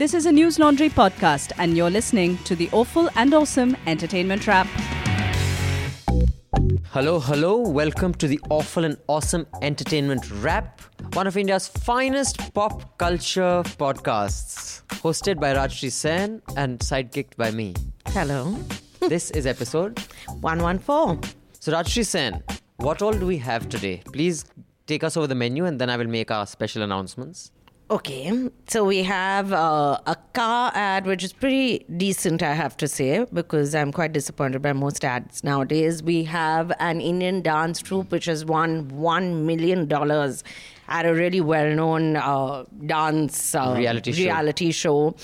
This 0.00 0.14
is 0.14 0.24
a 0.24 0.32
News 0.32 0.58
Laundry 0.58 0.88
podcast, 0.88 1.52
and 1.58 1.76
you're 1.76 1.90
listening 1.90 2.38
to 2.44 2.56
the 2.56 2.70
Awful 2.72 3.10
and 3.16 3.34
Awesome 3.34 3.76
Entertainment 3.86 4.46
Wrap. 4.46 4.66
Hello, 6.86 7.20
hello. 7.20 7.58
Welcome 7.58 8.14
to 8.14 8.26
the 8.26 8.40
Awful 8.48 8.86
and 8.86 8.96
Awesome 9.08 9.46
Entertainment 9.60 10.30
Wrap, 10.40 10.80
one 11.12 11.26
of 11.26 11.36
India's 11.36 11.68
finest 11.68 12.54
pop 12.54 12.96
culture 12.96 13.62
podcasts, 13.76 14.82
hosted 15.02 15.38
by 15.38 15.52
Rajyasree 15.52 15.92
Sen 15.92 16.40
and 16.56 16.78
sidekicked 16.78 17.36
by 17.36 17.50
me. 17.50 17.74
Hello. 18.06 18.56
This 19.00 19.30
is 19.32 19.44
episode 19.44 19.98
114. 20.40 21.30
So, 21.60 21.72
Rajyasree 21.72 22.06
Sen, 22.06 22.42
what 22.76 23.02
all 23.02 23.12
do 23.12 23.26
we 23.26 23.36
have 23.36 23.68
today? 23.68 24.00
Please 24.10 24.46
take 24.86 25.04
us 25.04 25.18
over 25.18 25.26
the 25.26 25.34
menu 25.34 25.66
and 25.66 25.78
then 25.78 25.90
I 25.90 25.98
will 25.98 26.08
make 26.08 26.30
our 26.30 26.46
special 26.46 26.80
announcements. 26.80 27.52
Okay, 27.90 28.48
so 28.68 28.84
we 28.84 29.02
have 29.02 29.52
uh, 29.52 29.98
a 30.06 30.14
car 30.32 30.70
ad, 30.76 31.06
which 31.06 31.24
is 31.24 31.32
pretty 31.32 31.84
decent, 31.96 32.40
I 32.40 32.52
have 32.52 32.76
to 32.76 32.86
say, 32.86 33.26
because 33.32 33.74
I'm 33.74 33.90
quite 33.90 34.12
disappointed 34.12 34.62
by 34.62 34.72
most 34.72 35.04
ads 35.04 35.42
nowadays. 35.42 36.00
We 36.00 36.22
have 36.22 36.70
an 36.78 37.00
Indian 37.00 37.42
dance 37.42 37.80
troupe 37.80 38.12
which 38.12 38.26
has 38.26 38.44
won 38.44 38.88
$1 38.92 39.42
million 39.44 39.90
at 40.88 41.04
a 41.04 41.12
really 41.12 41.40
well 41.40 41.74
known 41.74 42.14
uh, 42.14 42.64
dance 42.86 43.56
uh, 43.56 43.74
Reality 43.76 44.12
show. 44.12 44.22
reality 44.22 44.70
show. 44.70 45.16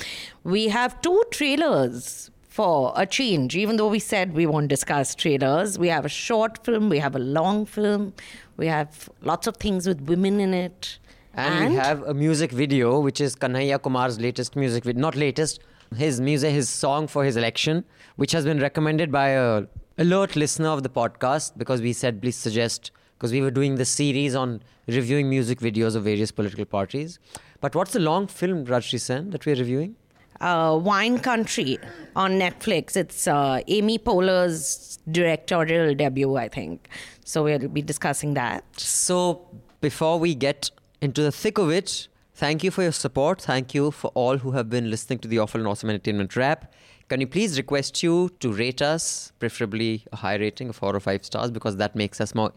We 0.42 0.66
have 0.66 1.00
two 1.02 1.22
trailers 1.30 2.32
for 2.48 2.92
a 2.96 3.06
change, 3.06 3.54
even 3.54 3.76
though 3.76 3.86
we 3.86 4.00
said 4.00 4.34
we 4.34 4.44
won't 4.44 4.66
discuss 4.66 5.14
trailers. 5.14 5.78
We 5.78 5.86
have 5.86 6.04
a 6.04 6.08
short 6.08 6.64
film, 6.64 6.88
we 6.88 6.98
have 6.98 7.14
a 7.14 7.20
long 7.20 7.64
film, 7.64 8.12
we 8.56 8.66
have 8.66 9.08
lots 9.22 9.46
of 9.46 9.56
things 9.58 9.86
with 9.86 10.00
women 10.00 10.40
in 10.40 10.52
it. 10.52 10.98
And, 11.36 11.70
we 11.70 11.76
have 11.76 12.02
a 12.02 12.14
music 12.14 12.50
video, 12.50 12.98
which 12.98 13.20
is 13.20 13.36
Kanhaiya 13.36 13.78
Kumar's 13.82 14.18
latest 14.18 14.56
music 14.56 14.84
video. 14.84 15.00
Not 15.00 15.16
latest, 15.16 15.60
his 15.94 16.20
music, 16.20 16.52
his 16.52 16.68
song 16.68 17.06
for 17.06 17.24
his 17.24 17.36
election, 17.36 17.84
which 18.16 18.32
has 18.32 18.44
been 18.44 18.58
recommended 18.58 19.12
by 19.12 19.28
a 19.28 19.64
alert 19.98 20.36
listener 20.36 20.68
of 20.68 20.82
the 20.82 20.88
podcast 20.88 21.56
because 21.56 21.80
we 21.80 21.92
said 21.92 22.20
please 22.20 22.36
suggest 22.36 22.90
because 23.16 23.32
we 23.32 23.40
were 23.40 23.50
doing 23.50 23.76
the 23.76 23.84
series 23.84 24.34
on 24.34 24.62
reviewing 24.86 25.28
music 25.30 25.58
videos 25.58 25.94
of 25.94 26.04
various 26.04 26.30
political 26.30 26.64
parties. 26.64 27.18
But 27.60 27.74
what's 27.74 27.92
the 27.92 28.00
long 28.00 28.26
film, 28.26 28.66
Rajyasree 28.66 29.00
Sen, 29.00 29.30
that 29.30 29.46
we're 29.46 29.56
reviewing? 29.56 29.96
uh, 30.40 30.78
Wine 30.82 31.18
Country 31.18 31.78
on 32.14 32.32
Netflix. 32.32 32.96
It's 32.96 33.26
uh, 33.26 33.60
Amy 33.68 33.98
Poehler's 33.98 34.98
directorial 35.10 35.94
debut, 35.94 36.36
I 36.36 36.48
think. 36.48 36.88
So 37.24 37.44
we'll 37.44 37.68
be 37.68 37.82
discussing 37.82 38.34
that. 38.34 38.64
So, 38.78 39.46
before 39.80 40.18
we 40.18 40.34
get 40.34 40.70
into 41.00 41.22
the 41.22 41.32
thick 41.32 41.58
of 41.58 41.70
it, 41.70 42.08
thank 42.34 42.64
you 42.64 42.70
for 42.70 42.82
your 42.82 42.92
support. 42.92 43.42
Thank 43.42 43.74
you 43.74 43.90
for 43.90 44.10
all 44.14 44.38
who 44.38 44.52
have 44.52 44.70
been 44.70 44.90
listening 44.90 45.18
to 45.20 45.28
the 45.28 45.38
Awful 45.38 45.60
and 45.60 45.68
Awesome 45.68 45.90
Entertainment 45.90 46.36
Wrap. 46.36 46.72
Can 47.08 47.20
you 47.20 47.26
please 47.26 47.56
request 47.56 48.02
you 48.02 48.30
to 48.40 48.52
rate 48.52 48.82
us, 48.82 49.32
preferably 49.38 50.04
a 50.12 50.16
high 50.16 50.36
rating 50.36 50.70
of 50.70 50.76
four 50.76 50.94
or 50.94 51.00
five 51.00 51.24
stars, 51.24 51.50
because 51.50 51.76
that 51.76 51.94
makes 51.94 52.20
us 52.20 52.34
more 52.34 52.52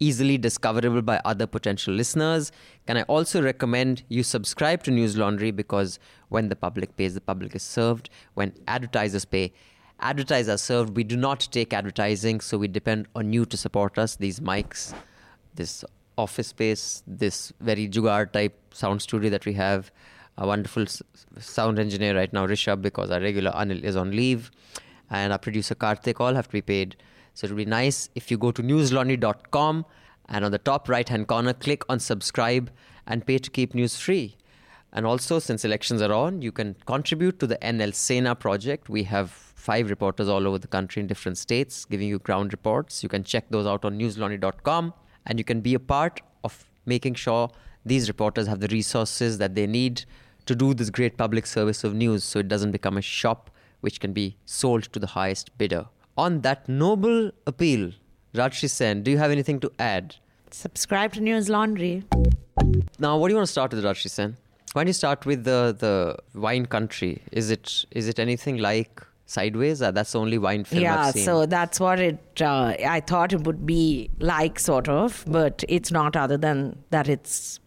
easily 0.00 0.36
discoverable 0.36 1.02
by 1.02 1.20
other 1.24 1.46
potential 1.46 1.94
listeners. 1.94 2.50
Can 2.86 2.96
I 2.96 3.02
also 3.02 3.40
recommend 3.40 4.02
you 4.08 4.22
subscribe 4.22 4.82
to 4.84 4.90
News 4.90 5.16
Laundry 5.16 5.52
because 5.52 5.98
when 6.28 6.48
the 6.48 6.56
public 6.56 6.96
pays, 6.96 7.14
the 7.14 7.20
public 7.20 7.54
is 7.54 7.62
served. 7.62 8.10
When 8.34 8.52
advertisers 8.66 9.24
pay, 9.24 9.52
advertisers 10.00 10.48
are 10.48 10.58
served. 10.58 10.96
We 10.96 11.04
do 11.04 11.16
not 11.16 11.48
take 11.52 11.72
advertising, 11.72 12.40
so 12.40 12.58
we 12.58 12.66
depend 12.66 13.06
on 13.14 13.32
you 13.32 13.46
to 13.46 13.56
support 13.56 13.98
us. 13.98 14.16
These 14.16 14.40
mics, 14.40 14.92
this 15.54 15.84
office 16.16 16.48
space, 16.48 17.02
this 17.06 17.52
very 17.60 17.88
jugaad 17.88 18.32
type 18.32 18.58
sound 18.72 19.02
studio 19.02 19.30
that 19.30 19.46
we 19.46 19.54
have, 19.54 19.90
a 20.38 20.46
wonderful 20.46 20.82
s- 20.82 21.02
sound 21.38 21.78
engineer 21.78 22.16
right 22.16 22.32
now, 22.32 22.46
Rishabh, 22.46 22.82
because 22.82 23.10
our 23.10 23.20
regular 23.20 23.50
Anil 23.52 23.82
is 23.82 23.96
on 23.96 24.10
leave, 24.10 24.50
and 25.10 25.32
our 25.32 25.38
producer 25.38 25.74
Karthik 25.74 26.20
all 26.20 26.34
have 26.34 26.46
to 26.48 26.52
be 26.52 26.62
paid. 26.62 26.96
So 27.34 27.46
it'll 27.46 27.56
be 27.56 27.64
nice 27.64 28.08
if 28.14 28.30
you 28.30 28.38
go 28.38 28.52
to 28.52 28.62
newslaundry.com 28.62 29.84
and 30.28 30.44
on 30.44 30.52
the 30.52 30.58
top 30.58 30.88
right 30.88 31.08
hand 31.08 31.26
corner, 31.26 31.52
click 31.52 31.82
on 31.88 31.98
subscribe 32.00 32.70
and 33.06 33.26
pay 33.26 33.38
to 33.38 33.50
keep 33.50 33.74
news 33.74 33.96
free. 33.98 34.36
And 34.92 35.04
also, 35.04 35.40
since 35.40 35.64
elections 35.64 36.00
are 36.00 36.12
on, 36.12 36.40
you 36.40 36.52
can 36.52 36.76
contribute 36.86 37.40
to 37.40 37.46
the 37.48 37.56
NL 37.58 37.92
Sena 37.92 38.36
project. 38.36 38.88
We 38.88 39.02
have 39.04 39.30
five 39.30 39.90
reporters 39.90 40.28
all 40.28 40.46
over 40.46 40.58
the 40.58 40.68
country 40.68 41.00
in 41.00 41.06
different 41.08 41.36
states 41.36 41.84
giving 41.84 42.08
you 42.08 42.20
ground 42.20 42.52
reports. 42.52 43.02
You 43.02 43.08
can 43.08 43.24
check 43.24 43.46
those 43.50 43.66
out 43.66 43.84
on 43.84 43.98
newslaundry.com 43.98 44.94
and 45.26 45.38
you 45.38 45.44
can 45.44 45.60
be 45.60 45.74
a 45.74 45.80
part 45.80 46.20
of 46.42 46.64
making 46.86 47.14
sure 47.14 47.50
these 47.84 48.08
reporters 48.08 48.46
have 48.46 48.60
the 48.60 48.68
resources 48.68 49.38
that 49.38 49.54
they 49.54 49.66
need 49.66 50.04
to 50.46 50.54
do 50.54 50.74
this 50.74 50.90
great 50.90 51.16
public 51.16 51.46
service 51.46 51.84
of 51.84 51.94
news 51.94 52.24
so 52.24 52.38
it 52.38 52.48
doesn't 52.48 52.70
become 52.70 52.96
a 52.96 53.02
shop 53.02 53.50
which 53.80 54.00
can 54.00 54.12
be 54.12 54.36
sold 54.44 54.84
to 54.84 54.98
the 54.98 55.06
highest 55.08 55.56
bidder. 55.58 55.86
On 56.16 56.40
that 56.42 56.68
noble 56.68 57.30
appeal, 57.46 57.92
Rajyasree 58.34 58.70
Sen, 58.70 59.02
do 59.02 59.10
you 59.10 59.18
have 59.18 59.30
anything 59.30 59.60
to 59.60 59.70
add? 59.78 60.16
Subscribe 60.50 61.12
to 61.14 61.20
News 61.20 61.48
Laundry. 61.48 62.04
Now, 62.98 63.18
what 63.18 63.28
do 63.28 63.32
you 63.32 63.36
want 63.36 63.46
to 63.46 63.52
start 63.52 63.72
with, 63.72 63.84
Rajyasree 63.84 64.10
Sen? 64.10 64.36
Why 64.72 64.82
don't 64.82 64.88
you 64.88 64.92
start 64.92 65.24
with 65.24 65.44
the, 65.44 65.76
the 65.78 66.16
wine 66.38 66.66
country? 66.66 67.22
Is 67.30 67.50
it 67.50 67.84
is 67.92 68.08
it 68.08 68.18
anything 68.18 68.56
like 68.58 69.02
Sideways? 69.26 69.80
Uh, 69.80 69.90
that's 69.90 70.12
the 70.12 70.20
only 70.20 70.38
wine 70.38 70.64
film 70.64 70.82
yeah, 70.82 71.06
I've 71.06 71.14
seen. 71.14 71.24
so 71.24 71.46
that's 71.46 71.80
what 71.80 71.98
it. 71.98 72.18
Uh, 72.40 72.74
I 72.86 73.00
thought 73.00 73.32
it 73.32 73.42
would 73.44 73.64
be 73.64 74.10
like, 74.18 74.58
sort 74.58 74.88
of, 74.88 75.24
but 75.26 75.64
it's 75.68 75.90
not. 75.90 76.14
Other 76.16 76.36
than 76.36 76.78
that, 76.90 77.08
it's 77.08 77.58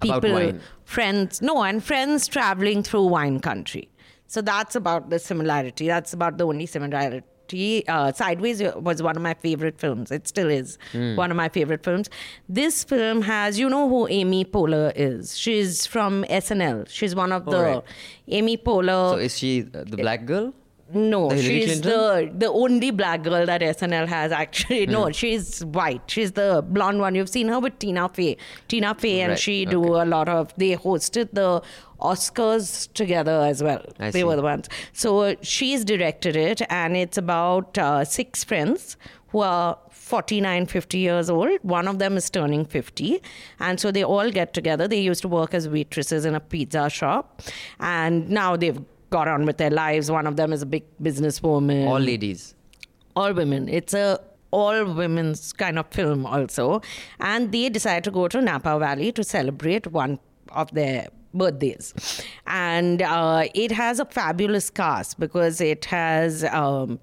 people, 0.00 0.52
friends. 0.84 1.40
No, 1.40 1.62
and 1.62 1.82
friends 1.82 2.26
traveling 2.28 2.82
through 2.82 3.06
wine 3.06 3.40
country. 3.40 3.88
So 4.26 4.42
that's 4.42 4.74
about 4.74 5.08
the 5.08 5.18
similarity. 5.18 5.86
That's 5.86 6.12
about 6.12 6.36
the 6.36 6.46
only 6.46 6.66
similarity. 6.66 7.86
Uh, 7.86 8.10
Sideways 8.12 8.60
was 8.74 9.00
one 9.02 9.14
of 9.16 9.22
my 9.22 9.34
favorite 9.34 9.78
films. 9.78 10.10
It 10.10 10.26
still 10.26 10.50
is 10.50 10.78
Hmm. 10.92 11.14
one 11.14 11.30
of 11.30 11.36
my 11.36 11.48
favorite 11.48 11.84
films. 11.84 12.10
This 12.48 12.82
film 12.82 13.22
has, 13.22 13.56
you 13.58 13.70
know 13.70 13.88
who 13.88 14.08
Amy 14.08 14.44
Poehler 14.44 14.92
is? 14.96 15.38
She's 15.38 15.86
from 15.86 16.24
SNL. 16.28 16.88
She's 16.88 17.14
one 17.14 17.30
of 17.30 17.44
the 17.46 17.62
right. 17.62 17.82
Amy 18.28 18.56
Poehler. 18.58 19.12
So 19.12 19.18
is 19.18 19.38
she 19.38 19.60
the 19.60 19.96
black 19.96 20.26
girl? 20.26 20.52
No, 20.94 21.30
she's 21.34 21.80
Clinton? 21.80 21.90
the 21.90 22.30
the 22.38 22.48
only 22.48 22.90
black 22.92 23.24
girl 23.24 23.44
that 23.44 23.60
SNL 23.60 24.06
has 24.06 24.30
actually. 24.30 24.86
No, 24.86 25.10
she's 25.10 25.64
white. 25.64 26.02
She's 26.06 26.32
the 26.32 26.64
blonde 26.66 27.00
one. 27.00 27.14
You've 27.16 27.28
seen 27.28 27.48
her 27.48 27.58
with 27.58 27.78
Tina 27.78 28.08
Fey. 28.08 28.36
Tina 28.68 28.94
Fey 28.94 29.20
and 29.22 29.30
Right, 29.30 29.38
she 29.38 29.64
do 29.64 29.82
a 30.00 30.04
lot 30.04 30.28
of. 30.28 30.52
They 30.56 30.76
hosted 30.76 31.30
the 31.32 31.62
Oscars 32.00 32.92
together 32.92 33.40
as 33.40 33.62
well. 33.62 33.84
I 33.98 34.10
they 34.10 34.20
see. 34.20 34.24
were 34.24 34.36
the 34.36 34.42
ones. 34.42 34.68
So 34.92 35.20
uh, 35.20 35.34
she's 35.42 35.84
directed 35.84 36.36
it, 36.36 36.62
and 36.70 36.96
it's 36.96 37.18
about 37.18 37.76
uh, 37.78 38.04
six 38.04 38.44
friends 38.44 38.96
who 39.28 39.40
are 39.40 39.76
49, 39.90 40.66
50 40.66 40.98
years 40.98 41.28
old. 41.28 41.58
One 41.62 41.88
of 41.88 41.98
them 41.98 42.16
is 42.16 42.30
turning 42.30 42.64
50. 42.64 43.20
And 43.58 43.80
so 43.80 43.90
they 43.90 44.04
all 44.04 44.30
get 44.30 44.54
together. 44.54 44.86
They 44.86 45.00
used 45.00 45.22
to 45.22 45.28
work 45.28 45.52
as 45.52 45.68
waitresses 45.68 46.24
in 46.24 46.36
a 46.36 46.40
pizza 46.40 46.88
shop. 46.88 47.42
And 47.80 48.28
now 48.30 48.54
they've 48.56 48.78
got 49.10 49.28
on 49.28 49.44
with 49.46 49.58
their 49.58 49.70
lives. 49.70 50.10
One 50.10 50.26
of 50.26 50.36
them 50.36 50.52
is 50.52 50.62
a 50.62 50.66
big 50.66 50.84
businesswoman. 51.02 51.86
All 51.86 52.00
ladies. 52.00 52.54
All 53.14 53.32
women. 53.32 53.68
It's 53.68 53.94
a 53.94 54.20
all 54.50 54.84
women's 54.94 55.52
kind 55.52 55.78
of 55.78 55.86
film 55.88 56.24
also. 56.26 56.80
And 57.20 57.52
they 57.52 57.68
decide 57.68 58.04
to 58.04 58.10
go 58.10 58.28
to 58.28 58.40
Napa 58.40 58.78
Valley 58.78 59.12
to 59.12 59.24
celebrate 59.24 59.86
one 59.88 60.18
of 60.50 60.70
their 60.72 61.08
birthdays. 61.34 62.22
And 62.46 63.02
uh, 63.02 63.44
it 63.54 63.72
has 63.72 64.00
a 64.00 64.04
fabulous 64.04 64.70
cast 64.70 65.18
because 65.18 65.60
it 65.60 65.84
has. 65.86 66.44
Um, 66.44 67.00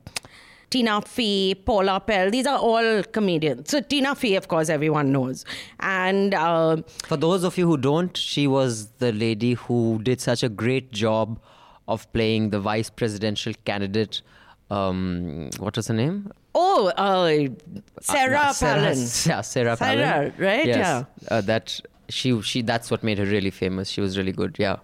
Tina 0.69 1.03
Fey, 1.03 1.53
Paula 1.53 1.99
Pell, 1.99 2.31
these 2.31 2.47
are 2.47 2.57
all 2.57 3.03
comedians. 3.03 3.69
So 3.69 3.79
Tina 3.79 4.15
Fey, 4.15 4.33
of 4.33 4.47
course, 4.47 4.69
everyone 4.69 5.11
knows. 5.11 5.45
And 5.81 6.33
uh, 6.33 6.77
For 7.03 7.15
those 7.15 7.43
of 7.43 7.59
you 7.59 7.67
who 7.67 7.77
don't, 7.77 8.17
she 8.17 8.47
was 8.47 8.87
the 8.97 9.11
lady 9.11 9.53
who 9.53 9.99
did 10.01 10.19
such 10.19 10.41
a 10.41 10.49
great 10.49 10.91
job 10.91 11.39
of 11.87 12.11
playing 12.13 12.49
the 12.51 12.59
vice 12.59 12.89
presidential 12.89 13.53
candidate. 13.65 14.21
Um, 14.69 15.49
what 15.59 15.75
was 15.75 15.87
her 15.87 15.93
name? 15.93 16.31
oh, 16.55 16.87
uh, 16.97 17.47
Sarah 18.01 18.39
Uh, 18.39 18.53
Sarah, 18.53 18.81
Palin. 18.83 18.97
yeah, 19.25 19.41
Sarah 19.41 19.77
Palin. 19.77 19.97
Sarah, 19.97 20.33
right? 20.37 20.65
Yes. 20.67 21.05
Uh, 21.29 21.41
that 21.41 21.79
she 22.09 22.41
she 22.41 22.61
that's 22.61 22.91
what 22.91 23.03
made 23.03 23.17
her 23.17 23.25
really 23.25 23.49
famous. 23.51 23.89
She 23.89 24.01
was 24.01 24.17
really 24.17 24.31
good. 24.31 24.55
Yeah. 24.59 24.77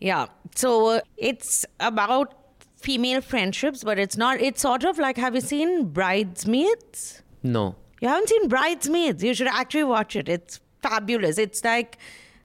Yeah. 0.00 0.26
So 0.54 0.88
uh, 0.88 1.00
it's 1.16 1.64
about 1.80 2.34
female 2.76 3.20
friendships, 3.20 3.84
but 3.84 3.98
it's 3.98 4.16
not. 4.16 4.40
It's 4.40 4.60
sort 4.62 4.84
of 4.84 4.98
like 4.98 5.16
have 5.16 5.34
you 5.34 5.40
seen 5.40 5.84
Bridesmaids? 5.92 7.22
No. 7.42 7.76
You 8.00 8.08
haven't 8.08 8.28
seen 8.28 8.48
Bridesmaids. 8.48 9.22
You 9.22 9.34
should 9.34 9.46
actually 9.48 9.84
watch 9.84 10.16
it. 10.16 10.28
It's 10.28 10.60
fabulous. 10.82 11.38
It's 11.38 11.62
like 11.62 11.98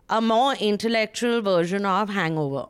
a 0.10 0.22
more 0.22 0.54
intellectual 0.56 1.42
version 1.42 1.86
of 1.86 2.10
Hangover. 2.10 2.68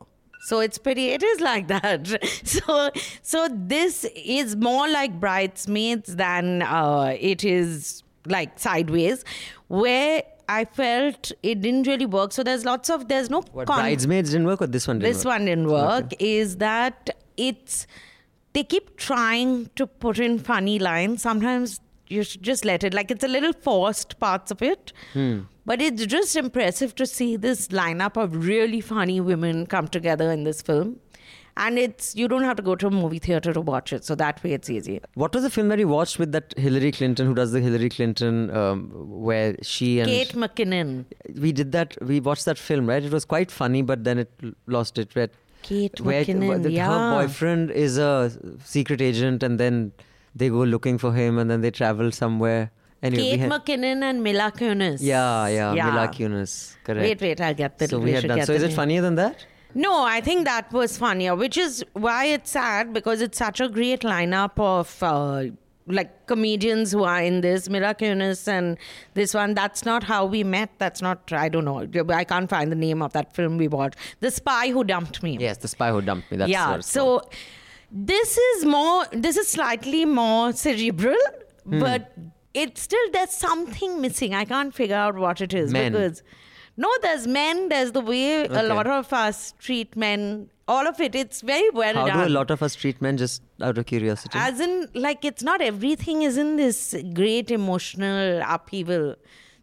So 0.48 0.60
it's 0.60 0.78
pretty. 0.78 1.06
It 1.16 1.22
is 1.22 1.40
like 1.40 1.68
that. 1.68 2.08
So 2.54 2.90
so 3.22 3.48
this 3.74 4.04
is 4.14 4.56
more 4.56 4.88
like 4.88 5.18
Bridesmaids 5.20 6.16
than 6.16 6.62
uh, 6.62 7.14
it 7.32 7.44
is 7.44 8.02
like 8.26 8.58
Sideways, 8.58 9.24
where 9.68 10.22
I 10.48 10.64
felt 10.64 11.30
it 11.42 11.60
didn't 11.60 11.86
really 11.86 12.06
work. 12.06 12.32
So 12.32 12.42
there's 12.42 12.64
lots 12.64 12.88
of 12.88 13.08
there's 13.08 13.28
no 13.30 13.42
What 13.52 13.66
con- 13.66 13.80
bridesmaids 13.80 14.30
didn't 14.30 14.46
work 14.46 14.62
or 14.62 14.66
this 14.66 14.88
one 14.88 14.98
didn't 15.00 15.12
this 15.12 15.24
work? 15.24 15.34
one 15.34 15.44
didn't 15.44 15.68
work 15.68 16.14
is 16.18 16.56
that 16.56 17.10
it's 17.36 17.86
they 18.54 18.64
keep 18.64 18.96
trying 18.96 19.52
to 19.76 19.86
put 19.86 20.18
in 20.18 20.38
funny 20.38 20.78
lines 20.78 21.20
sometimes 21.22 21.80
you 22.08 22.22
should 22.22 22.42
just 22.42 22.64
let 22.64 22.82
it 22.82 22.94
like 22.94 23.10
it's 23.10 23.22
a 23.22 23.28
little 23.28 23.52
forced 23.66 24.18
parts 24.18 24.50
of 24.50 24.62
it 24.62 24.92
Hmm. 25.12 25.40
But 25.68 25.82
it's 25.82 26.06
just 26.06 26.34
impressive 26.34 26.94
to 26.94 27.06
see 27.06 27.36
this 27.36 27.68
lineup 27.68 28.16
of 28.16 28.34
really 28.46 28.80
funny 28.80 29.20
women 29.20 29.66
come 29.66 29.86
together 29.86 30.32
in 30.32 30.44
this 30.44 30.62
film. 30.62 30.98
And 31.58 31.78
it's 31.78 32.14
you 32.16 32.26
don't 32.28 32.44
have 32.44 32.56
to 32.56 32.62
go 32.62 32.74
to 32.76 32.86
a 32.86 32.90
movie 32.90 33.18
theater 33.18 33.52
to 33.52 33.60
watch 33.60 33.92
it 33.92 34.04
so 34.04 34.14
that 34.14 34.42
way 34.42 34.52
it's 34.52 34.70
easy. 34.70 35.00
What 35.14 35.34
was 35.34 35.42
the 35.42 35.50
film 35.50 35.68
that 35.68 35.78
you 35.78 35.88
watched 35.88 36.18
with 36.18 36.32
that 36.32 36.54
Hillary 36.56 36.92
Clinton 36.92 37.26
who 37.26 37.34
does 37.34 37.52
the 37.52 37.60
Hillary 37.60 37.90
Clinton 37.90 38.48
um, 38.56 38.88
where 39.28 39.56
she 39.60 40.00
and 40.00 40.08
kate 40.08 40.32
mckinnon. 40.44 41.04
We 41.38 41.52
did 41.52 41.72
that 41.72 41.98
we 42.00 42.20
watched 42.20 42.46
that 42.46 42.56
film 42.56 42.88
right? 42.88 43.02
It 43.02 43.12
was 43.12 43.26
quite 43.26 43.50
funny 43.50 43.82
but 43.82 44.04
then 44.04 44.20
it 44.20 44.32
lost 44.66 44.96
it 44.96 45.14
where, 45.14 45.28
Kate 45.62 46.00
where 46.00 46.24
McKinnon, 46.24 46.62
that 46.62 46.78
her 46.78 47.20
boyfriend 47.20 47.72
is 47.72 47.98
a 47.98 48.32
secret 48.64 49.02
agent 49.02 49.42
and 49.42 49.60
then 49.60 49.92
they 50.34 50.48
go 50.48 50.62
looking 50.62 50.96
for 50.96 51.12
him 51.12 51.38
and 51.38 51.50
then 51.50 51.60
they 51.60 51.72
travel 51.72 52.10
somewhere 52.12 52.70
anyway 53.02 53.22
kate 53.30 53.40
had- 53.40 53.50
mckinnon 53.52 54.02
and 54.08 54.22
mila 54.22 54.50
kunis 54.58 55.00
yeah 55.02 55.46
yeah, 55.48 55.72
Mila 55.74 56.08
Kunis 56.08 56.52
correct 56.84 57.02
wait 57.06 57.20
wait 57.20 57.40
i'll 57.40 57.54
get 57.54 57.78
the 57.78 57.88
so 57.88 57.98
we 57.98 58.06
we 58.06 58.12
had 58.12 58.26
done 58.26 58.38
get 58.38 58.46
so 58.46 58.52
is 58.52 58.62
it 58.62 58.72
funnier 58.72 59.02
than 59.08 59.16
that 59.24 59.46
No, 59.74 59.90
I 60.02 60.20
think 60.26 60.46
that 60.48 60.72
was 60.76 60.92
funnier, 61.00 61.32
which 61.40 61.56
is 61.62 61.84
why 62.04 62.20
it's 62.36 62.52
sad 62.52 62.92
because 62.94 63.20
it's 63.26 63.40
such 63.42 63.60
a 63.64 63.66
great 63.74 64.04
lineup 64.12 64.54
of 64.68 64.92
uh, 65.08 65.42
like 65.98 66.14
comedians 66.30 66.94
who 66.96 67.02
are 67.10 67.20
in 67.22 67.36
this. 67.46 67.68
Mira 67.74 67.90
Kunis 68.02 68.40
and 68.54 68.78
this 69.18 69.34
one. 69.40 69.52
That's 69.58 69.84
not 69.90 70.06
how 70.12 70.20
we 70.36 70.40
met. 70.54 70.70
That's 70.84 71.02
not. 71.08 71.34
I 71.42 71.50
don't 71.50 71.68
know. 71.70 71.76
I 72.22 72.24
can't 72.32 72.48
find 72.54 72.72
the 72.76 72.80
name 72.86 73.02
of 73.08 73.12
that 73.18 73.36
film 73.40 73.58
we 73.64 73.68
watched. 73.76 73.98
The 74.26 74.32
Spy 74.38 74.64
Who 74.78 74.84
Dumped 74.94 75.22
Me. 75.28 75.36
yes 75.46 75.58
the 75.66 75.70
spy 75.74 75.90
who 75.98 76.00
dumped 76.08 76.30
me 76.32 76.38
that's 76.38 76.50
yeah. 76.56 76.66
what 76.66 76.72
called. 76.72 76.84
So 76.96 77.28
this 77.92 78.36
is 78.48 78.64
more. 78.78 79.04
This 79.28 79.36
is 79.44 79.48
slightly 79.58 80.04
more 80.06 80.52
cerebral, 80.64 81.22
Hmm. 81.68 81.80
but 81.86 82.10
it's 82.62 82.82
still 82.82 83.06
there's 83.12 83.30
something 83.30 84.00
missing. 84.00 84.34
I 84.34 84.44
can't 84.44 84.74
figure 84.74 84.96
out 84.96 85.16
what 85.16 85.40
it 85.40 85.54
is 85.54 85.72
Men. 85.72 85.92
because. 85.92 86.22
No, 86.80 86.88
there's 87.02 87.26
men. 87.26 87.68
There's 87.70 87.90
the 87.90 88.00
way 88.00 88.44
a 88.46 88.62
lot 88.62 88.86
of 88.86 89.12
us 89.12 89.52
treat 89.58 89.96
men. 89.96 90.48
All 90.68 90.86
of 90.86 91.00
it. 91.00 91.16
It's 91.16 91.40
very 91.40 91.70
well 91.70 91.94
how 91.94 92.06
done. 92.06 92.18
do 92.18 92.32
a 92.32 92.34
lot 92.34 92.52
of 92.52 92.62
us 92.62 92.76
treat 92.76 93.02
men 93.02 93.16
just 93.16 93.42
out 93.60 93.78
of 93.78 93.86
curiosity 93.86 94.38
As 94.38 94.60
in, 94.60 94.86
like, 94.94 95.24
it's 95.24 95.42
not 95.42 95.60
everything 95.60 96.22
is 96.22 96.36
in 96.36 96.54
this 96.56 96.94
great 97.14 97.50
emotional 97.50 98.42
upheaval. 98.46 99.16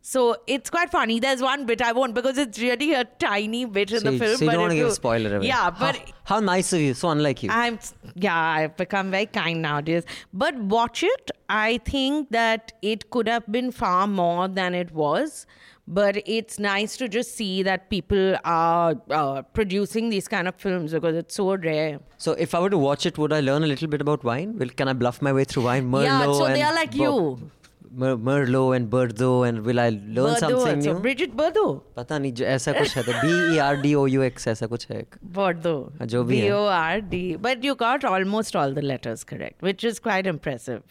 So 0.07 0.37
it's 0.45 0.69
quite 0.69 0.91
funny. 0.91 1.19
There's 1.19 1.41
one 1.41 1.65
bit 1.65 1.81
I 1.81 1.91
won't 1.91 2.13
because 2.13 2.37
it's 2.37 2.59
really 2.59 2.93
a 2.93 3.05
tiny 3.05 3.65
bit 3.65 3.91
in 3.91 4.01
so 4.01 4.11
the 4.11 4.19
film. 4.19 4.37
so 4.37 4.45
you 4.45 4.51
don't 4.51 4.61
want 4.61 4.71
to 4.73 4.77
give 4.77 4.87
a 4.89 4.91
spoiler 4.91 5.37
away 5.37 5.47
Yeah, 5.47 5.71
but 5.71 5.95
how, 5.95 6.35
how 6.35 6.39
nice 6.41 6.71
of 6.73 6.79
you 6.79 6.93
so 6.93 7.09
unlike 7.09 7.41
you 7.41 7.49
I'm 7.51 7.79
yeah, 8.13 8.37
I've 8.37 8.77
become 8.77 9.09
very 9.09 9.25
kind 9.25 9.63
nowadays. 9.63 10.03
But 10.31 10.55
watch 10.57 11.01
it. 11.01 11.31
I 11.49 11.79
think 11.85 12.29
that 12.29 12.73
it 12.83 13.09
could 13.09 13.27
have 13.27 13.51
been 13.51 13.71
far 13.71 14.05
more 14.05 14.47
than 14.47 14.75
it 14.75 14.91
was. 14.91 15.47
But 15.87 16.21
it's 16.27 16.59
nice 16.59 16.97
to 16.97 17.09
just 17.09 17.35
see 17.35 17.63
that 17.63 17.89
people 17.89 18.37
are 18.45 18.95
uh, 19.09 19.41
producing 19.41 20.09
these 20.09 20.27
kind 20.27 20.47
of 20.47 20.55
films 20.55 20.93
because 20.93 21.15
it's 21.15 21.33
so 21.33 21.55
rare. 21.55 21.99
So 22.17 22.33
if 22.33 22.53
I 22.53 22.59
were 22.59 22.69
to 22.69 22.77
watch 22.77 23.07
it, 23.07 23.17
would 23.17 23.33
I 23.33 23.39
learn 23.39 23.63
a 23.63 23.67
little 23.67 23.87
bit 23.87 24.01
about 24.01 24.23
wine? 24.23 24.57
Will 24.59 24.69
can 24.69 24.87
I 24.87 24.93
bluff 24.93 25.21
my 25.23 25.33
way 25.33 25.45
through 25.45 25.63
wine? 25.63 25.89
Merlot 25.91 26.03
Yeah, 26.03 26.31
so 26.31 26.47
they 26.47 26.61
are 26.61 26.75
like 26.75 26.91
Bo- 26.95 27.03
you. 27.03 27.51
Mer- 27.95 28.17
Merlot 28.17 28.75
and 28.75 28.89
Bordeaux 28.89 29.43
and 29.43 29.63
will 29.65 29.79
I 29.79 29.89
learn 29.89 30.15
Burdo 30.15 30.39
something 30.39 30.75
also. 30.77 30.93
new? 30.93 30.99
Brigitte 31.05 31.35
Bardot. 31.41 31.81
पता 31.97 32.17
नहीं 32.19 32.33
जो 32.39 32.45
ऐसा 32.45 32.73
कुछ 32.79 32.95
है 32.97 33.03
तो 33.03 33.13
B 33.21 33.55
E 33.55 33.59
R 33.67 33.77
D 33.85 33.95
O 33.95 34.05
U 34.15 34.21
X 34.29 34.47
ऐसा 34.47 34.67
कुछ 34.73 34.87
है 34.91 35.03
Bordeaux. 35.39 36.05
जो 36.13 36.23
भी 36.23 36.41
B 36.41 36.51
O 36.51 36.65
R 36.67 37.01
D. 37.13 37.21
But 37.47 37.63
you 37.63 37.75
got 37.75 38.03
almost 38.03 38.55
all 38.55 38.73
the 38.79 38.81
letters 38.91 39.23
correct, 39.23 39.61
which 39.61 39.83
is 39.91 39.99
quite 40.09 40.27
impressive 40.35 40.83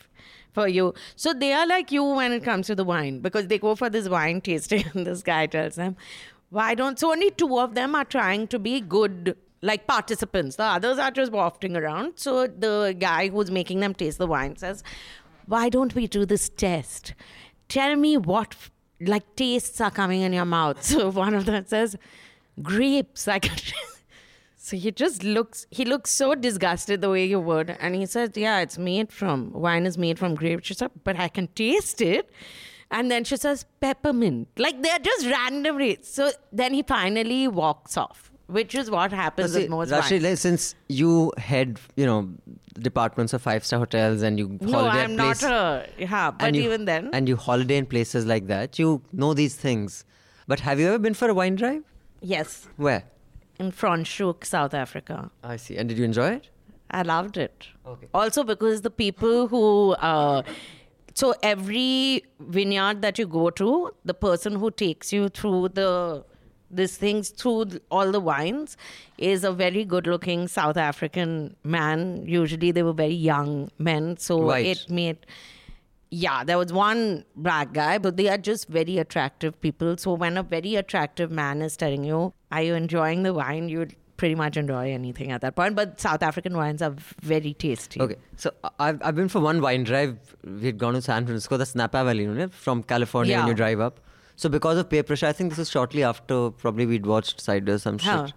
for 0.53 0.67
you. 0.69 0.93
So 1.17 1.33
they 1.45 1.53
are 1.53 1.67
like 1.67 1.93
you 1.93 2.05
when 2.21 2.33
it 2.33 2.45
comes 2.45 2.67
to 2.69 2.75
the 2.75 2.85
wine 2.85 3.21
because 3.21 3.49
they 3.49 3.59
go 3.59 3.75
for 3.75 3.91
this 3.91 4.09
wine 4.09 4.41
tasting 4.41 4.85
and 4.95 5.07
this 5.07 5.23
guy 5.23 5.47
tells 5.47 5.75
them, 5.75 5.97
why 6.51 6.75
don't? 6.75 6.99
So 6.99 7.11
only 7.13 7.31
two 7.31 7.59
of 7.59 7.75
them 7.75 7.95
are 7.95 8.05
trying 8.05 8.47
to 8.49 8.59
be 8.59 8.81
good 8.81 9.37
like 9.63 9.87
participants. 9.87 10.57
The 10.57 10.65
others 10.65 10.99
are 10.99 11.11
just 11.11 11.33
wafting 11.33 11.77
around. 11.77 12.13
So 12.17 12.47
the 12.47 12.95
guy 12.99 13.29
who's 13.29 13.51
making 13.51 13.81
them 13.81 13.95
taste 13.95 14.19
the 14.19 14.27
wine 14.27 14.57
says, 14.57 14.83
why 15.47 15.69
don't 15.69 15.95
we 15.95 16.07
do 16.07 16.25
this 16.27 16.49
test? 16.49 17.15
Tell 17.69 17.97
me 17.97 18.17
what 18.17 18.57
like 19.01 19.37
tastes 19.37 19.81
are 19.81 19.91
coming 19.91 20.23
in 20.23 20.33
your 20.33 20.45
mouth. 20.45 20.83
So 20.83 21.11
one 21.11 21.35
of 21.35 21.47
them 21.47 21.65
says, 21.67 21.97
Grapes. 22.63 23.27
I 23.29 23.39
can 23.39 23.57
So 24.57 24.79
he 24.79 24.93
just 24.93 25.23
looks, 25.23 25.67
he 25.71 25.85
looks 25.85 26.11
so 26.11 26.35
disgusted 26.35 27.03
the 27.03 27.11
way 27.11 27.27
you 27.27 27.39
would. 27.39 27.77
And 27.81 27.95
he 27.95 28.07
says, 28.07 28.31
Yeah, 28.35 28.61
it's 28.61 28.79
made 28.79 29.13
from, 29.13 29.53
wine 29.53 29.85
is 29.85 29.99
made 29.99 30.19
from 30.19 30.35
grapes. 30.35 30.69
She 30.69 30.75
said, 30.75 30.91
But 31.05 31.19
I 31.19 31.29
can 31.29 31.49
taste 31.49 32.01
it. 32.01 32.31
And 32.91 33.11
then 33.11 33.25
she 33.25 33.37
says, 33.37 33.67
Peppermint. 33.81 34.49
Like 34.57 34.83
they're 34.83 34.99
just 35.01 35.27
randomly. 35.27 35.99
So 36.03 36.31
then 36.53 36.73
he 36.73 36.83
finally 36.83 37.47
walks 37.49 37.99
off, 37.99 38.33
which 38.47 38.75
is 38.75 38.91
what 38.91 39.13
happens 39.13 39.53
See, 39.53 39.61
with 39.63 39.71
most 39.71 39.91
Rashid, 39.91 40.23
like, 40.23 40.39
since 40.39 40.75
you 40.89 41.33
head, 41.39 41.81
you 41.97 42.05
know, 42.07 42.29
departments 42.79 43.33
of 43.33 43.41
five 43.43 43.65
star 43.65 43.79
hotels 43.79 44.23
and 44.23 44.39
you 44.39 44.59
No, 44.61 44.73
holiday 44.79 45.03
I'm 45.05 45.17
place, 45.17 45.43
not 45.43 45.53
a, 45.53 45.89
yeah, 45.99 46.31
but 46.31 46.47
and 46.49 46.57
you, 46.57 46.63
even 46.65 46.85
then. 46.85 47.11
and 47.13 47.29
you 47.29 47.37
holiday 47.37 47.77
in 47.77 47.87
places 47.87 48.27
like 48.27 48.47
that, 48.49 48.79
you 48.79 49.03
know 49.13 49.33
these 49.35 49.55
things. 49.55 50.05
But 50.47 50.61
have 50.61 50.79
you 50.79 50.89
ever 50.89 50.99
been 50.99 51.15
for 51.15 51.29
a 51.29 51.35
wine 51.35 51.55
drive? 51.57 51.83
yes, 52.21 52.67
Where? 52.77 53.05
in 53.61 53.71
Franschhoek, 53.71 54.45
South 54.45 54.75
Africa. 54.75 55.31
I 55.45 55.57
see. 55.57 55.77
And 55.77 55.89
did 55.89 55.97
you 55.99 56.05
enjoy 56.05 56.31
it? 56.33 56.49
I 56.91 57.03
loved 57.03 57.37
it. 57.37 57.69
Okay. 57.87 58.09
Also 58.13 58.43
because 58.45 58.81
the 58.83 58.91
people 58.91 59.47
who, 59.49 59.93
uh, 59.93 60.43
so 61.15 61.35
every 61.43 62.25
vineyard 62.41 63.01
that 63.03 63.19
you 63.19 63.27
go 63.27 63.51
to, 63.51 63.93
the 64.05 64.15
person 64.15 64.57
who 64.57 64.71
takes 64.73 65.13
you 65.13 65.29
through 65.29 65.69
the 65.71 66.25
these 66.75 66.97
things 66.97 67.31
through 67.31 67.81
all 67.91 68.11
the 68.13 68.21
wines 68.21 68.77
is 69.19 69.45
a 69.45 69.53
very 69.53 69.85
good-looking 69.85 70.49
South 70.49 70.77
African 70.77 71.57
man. 71.63 72.25
Usually 72.27 72.71
they 72.71 72.83
were 72.83 72.93
very 72.93 73.15
young 73.15 73.71
men, 73.79 74.17
so 74.19 74.43
Right. 74.43 74.67
it 74.67 74.91
made. 74.91 75.19
Yeah, 76.11 76.45
there 76.45 76.59
was 76.59 76.73
one 76.73 77.25
black 77.35 77.73
guy, 77.73 77.99
but 77.99 78.17
they 78.17 78.29
are 78.29 78.39
just 78.39 78.69
very 78.69 78.99
attractive 78.99 79.61
people. 79.61 79.97
So 79.99 80.13
when 80.15 80.37
a 80.37 80.43
very 80.45 80.77
attractive 80.77 81.31
man 81.31 81.61
is 81.63 81.77
telling 81.77 82.05
you, 82.05 82.33
"Are 82.53 82.63
you 82.63 82.75
enjoying 82.75 83.25
the 83.25 83.35
wine?" 83.35 83.69
you'd 83.69 83.97
pretty 84.17 84.37
much 84.37 84.57
enjoy 84.57 84.93
anything 84.93 85.33
at 85.33 85.41
that 85.41 85.57
point. 85.57 85.75
But 85.75 86.01
South 86.01 86.23
African 86.23 86.57
wines 86.57 86.83
are 86.83 86.95
very 87.21 87.53
tasty. 87.55 88.01
Okay, 88.01 88.15
so 88.37 88.53
I- 88.63 88.71
I've, 88.89 89.01
I've 89.03 89.17
been 89.17 89.29
for 89.29 89.41
one 89.41 89.61
wine 89.61 89.83
drive. 89.83 90.17
We 90.45 90.67
had 90.67 90.79
gone 90.79 90.95
to 90.95 91.03
San 91.03 91.27
Francisco, 91.27 91.57
the 91.57 91.69
Napa 91.75 92.05
Valley, 92.05 92.23
you 92.23 92.33
know, 92.43 92.49
from 92.49 92.85
California 92.85 93.33
Yeah. 93.39 93.49
you 93.49 93.55
drive 93.55 93.81
up. 93.81 93.99
So 94.37 94.49
because 94.49 94.79
of 94.79 94.89
peer 94.91 95.03
pressure, 95.03 95.27
I 95.27 95.33
think 95.33 95.51
this 95.51 95.59
was 95.59 95.71
shortly 95.71 96.03
after 96.03 96.51
probably 96.51 96.87
we'd 96.87 97.07
watched 97.07 97.41
Cider, 97.41 97.79
some 97.79 97.99
Huh. 97.99 98.27
shit. 98.27 98.35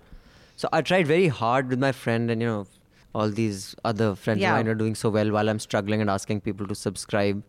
So 0.55 0.69
I 0.71 0.81
tried 0.81 1.07
very 1.07 1.27
hard 1.27 1.69
with 1.69 1.79
my 1.79 1.91
friend 1.91 2.29
and, 2.31 2.41
you 2.41 2.47
know, 2.47 2.67
all 3.15 3.29
these 3.29 3.75
other 3.83 4.13
friends 4.15 4.41
Yeah. 4.41 4.51
of 4.51 4.57
mine 4.57 4.67
are 4.67 4.75
doing 4.75 4.95
so 4.95 5.09
well 5.09 5.31
while 5.31 5.49
I'm 5.49 5.59
struggling 5.59 6.01
and 6.01 6.09
asking 6.09 6.41
people 6.41 6.67
to 6.67 6.75
subscribe. 6.75 7.43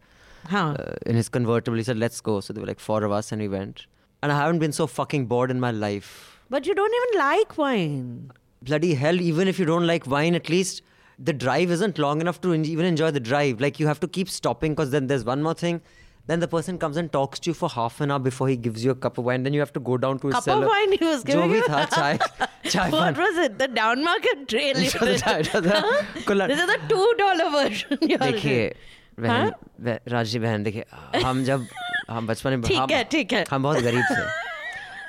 Huh. 0.47 0.76
Uh, 0.78 0.95
in 1.05 1.17
his 1.17 1.28
convertible, 1.28 1.76
he 1.76 1.83
said, 1.85 1.99
let's 1.99 2.21
go. 2.21 2.40
So 2.40 2.52
there 2.52 2.61
were 2.62 2.67
like 2.67 2.81
four 2.81 3.05
of 3.05 3.12
us 3.12 3.33
and 3.33 3.40
we 3.43 3.49
went. 3.49 3.87
And 4.23 4.33
I 4.33 4.37
haven't 4.37 4.59
been 4.61 4.73
so 4.73 4.87
fucking 4.87 5.26
bored 5.26 5.50
in 5.50 5.61
my 5.61 5.71
life. 5.71 6.38
But 6.50 6.67
you 6.67 6.75
don't 6.75 6.95
even 6.95 7.19
like 7.19 7.59
wine. 7.59 8.33
bloody 8.62 8.95
hell, 8.95 9.21
even 9.21 9.47
if 9.47 9.59
you 9.59 9.64
don't 9.64 9.87
like 9.87 10.07
wine, 10.09 10.35
at 10.35 10.49
least 10.49 10.83
the 11.17 11.33
drive 11.33 11.71
isn't 11.71 11.97
long 11.99 12.21
enough 12.21 12.40
to 12.40 12.52
en- 12.52 12.64
even 12.64 12.85
enjoy 12.85 13.11
the 13.12 13.21
drive. 13.21 13.61
Like 13.61 13.78
you 13.78 13.87
have 13.87 14.00
to 14.00 14.09
keep 14.09 14.28
stopping 14.28 14.73
because 14.73 14.90
then 14.90 15.07
there's 15.07 15.25
one 15.25 15.43
more 15.45 15.55
thing. 15.55 15.81
Then 16.28 16.40
the 16.40 16.49
person 16.49 16.78
comes 16.80 16.99
and 17.00 17.11
talks 17.12 17.40
to 17.44 17.50
you 17.50 17.54
for 17.58 17.68
half 17.75 18.00
an 18.06 18.11
hour 18.14 18.23
before 18.25 18.49
he 18.49 18.56
gives 18.64 18.85
you 18.85 18.90
a 18.90 18.97
cup 19.04 19.18
of 19.20 19.28
wine. 19.28 19.44
Then 19.44 19.54
you 19.54 19.61
have 19.61 19.73
to 19.76 19.80
go 19.80 19.97
down 19.97 20.18
to 20.25 20.26
his 20.28 20.35
Cup 20.35 20.44
cellar. 20.44 20.66
of 20.66 20.73
wine 20.73 20.92
he 20.92 21.04
was 21.04 21.23
giving 21.30 21.54
you? 21.54 21.62
चाय 21.68 22.18
चाय 22.66 22.90
What 22.90 23.20
was 23.23 23.38
it? 23.44 23.58
The 23.62 23.68
down 23.78 24.04
market 24.08 24.47
trail. 24.52 24.75
This 24.75 24.94
is 24.94 26.68
the 26.73 26.78
two 26.92 27.06
dollar 27.23 27.50
version. 27.56 27.99
देखिए. 28.02 28.75
बहन 29.20 29.30
हाँ? 29.30 29.99
राज़ी 30.08 30.38
बहन 30.38 30.62
देखिए 30.62 31.20
हम 31.23 31.42
जब 31.44 31.66
हम 32.11 32.26
बचपन 32.26 32.50
में 32.50 32.62
ठीक 32.62 32.90
है, 32.90 33.02
ठीक 33.04 33.32
है। 33.32 33.44
हम 33.50 33.62
बहुत 33.62 33.78
गरीब 33.82 34.04
थे 34.11 34.26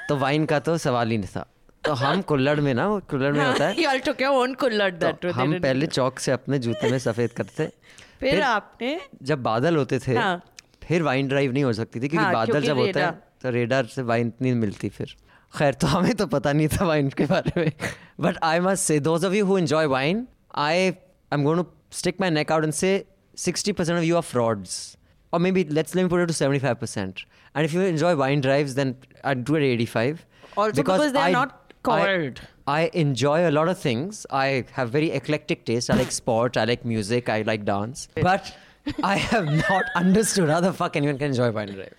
तो 0.10 0.16
वाइन 0.18 0.46
का 0.46 0.60
तो 0.66 0.78
सवाल 0.86 1.12
ही 1.12 1.18
नहीं 1.18 1.30
था 1.36 1.46
तो 1.86 1.94
हम 1.94 2.22
कुल्लड़ 2.32 2.60
में 2.60 2.74
ना 2.74 2.88
कुल्लड़ 3.10 3.32
में 3.34 3.46
होता 3.46 3.68
है 3.68 4.00
took 4.08 4.22
your 4.26 4.32
own 4.40 4.56
कुल्हड़ 4.64 4.92
that 5.04 5.22
तो 5.22 5.32
हम 5.40 5.60
पहले 5.60 5.88
चौक 5.88 6.20
से 6.20 6.32
अपने 6.32 6.60
जूते 6.60 6.92
में 6.92 6.98
सफ़ेद 7.00 7.32
करते 7.38 7.68
फिर 8.20 8.42
आपने 8.42 9.00
जब 9.30 9.44
बादल 9.44 9.76
होते 9.76 10.00
थे 10.08 10.16
हाँ। 10.18 10.42
फिर 10.90 11.04
वाइन 11.04 11.28
ड्राइव 11.28 11.52
नहीं 11.54 11.64
हो 11.64 11.74
सकती 11.74 12.00
थी 12.00 12.08
क्योंकि 12.08 12.24
हाँ, 12.24 12.34
बादल 12.34 12.52
क्योंकि 12.52 12.68
जब 12.68 12.78
होता 12.78 13.06
है 13.06 13.12
तो 13.42 13.50
रेडार 13.50 13.86
से 13.96 14.02
वाइन 14.12 14.32
नहीं 14.42 14.54
मिलती 14.56 14.90
फिर 14.90 15.16
खैर 15.54 15.74
तो 15.82 15.88
हमें 15.88 16.14
तो 16.16 16.26
पता 16.28 16.54
नहीं 16.54 16.68
था 16.68 16.86
वाइन 16.86 17.10
के 17.18 17.26
बारे 17.26 17.62
में 17.62 17.72
but 18.22 18.38
I 18.44 18.60
must 18.60 18.84
say 18.84 19.00
those 19.10 19.26
of 19.26 19.34
you 19.34 19.46
who 19.46 19.58
enjoy 19.58 19.86
wine 19.94 20.26
I 20.58 20.78
I 20.78 20.92
am 21.32 21.44
going 21.44 21.64
stick 22.00 22.22
my 22.22 22.30
neck 22.32 22.52
out 22.52 22.64
and 22.64 22.74
say 22.74 22.92
60% 23.38 23.74
percent 23.78 23.98
of 23.98 24.06
you 24.06 24.16
are 24.16 24.22
frauds 24.22 24.76
or 25.34 25.40
maybe 25.52 25.64
let's 25.72 25.96
let 25.96 26.10
to 26.10 26.34
75% 26.34 26.62
five 26.62 26.76
percent 26.76 27.20
and 27.56 27.66
if 27.66 27.76
you 27.76 27.82
enjoy 27.82 28.14
wine 28.24 28.42
drive 28.42 28.74
then 28.74 28.96
I 29.26 29.36
do 29.36 29.56
eighty 29.56 29.86
five 29.96 30.20
because 30.58 31.18
I 31.18 31.32
not 31.34 31.52
called 31.84 32.40
I 32.70 32.82
enjoy 32.94 33.38
a 33.46 33.52
lot 33.52 33.70
of 33.70 33.78
things. 33.80 34.18
I 34.30 34.64
have 34.74 34.90
very 34.92 35.08
eclectic 35.20 35.62
taste. 35.66 35.90
I 35.90 35.96
like 36.00 36.12
sport. 36.18 36.58
I 36.58 36.66
like 36.66 36.84
music. 36.86 37.30
I 37.36 37.42
like 37.42 37.64
dance. 37.70 38.08
But 38.22 38.52
I 39.04 39.18
have 39.18 39.46
not 39.70 39.86
understood 39.96 40.50
how 40.50 40.62
the 40.62 40.74
fuck 40.74 40.96
anyone 40.96 41.18
can 41.18 41.28
enjoy 41.28 41.52
wine 41.52 41.74
drive. 41.74 41.94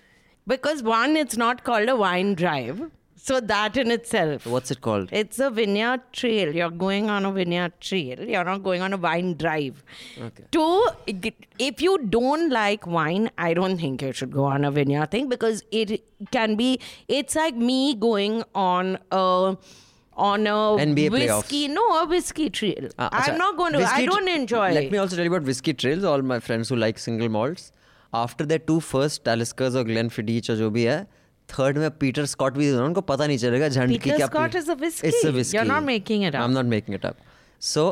Because 0.47 0.83
one, 0.83 1.15
it's 1.15 1.37
not 1.37 1.63
called 1.63 1.89
a 1.89 1.95
wine 1.95 2.35
drive. 2.35 2.91
So 3.23 3.39
that 3.39 3.77
in 3.77 3.91
itself. 3.91 4.47
What's 4.47 4.71
it 4.71 4.81
called? 4.81 5.09
It's 5.11 5.37
a 5.37 5.51
vineyard 5.51 6.01
trail. 6.11 6.55
You're 6.55 6.71
going 6.71 7.11
on 7.11 7.23
a 7.23 7.31
vineyard 7.31 7.79
trail. 7.79 8.19
You're 8.19 8.43
not 8.43 8.63
going 8.63 8.81
on 8.81 8.93
a 8.93 8.97
wine 8.97 9.35
drive. 9.35 9.83
Okay. 10.19 10.45
Two, 10.49 10.87
if 11.59 11.83
you 11.83 11.99
don't 11.99 12.49
like 12.49 12.87
wine, 12.87 13.29
I 13.37 13.53
don't 13.53 13.77
think 13.77 14.01
you 14.01 14.11
should 14.11 14.31
go 14.31 14.45
on 14.45 14.65
a 14.65 14.71
vineyard 14.71 15.11
thing 15.11 15.29
because 15.29 15.63
it 15.71 16.03
can 16.31 16.55
be. 16.55 16.79
It's 17.07 17.35
like 17.35 17.55
me 17.55 17.93
going 17.93 18.43
on 18.55 18.97
a 19.11 19.55
on 20.16 20.46
a 20.46 20.50
NBA 20.82 21.10
whiskey. 21.10 21.26
playoffs. 21.68 21.74
No, 21.74 21.82
a 22.02 22.06
whiskey 22.06 22.48
trail. 22.50 22.88
Ah, 22.98 23.08
I'm 23.12 23.34
acha. 23.34 23.38
not 23.38 23.56
going 23.56 23.72
to. 23.74 23.78
I 23.78 23.82
Whiskey 23.82 24.06
don't 24.06 24.22
tr- 24.30 24.36
enjoy. 24.40 24.70
Let 24.72 24.90
me 24.92 24.98
also 24.98 25.16
tell 25.16 25.24
you 25.24 25.30
about 25.34 25.46
whiskey 25.52 25.74
trails. 25.74 26.04
All 26.04 26.22
my 26.22 26.38
friends 26.40 26.70
who 26.70 26.76
like 26.76 26.98
single 26.98 27.28
malts, 27.28 27.70
after 28.14 28.46
their 28.46 28.58
two 28.70 28.80
first 28.80 29.24
Taliskers 29.24 29.74
or 29.74 29.84
Glenfiddich 29.84 30.48
or 30.48 30.56
जो 30.62 30.70
भी 30.78 30.84
है, 30.84 31.06
third 31.48 31.76
में 31.84 31.90
Peter 31.98 32.24
Scott 32.34 32.54
भी 32.54 32.70
देना, 32.70 32.84
उनको 32.84 33.00
पता 33.12 33.26
नहीं 33.26 33.38
चलेगा 33.38 33.68
झंड 33.68 33.90
की 33.92 33.98
Peter 34.06 34.16
क्या 34.16 34.26
Scott 34.30 34.52
P- 34.52 34.62
is 34.62 34.68
a 34.68 34.74
whiskey. 34.86 35.08
It's 35.12 35.24
a 35.24 35.32
whiskey. 35.38 35.56
You're 35.58 35.68
not 35.74 35.84
making 35.90 36.22
it 36.30 36.34
up. 36.34 36.42
I'm 36.48 36.54
not 36.60 36.66
making 36.74 36.94
it 37.00 37.04
up. 37.04 37.20
So 37.58 37.86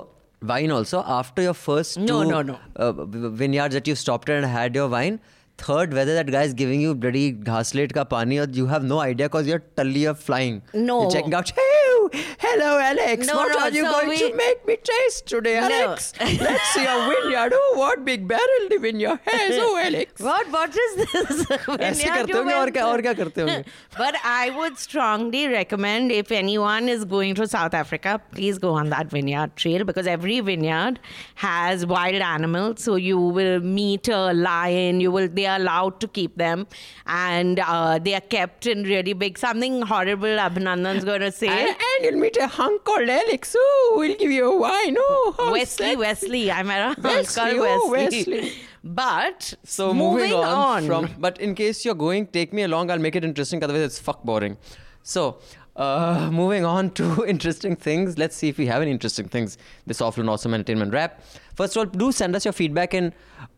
wine 0.55 0.71
also 0.79 1.03
after 1.19 1.43
your 1.43 1.55
first 1.67 1.99
No, 1.99 2.23
two 2.23 2.31
no, 2.31 2.43
no. 2.53 2.59
Uh, 2.77 2.93
v- 2.93 3.29
vineyards 3.45 3.75
that 3.75 3.87
you 3.87 3.95
stopped 4.07 4.29
at 4.31 4.43
and 4.43 4.47
had 4.57 4.75
your 4.83 4.89
wine. 4.89 5.21
Third, 5.59 5.93
whether 5.95 6.15
that 6.15 6.27
guy 6.33 6.43
is 6.43 6.53
giving 6.53 6.81
you 6.81 6.97
bloody 6.97 7.33
ghaslate 7.33 7.93
ka 7.97 8.03
pani 8.03 8.39
or 8.41 8.47
you 8.51 8.67
have 8.67 8.83
no 8.83 8.99
idea 8.99 9.27
because 9.29 9.47
you're 9.47 9.61
tully 9.77 10.05
of 10.05 10.19
flying. 10.19 10.63
No. 10.75 11.03
You're 11.03 11.11
checking 11.13 11.33
out, 11.33 11.49
hey, 11.59 12.25
hello 12.41 12.71
Alex, 12.87 13.29
No, 13.29 13.37
what 13.37 13.53
no, 13.53 13.59
are 13.61 13.71
you 13.71 13.85
so 13.85 13.93
going 13.93 14.09
we- 14.09 14.19
to 14.19 14.35
make 14.35 14.67
me 14.67 14.77
taste 14.89 15.27
today, 15.27 15.55
No. 15.61 15.69
Alex? 15.69 16.13
Let's 16.21 16.65
see 16.71 16.83
your 16.83 16.99
vineyard. 17.09 17.53
Oh, 17.55 17.75
what 17.79 18.05
big 18.05 18.27
barrel 18.27 18.67
the 18.69 18.79
vineyard 18.79 19.21
has. 19.27 19.55
Oh, 19.61 19.79
Alex. 19.85 20.21
What? 20.21 20.51
What 20.51 20.77
is 20.77 20.97
this? 20.97 21.47
ऐसे 21.47 22.03
Vineyard 22.03 22.27
करते 22.27 22.29
you 22.29 22.37
होंगे 22.37 22.55
और 22.55 22.65
went 22.65 22.73
क्या 22.75 22.83
to? 22.83 22.91
और 22.97 23.03
क्या 23.03 23.13
करते 23.23 23.41
होंगे 23.43 23.65
but 23.97 24.17
I 24.25 24.51
would 24.59 24.77
strongly 24.87 25.45
recommend 25.55 26.11
if 26.19 26.33
anyone 26.33 26.89
is 26.89 27.05
going 27.05 27.37
to 27.37 27.47
South 27.55 27.75
Africa, 27.75 28.21
please 28.33 28.59
go 28.59 28.75
on 28.83 28.91
that 28.97 29.07
vineyard 29.17 29.55
trail 29.57 29.85
because 29.85 30.09
every 30.17 30.41
vineyard 30.41 30.99
has 31.37 31.87
wild 31.87 32.27
animals. 32.33 32.83
So 32.83 32.97
you 32.97 33.19
will 33.41 33.61
meet 33.61 34.09
a 34.09 34.33
lion. 34.33 35.01
You 35.01 35.13
will. 35.13 35.29
They 35.29 35.45
are 35.50 35.58
allowed 35.58 36.00
to 36.00 36.08
keep 36.08 36.38
them, 36.38 36.68
and 37.08 37.60
uh, 37.60 38.00
they 38.00 38.16
are 38.16 38.22
kept 38.36 38.68
in 38.68 38.84
really 38.84 39.14
big. 39.14 39.38
Something 39.38 39.82
horrible. 39.82 40.38
Abhinandan's 40.48 41.04
going 41.04 41.22
to 41.22 41.32
say. 41.32 41.50
and, 41.50 41.70
and 41.70 42.06
you'll 42.06 42.22
meet 42.22 42.38
a 42.38 42.48
hunk 42.48 42.86
called 42.86 43.10
Alex. 43.10 43.56
Oh, 43.60 43.96
we'll 43.98 44.16
give 44.16 44.32
you 44.32 44.52
a 44.52 44.58
wine. 44.58 44.96
Oh, 44.98 45.36
Wesley, 45.52 45.88
sexy. 45.88 45.96
Wesley. 45.98 46.52
I 46.52 46.64
met 46.64 46.98
a 46.98 47.02
Wesley, 47.02 47.44
uncle 47.44 47.66
oh, 47.68 47.92
Wesley. 47.92 48.34
Wesley. 48.34 48.54
But 48.84 49.54
So 49.64 49.94
moving, 49.94 50.30
moving 50.30 50.34
on, 50.36 50.46
on, 50.46 50.86
from 50.86 51.10
but 51.20 51.40
in 51.40 51.54
case 51.54 51.84
you're 51.84 51.96
going, 51.96 52.28
take 52.28 52.54
me 52.54 52.64
along. 52.64 52.92
I'll 52.92 53.00
make 53.00 53.16
it 53.16 53.26
interesting. 53.26 53.64
Otherwise, 53.64 53.82
it's 53.82 54.00
fuck 54.00 54.24
boring. 54.24 54.58
So 55.04 55.40
uh, 55.76 56.30
moving 56.32 56.66
on 56.66 56.92
to 56.92 57.26
interesting 57.34 57.76
things. 57.76 58.18
Let's 58.18 58.36
see 58.36 58.50
if 58.50 58.58
we 58.58 58.68
have 58.68 58.82
any 58.82 58.92
interesting 58.92 59.28
things. 59.28 59.58
This 59.86 60.02
awful 60.02 60.22
and 60.22 60.30
awesome 60.30 60.54
entertainment 60.54 60.94
rap. 60.94 61.22
First 61.60 61.76
of 61.76 61.80
all, 61.82 61.86
do 61.88 62.14
send 62.14 62.38
us 62.38 62.46
your 62.46 62.54
feedback 62.54 62.94
and 62.94 63.14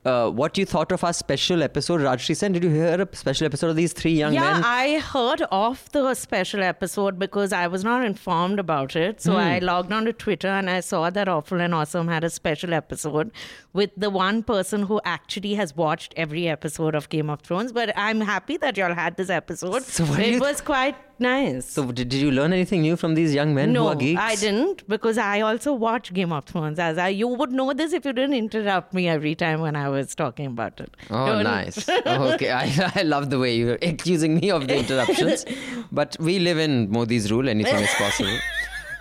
uh, 0.06 0.30
what 0.30 0.58
you 0.58 0.66
thought 0.66 0.92
of 0.92 1.04
our 1.04 1.14
special 1.14 1.62
episode. 1.62 2.02
Rajyasree 2.02 2.36
Sen, 2.36 2.52
did 2.54 2.64
you 2.64 2.70
hear 2.70 3.00
a 3.00 3.16
special 3.16 3.46
episode 3.46 3.70
of 3.70 3.76
these 3.76 3.94
three 3.94 4.14
young 4.14 4.34
yeah, 4.34 4.54
men? 4.54 4.62
Yeah, 4.62 4.68
I 4.68 5.00
heard 5.00 5.44
of 5.52 5.92
the 5.92 6.14
special 6.16 6.64
episode 6.64 7.20
because 7.20 7.54
I 7.54 7.68
was 7.68 7.84
not 7.84 8.04
informed 8.04 8.60
about 8.60 8.96
it. 8.96 9.22
So 9.22 9.36
I 9.36 9.60
logged 9.60 9.92
on 9.92 10.06
to 10.06 10.14
Twitter 10.14 10.48
and 10.48 10.70
I 10.70 10.80
saw 10.80 11.12
that 11.12 11.28
Awful 11.28 11.62
and 11.62 11.76
Awesome 11.76 12.08
had 12.08 12.24
a 12.24 12.30
special 12.30 12.74
episode 12.74 13.32
with 13.74 13.92
the 13.96 14.10
one 14.10 14.42
person 14.42 14.84
who 14.84 15.00
actually 15.06 15.54
has 15.56 15.76
watched 15.76 16.14
every 16.18 16.48
episode 16.48 16.96
of 16.96 17.08
Game 17.10 17.30
of 17.30 17.42
Thrones. 17.42 17.72
But 17.72 17.94
I'm 17.96 18.22
happy 18.22 18.58
that 18.58 18.78
y'all 18.78 18.96
had 18.96 19.18
this 19.18 19.30
episode. 19.30 19.84
So 19.84 20.04
it 20.16 20.34
you- 20.34 20.40
was 20.40 20.62
quite 20.62 20.96
nice. 21.20 21.66
so 21.70 21.92
did, 21.92 22.10
did 22.10 22.20
you 22.20 22.32
learn 22.32 22.52
anything 22.52 22.82
new 22.82 22.96
from 22.96 23.14
these 23.14 23.32
young 23.32 23.54
men 23.54 23.70
who 23.70 23.74
no, 23.76 23.88
are 23.90 23.96
geeks? 23.96 24.20
I 24.20 24.36
didn't 24.36 24.88
because 24.90 25.20
I 25.20 25.42
also 25.42 25.72
watch 25.74 26.12
Game 26.12 26.34
of 26.34 26.46
Thrones. 26.46 26.80
As 26.80 26.98
I, 26.98 27.10
you 27.10 27.28
would 27.28 27.52
know 27.52 27.72
this 27.74 27.91
if 27.94 28.06
you 28.06 28.14
didn't 28.14 28.34
interrupt 28.36 28.94
me 28.94 29.08
every 29.08 29.36
time 29.36 29.62
when 29.62 29.76
I 29.76 29.90
was 29.90 30.14
talking 30.16 30.46
about 30.48 30.80
it. 30.80 30.96
Oh, 31.10 31.26
Don't- 31.34 31.44
nice. 31.44 31.88
okay, 32.06 32.52
I, 32.52 32.92
I 32.96 33.02
love 33.04 33.30
the 33.30 33.40
way 33.40 33.56
you're 33.56 33.78
accusing 33.82 34.36
me 34.36 34.52
of 34.52 34.68
the 34.68 34.78
interruptions. 34.78 35.46
but 35.92 36.18
we 36.20 36.40
live 36.40 36.58
in 36.58 36.92
Modi's 36.92 37.32
rule, 37.32 37.48
anything 37.50 37.76
is 37.76 37.90
possible. 37.96 38.38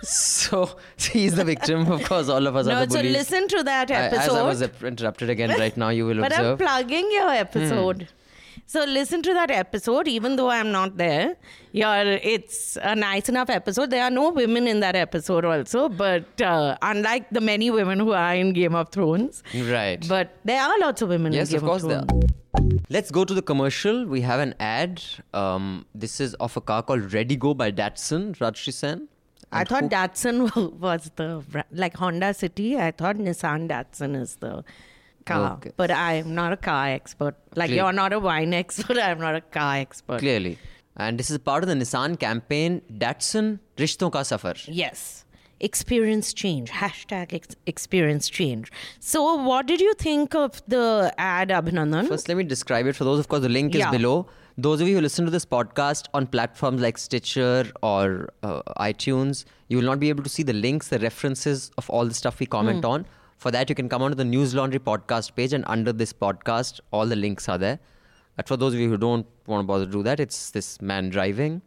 So 0.03 0.77
he's 0.97 1.35
the 1.35 1.45
victim, 1.45 1.91
of 1.91 2.03
course. 2.03 2.27
All 2.27 2.47
of 2.47 2.55
us 2.55 2.65
No, 2.65 2.73
are 2.73 2.85
the 2.87 2.91
so 2.93 3.01
listen 3.01 3.47
to 3.49 3.63
that 3.63 3.91
I- 3.91 3.95
episode. 4.05 4.31
as 4.31 4.35
I 4.35 4.41
was 4.41 4.61
interrupted 4.63 5.29
again 5.29 5.51
right 5.59 5.75
now, 5.77 5.89
you 5.89 6.05
will 6.07 6.23
observe. 6.23 6.29
But 6.31 6.39
I'm. 6.39 6.57
Hmm. 6.57 6.63
plugging 6.63 7.11
your 7.11 7.29
episode. 7.29 8.07
So 8.65 8.83
listen 8.85 9.21
to 9.23 9.33
that 9.33 9.51
episode, 9.51 10.07
even 10.07 10.35
though 10.37 10.49
I'm 10.49 10.71
not 10.71 10.97
there. 10.97 11.35
You're, 11.73 12.19
it's 12.33 12.77
a 12.81 12.95
nice 12.95 13.27
enough 13.27 13.49
episode. 13.49 13.89
There 13.89 14.03
are 14.03 14.09
no 14.09 14.29
women 14.29 14.67
in 14.67 14.79
that 14.79 14.95
episode 14.95 15.45
also, 15.45 15.89
but 15.89 16.41
uh, 16.41 16.77
unlike 16.81 17.29
the 17.31 17.41
many 17.41 17.69
women 17.69 17.99
who 17.99 18.13
are 18.13 18.33
in 18.35 18.53
Game 18.53 18.75
of 18.75 18.89
Thrones. 18.89 19.43
right. 19.53 20.05
But 20.07 20.37
there 20.45 20.61
are 20.61 20.79
lots 20.79 21.01
of 21.01 21.09
women 21.09 21.33
yes, 21.33 21.49
in 21.49 21.59
Game 21.59 21.63
of 21.63 21.69
course 21.69 21.83
of 21.83 21.89
there. 21.89 21.99
Are. 21.99 22.71
Let's 22.89 23.11
go 23.11 23.25
to 23.25 23.33
the 23.33 23.41
commercial. 23.41 24.05
We 24.05 24.21
have 24.21 24.39
an 24.39 24.55
ad. 24.59 25.01
Um, 25.33 25.85
this 25.93 26.19
is 26.19 26.33
of 26.35 26.55
a 26.55 26.61
car 26.61 26.83
called 26.83 27.13
redi-Go 27.13 27.53
by 27.53 27.71
Datsun, 27.71 28.37
Rajyasree 28.37 28.73
Sen. 28.73 29.07
I 29.51 29.63
thought 29.65 29.83
who- 29.83 29.89
Datsun 29.89 30.73
was 30.79 31.11
the 31.15 31.43
like 31.71 31.95
Honda 31.97 32.33
City. 32.33 32.77
I 32.77 32.91
thought 32.91 33.17
Nissan 33.17 33.67
Datsun 33.69 34.19
is 34.19 34.37
the 34.37 34.63
car, 35.25 35.53
Okay. 35.53 35.71
but 35.77 35.91
I'm 35.91 36.33
not 36.35 36.53
a 36.53 36.57
car 36.57 36.87
expert. 36.89 37.35
Like 37.55 37.71
you're 37.71 37.93
not 37.93 38.13
a 38.13 38.19
wine 38.19 38.53
expert. 38.63 38.97
I'm 38.97 39.19
not 39.19 39.35
a 39.35 39.41
car 39.41 39.75
expert. 39.77 40.19
Clearly. 40.19 40.57
And 40.97 41.17
this 41.17 41.29
is 41.31 41.37
part 41.37 41.63
of 41.63 41.69
the 41.69 41.75
Nissan 41.75 42.19
campaign 42.19 42.81
Datsun 42.91 43.59
Rishton 43.77 44.11
Ka 44.11 44.23
Safar. 44.23 44.55
Yes. 44.67 45.25
Experience 45.59 46.33
change. 46.33 46.69
Hashtag 46.71 47.33
ex- 47.33 47.55
experience 47.67 48.27
change. 48.29 48.71
So, 48.99 49.35
what 49.35 49.67
did 49.67 49.79
you 49.79 49.93
think 49.93 50.33
of 50.33 50.61
the 50.67 51.13
ad, 51.19 51.49
Abhinandan? 51.49 52.07
First, 52.07 52.27
let 52.27 52.35
me 52.35 52.43
describe 52.43 52.87
it 52.87 52.95
for 52.95 53.03
those. 53.03 53.19
Of 53.19 53.27
course, 53.27 53.43
the 53.43 53.49
link 53.49 53.75
is 53.75 53.79
Yeah. 53.79 53.91
below. 53.91 54.25
Those 54.57 54.81
of 54.81 54.87
you 54.87 54.95
who 54.95 55.01
listen 55.01 55.23
to 55.25 55.31
this 55.31 55.45
podcast 55.45 56.07
on 56.15 56.25
platforms 56.27 56.81
like 56.81 56.97
Stitcher 56.97 57.71
or 57.83 58.29
uh, 58.43 58.61
iTunes, 58.79 59.45
you 59.69 59.77
will 59.77 59.85
not 59.85 59.99
be 59.99 60.09
able 60.09 60.23
to 60.23 60.29
see 60.29 60.43
the 60.43 60.53
links, 60.53 60.87
the 60.89 60.99
references 60.99 61.71
of 61.77 61.89
all 61.91 62.05
the 62.05 62.13
stuff 62.13 62.39
we 62.39 62.47
comment 62.47 62.79
Hmm. 62.83 62.91
on. 62.91 63.05
For 63.41 63.49
that, 63.49 63.69
you 63.69 63.73
can 63.73 63.89
come 63.89 64.03
onto 64.03 64.13
the 64.13 64.23
News 64.23 64.53
Laundry 64.53 64.79
podcast 64.79 65.33
page, 65.33 65.51
and 65.51 65.63
under 65.65 65.91
this 65.91 66.13
podcast, 66.13 66.79
all 66.91 67.07
the 67.07 67.15
links 67.15 67.49
are 67.49 67.57
there. 67.57 67.79
But 68.35 68.47
for 68.47 68.55
those 68.55 68.75
of 68.75 68.79
you 68.79 68.87
who 68.87 68.97
don't 68.97 69.25
want 69.47 69.63
to 69.63 69.67
bother 69.67 69.87
to 69.87 69.91
do 69.91 70.03
that, 70.03 70.19
it's 70.19 70.51
this 70.51 70.79
man 70.79 71.09
driving. 71.09 71.63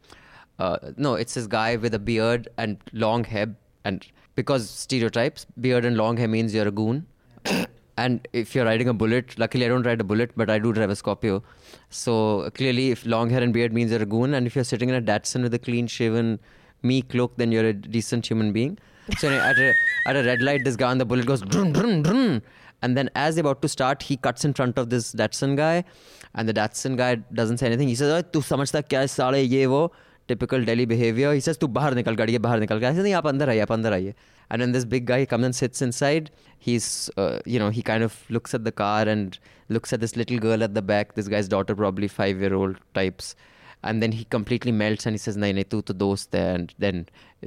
Uh, 0.61 0.77
no, 0.97 1.15
it's 1.15 1.35
this 1.35 1.49
guy 1.49 1.75
with 1.75 1.93
a 1.93 1.99
beard 1.99 2.49
and 2.59 2.79
long 2.93 3.25
hair. 3.25 3.57
And 3.85 4.07
because 4.37 4.71
stereotypes, 4.71 5.47
beard 5.61 5.85
and 5.85 5.97
long 5.97 6.17
hair 6.17 6.29
means 6.29 6.55
you're 6.55 6.69
a 6.69 6.71
goon. 6.83 7.07
And 7.97 8.27
if 8.33 8.57
you're 8.57 8.65
riding 8.65 8.89
a 8.89 8.93
bullet, 8.93 9.39
luckily 9.39 9.65
I 9.65 9.69
don't 9.69 9.87
ride 9.87 10.01
a 10.01 10.05
bullet, 10.05 10.33
but 10.37 10.51
I 10.51 10.59
do 10.59 10.73
drive 10.73 10.91
a 10.91 10.97
Scorpio. 10.97 11.45
So 11.91 12.51
clearly, 12.55 12.91
if 12.91 13.07
long 13.07 13.31
hair 13.31 13.41
and 13.41 13.53
beard 13.53 13.73
means 13.73 13.93
you're 13.93 14.03
a 14.03 14.07
goon, 14.07 14.35
and 14.35 14.49
if 14.49 14.57
you're 14.57 14.65
sitting 14.65 14.89
in 14.89 14.97
a 14.97 15.03
Datsun 15.03 15.43
with 15.43 15.55
a 15.55 15.61
clean 15.61 15.87
shaven, 15.87 16.41
meek 16.83 17.15
look, 17.15 17.37
then 17.37 17.53
you're 17.53 17.67
a 17.67 17.73
decent 17.73 18.27
human 18.29 18.53
being. 18.53 18.79
So 19.18 19.28
anyway, 19.28 19.44
at, 19.44 19.58
a, 19.58 19.74
at 20.06 20.16
a 20.16 20.24
red 20.24 20.42
light, 20.42 20.64
this 20.64 20.76
guy 20.76 20.90
on 20.92 20.98
the 20.98 21.06
bullet 21.06 21.26
goes, 21.26 21.42
drum, 21.42 21.74
drum, 21.74 22.04
drum. 22.04 22.42
and 22.82 22.98
then 22.98 23.10
as 23.16 23.36
they're 23.36 23.42
about 23.42 23.62
to 23.62 23.70
start, 23.70 24.04
he 24.04 24.18
cuts 24.18 24.46
in 24.46 24.54
front 24.54 24.78
of 24.78 24.90
this 24.90 25.14
Datsun 25.14 25.56
guy, 25.56 25.84
and 26.34 26.48
the 26.48 26.54
Datsun 26.54 26.98
guy 26.98 27.16
doesn't 27.34 27.58
say 27.58 27.66
anything. 27.66 27.88
He 27.88 27.96
says, 27.96 28.12
"ओए, 28.12 28.22
तू 28.34 28.42
समझता 28.42 28.82
क्या 28.82 29.00
है 29.00 29.08
साले 29.08 29.42
ये 29.42 29.66
वो 29.66 29.92
typical 30.28 30.64
Delhi 30.64 30.86
behavior. 30.86 31.34
He 31.34 31.42
says, 31.42 31.58
"तू 31.58 31.68
बाहर 31.68 31.96
निकल 31.96 32.16
गाड़ी 32.16 32.34
के 32.34 32.40
बाहर 32.40 32.60
निकल." 32.60 32.80
I 32.80 32.94
said, 32.94 33.04
"नहीं 33.04 33.14
आप 33.14 33.28
अंदर 33.28 33.50
आइए, 33.50 33.60
आप 33.60 33.72
अंदर 33.72 33.94
आइए." 33.94 34.14
And 34.52 34.62
then 34.62 34.72
this 34.72 34.86
big 34.86 35.06
guy 35.06 35.26
comes 35.26 35.46
and 35.46 35.56
sits 35.56 35.82
inside. 35.82 36.32
He's, 36.58 37.10
uh, 37.18 37.40
you 37.46 37.60
know, 37.60 37.70
he 37.70 37.84
kind 37.84 38.04
of 38.04 38.16
looks 38.30 38.56
at 38.56 38.64
the 38.64 38.72
car 38.72 39.08
and 39.08 39.38
looks 39.70 39.94
at 39.94 40.00
this 40.00 40.16
little 40.16 40.40
girl 40.40 40.64
at 40.64 40.74
the 40.74 40.82
back. 40.82 41.14
This 41.16 41.28
guy's 41.28 41.48
daughter, 41.48 41.76
probably 41.76 42.08
five-year-old 42.08 42.78
types. 42.94 43.36
and 43.85 44.03
then 44.03 44.13
he 44.13 44.25
completely 44.25 44.73
melts 44.73 45.07
and 45.07 45.15
he 45.15 45.19
says 45.25 45.37
nahi 45.45 45.55
nahi 45.59 45.69
tu 45.75 45.81
to 45.91 45.95
dost 46.03 46.37
hai 46.39 46.43
and 46.57 46.75
then 46.85 47.01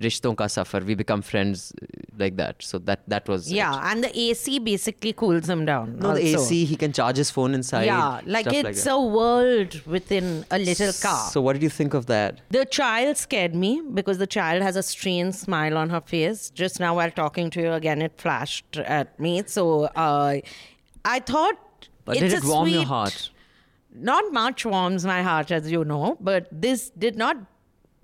rishton 0.06 0.36
ka 0.42 0.48
safar 0.56 0.82
we 0.90 0.96
become 1.02 1.24
friends 1.30 1.64
uh, 1.82 1.86
like 2.24 2.36
that. 2.42 2.66
So 2.70 2.80
that 2.90 3.04
that 3.14 3.32
was 3.34 3.52
yeah 3.52 3.78
it. 3.78 3.92
and 3.92 4.04
the 4.08 4.12
AC 4.26 4.60
basically 4.70 5.14
cools 5.22 5.50
him 5.54 5.66
down 5.72 5.94
no 6.00 6.10
also. 6.10 6.22
the 6.22 6.42
AC 6.42 6.60
he 6.72 6.80
can 6.84 6.94
charge 7.00 7.22
his 7.24 7.32
phone 7.38 7.60
inside 7.60 7.86
yeah 7.92 8.22
like 8.38 8.52
it's 8.54 8.86
like 8.86 8.94
a 8.96 9.00
world 9.20 9.80
within 9.98 10.32
a 10.52 10.60
little 10.60 10.94
car. 11.08 11.30
so 11.36 11.42
what 11.48 11.54
did 11.54 11.64
you 11.70 11.74
think 11.78 11.94
of 12.02 12.06
that? 12.14 12.42
The 12.60 12.66
child 12.80 13.18
scared 13.18 13.56
me 13.56 13.72
because 14.02 14.20
the 14.26 14.32
child 14.40 14.68
has 14.70 14.76
a 14.76 14.84
strange 14.84 15.36
smile 15.36 15.78
on 15.78 15.90
her 15.90 16.02
face. 16.02 16.50
Just 16.64 16.80
now 16.80 16.96
while 17.02 17.12
talking 17.12 17.50
to 17.58 17.62
you 17.68 17.74
again 17.74 18.02
it 18.10 18.22
flashed 18.28 18.78
at 19.00 19.20
me. 19.20 19.34
So 19.48 19.86
uh, 20.08 20.42
I 21.06 21.20
thought 21.20 21.58
but 22.06 22.16
it's 22.18 22.34
did 22.34 22.44
it 22.44 22.48
warm 22.48 22.68
sweet, 22.70 22.76
your 22.76 22.86
heart? 22.86 23.30
Not 24.00 24.32
much 24.32 24.66
warms 24.66 25.06
my 25.06 25.22
heart, 25.22 25.52
as 25.52 25.72
you 25.72 25.84
know, 25.86 26.18
but 26.20 26.48
this 26.52 26.90
did 26.92 27.18
not 27.18 27.38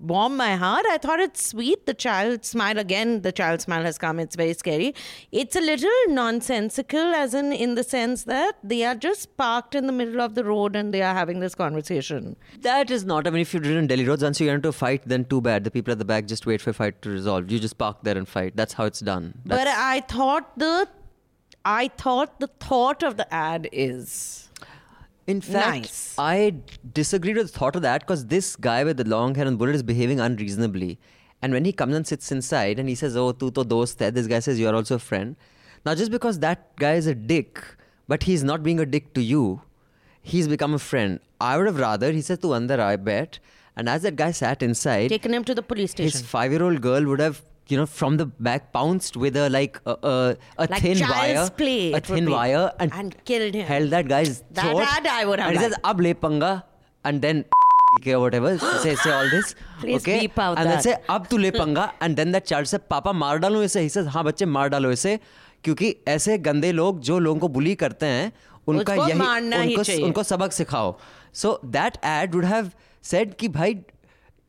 warm 0.00 0.36
my 0.36 0.56
heart. 0.56 0.84
I 0.90 0.98
thought 0.98 1.20
it's 1.20 1.46
sweet. 1.46 1.86
The 1.86 1.94
child 1.94 2.44
smile 2.44 2.78
again. 2.78 3.22
The 3.22 3.32
child 3.32 3.60
smile 3.60 3.82
has 3.84 3.96
come. 3.96 4.18
It's 4.18 4.36
very 4.36 4.52
scary. 4.54 4.94
It's 5.32 5.56
a 5.56 5.60
little 5.60 5.90
nonsensical, 6.08 7.14
as 7.14 7.34
in 7.34 7.52
in 7.52 7.74
the 7.74 7.84
sense 7.84 8.24
that 8.24 8.56
they 8.62 8.84
are 8.84 8.94
just 8.94 9.36
parked 9.36 9.74
in 9.74 9.86
the 9.86 9.92
middle 9.92 10.20
of 10.20 10.34
the 10.34 10.44
road 10.44 10.76
and 10.76 10.92
they 10.92 11.02
are 11.02 11.14
having 11.14 11.40
this 11.40 11.54
conversation. 11.54 12.36
That 12.60 12.90
is 12.90 13.04
not. 13.04 13.26
I 13.26 13.30
mean, 13.30 13.42
if 13.42 13.54
you're 13.54 13.64
in 13.64 13.86
Delhi 13.86 14.04
roads, 14.04 14.22
once 14.22 14.40
you 14.40 14.46
get 14.46 14.56
into 14.56 14.68
a 14.68 14.72
fight, 14.72 15.02
then 15.06 15.24
too 15.24 15.40
bad. 15.40 15.64
The 15.64 15.70
people 15.70 15.92
at 15.92 15.98
the 15.98 16.04
back 16.04 16.26
just 16.26 16.46
wait 16.46 16.60
for 16.60 16.70
a 16.70 16.74
fight 16.74 17.00
to 17.02 17.10
resolve. 17.10 17.50
You 17.50 17.58
just 17.58 17.78
park 17.78 17.98
there 18.02 18.18
and 18.18 18.28
fight. 18.28 18.56
That's 18.56 18.74
how 18.74 18.84
it's 18.84 19.00
done. 19.00 19.34
But 19.46 19.68
I 19.68 20.00
thought 20.00 20.58
the, 20.58 20.88
I 21.64 21.88
thought 21.88 22.40
the 22.40 22.48
thought 22.48 23.02
of 23.02 23.16
the 23.16 23.32
ad 23.32 23.68
is. 23.72 24.43
In 25.26 25.40
fact, 25.40 25.66
Nice. 25.82 26.14
I 26.18 26.54
disagreed 26.92 27.36
with 27.36 27.50
the 27.52 27.58
thought 27.58 27.76
of 27.76 27.82
that 27.82 28.00
because 28.00 28.26
this 28.26 28.56
guy 28.56 28.84
with 28.84 28.98
the 28.98 29.04
long 29.08 29.34
hair 29.34 29.46
and 29.46 29.58
bullet 29.58 29.74
is 29.74 29.82
behaving 29.82 30.20
unreasonably. 30.20 30.98
And 31.40 31.52
when 31.52 31.64
he 31.64 31.72
comes 31.72 31.94
and 31.96 32.06
sits 32.06 32.30
inside 32.32 32.78
and 32.78 32.88
he 32.88 32.94
says, 32.94 33.16
Oh, 33.16 33.32
tu 33.32 33.50
to 33.52 33.64
dost 33.64 33.98
hai, 34.00 34.10
this 34.10 34.26
guy 34.26 34.38
says, 34.40 34.60
You're 34.60 34.74
also 34.74 34.96
a 34.96 34.98
friend. 34.98 35.36
Now, 35.86 35.94
just 35.94 36.10
because 36.10 36.38
that 36.40 36.76
guy 36.76 36.94
is 36.94 37.06
a 37.06 37.14
dick, 37.14 37.62
but 38.08 38.22
he's 38.24 38.42
not 38.44 38.62
being 38.62 38.80
a 38.80 38.86
dick 38.86 39.12
to 39.14 39.22
you, 39.22 39.62
he's 40.22 40.46
become 40.48 40.74
a 40.74 40.78
friend. 40.78 41.20
I 41.40 41.56
would 41.56 41.66
have 41.66 41.78
rather, 41.78 42.12
he 42.12 42.20
said, 42.22 42.40
Tu 42.42 42.48
andar, 42.48 42.78
I 42.78 42.96
bet. 42.96 43.38
And 43.76 43.88
as 43.88 44.02
that 44.02 44.16
guy 44.16 44.30
sat 44.30 44.62
inside, 44.62 45.08
Taken 45.08 45.34
him 45.34 45.44
to 45.44 45.54
the 45.54 45.62
police 45.62 45.90
station. 45.90 46.12
his 46.12 46.22
five 46.22 46.52
year 46.52 46.62
old 46.62 46.80
girl 46.80 47.04
would 47.06 47.20
have, 47.20 47.42
you 47.68 47.76
know, 47.78 47.86
from 47.86 48.16
the 48.18 48.26
back 48.26 48.72
pounced 48.72 49.16
with 49.16 49.36
a 49.36 49.48
like 49.48 49.80
a, 49.86 49.96
a, 50.02 50.36
a 50.58 50.66
Like 50.70 50.82
thin 50.82 51.00
wire, 51.00 51.48
play, 51.50 51.92
a 51.92 52.00
thin 52.00 52.30
wire, 52.30 52.72
and, 52.78 52.92
And 52.92 53.16
killed 53.24 53.54
him. 53.54 53.66
Held 53.66 53.90
that 53.90 54.08
guy's 54.08 54.42
That 54.52 54.70
throat. 54.70 54.82
ad 54.82 55.06
I 55.06 55.24
would 55.24 55.38
have 55.40 55.48
And 55.48 55.58
he 55.58 55.64
says, 55.64 55.76
"Ab 55.84 56.00
le 56.00 56.14
panga," 56.14 56.64
and 57.04 57.22
then 57.22 57.44
or 58.06 58.20
whatever. 58.20 58.58
say 58.58 58.94
say 58.96 59.10
all 59.12 59.30
this. 59.30 59.54
Please 59.80 60.02
okay. 60.02 60.20
beep 60.20 60.38
out 60.38 60.58
and 60.58 60.66
that. 60.66 60.82
then 60.82 60.82
say, 60.82 60.96
"Ab 61.08 61.28
tu 61.28 61.38
le 61.38 61.52
panga," 61.52 61.92
and 62.00 62.16
then 62.16 62.32
that 62.32 62.46
child 62.52 62.66
says, 62.66 62.80
"Papa 62.90 63.12
मार 63.24 63.38
डालूं 63.38 63.62
इसे." 63.64 63.82
He 63.82 63.88
says, 63.88 64.06
"हाँ 64.16 64.24
बच्चे 64.24 64.46
मार 64.46 64.68
डालो 64.68 64.90
इसे." 64.92 65.18
क्योंकि 65.64 65.94
ऐसे 66.08 66.38
गंदे 66.38 66.72
लोग 66.72 67.00
जो 67.00 67.18
लोगों 67.18 67.40
को 67.40 67.48
बुली 67.48 67.74
करते 67.82 68.06
हैं 68.06 68.32
उनका 68.68 68.94
यही 68.94 69.76
उनको 69.76 70.04
उनको 70.04 70.22
सबक 70.22 70.52
सिखाओ 70.52 70.96
so 71.32 71.52
that 71.76 71.96
ad 72.04 72.34
would 72.34 72.44
have 72.44 72.74
said 73.10 73.34
कि 73.40 73.48
भाई 73.48 73.74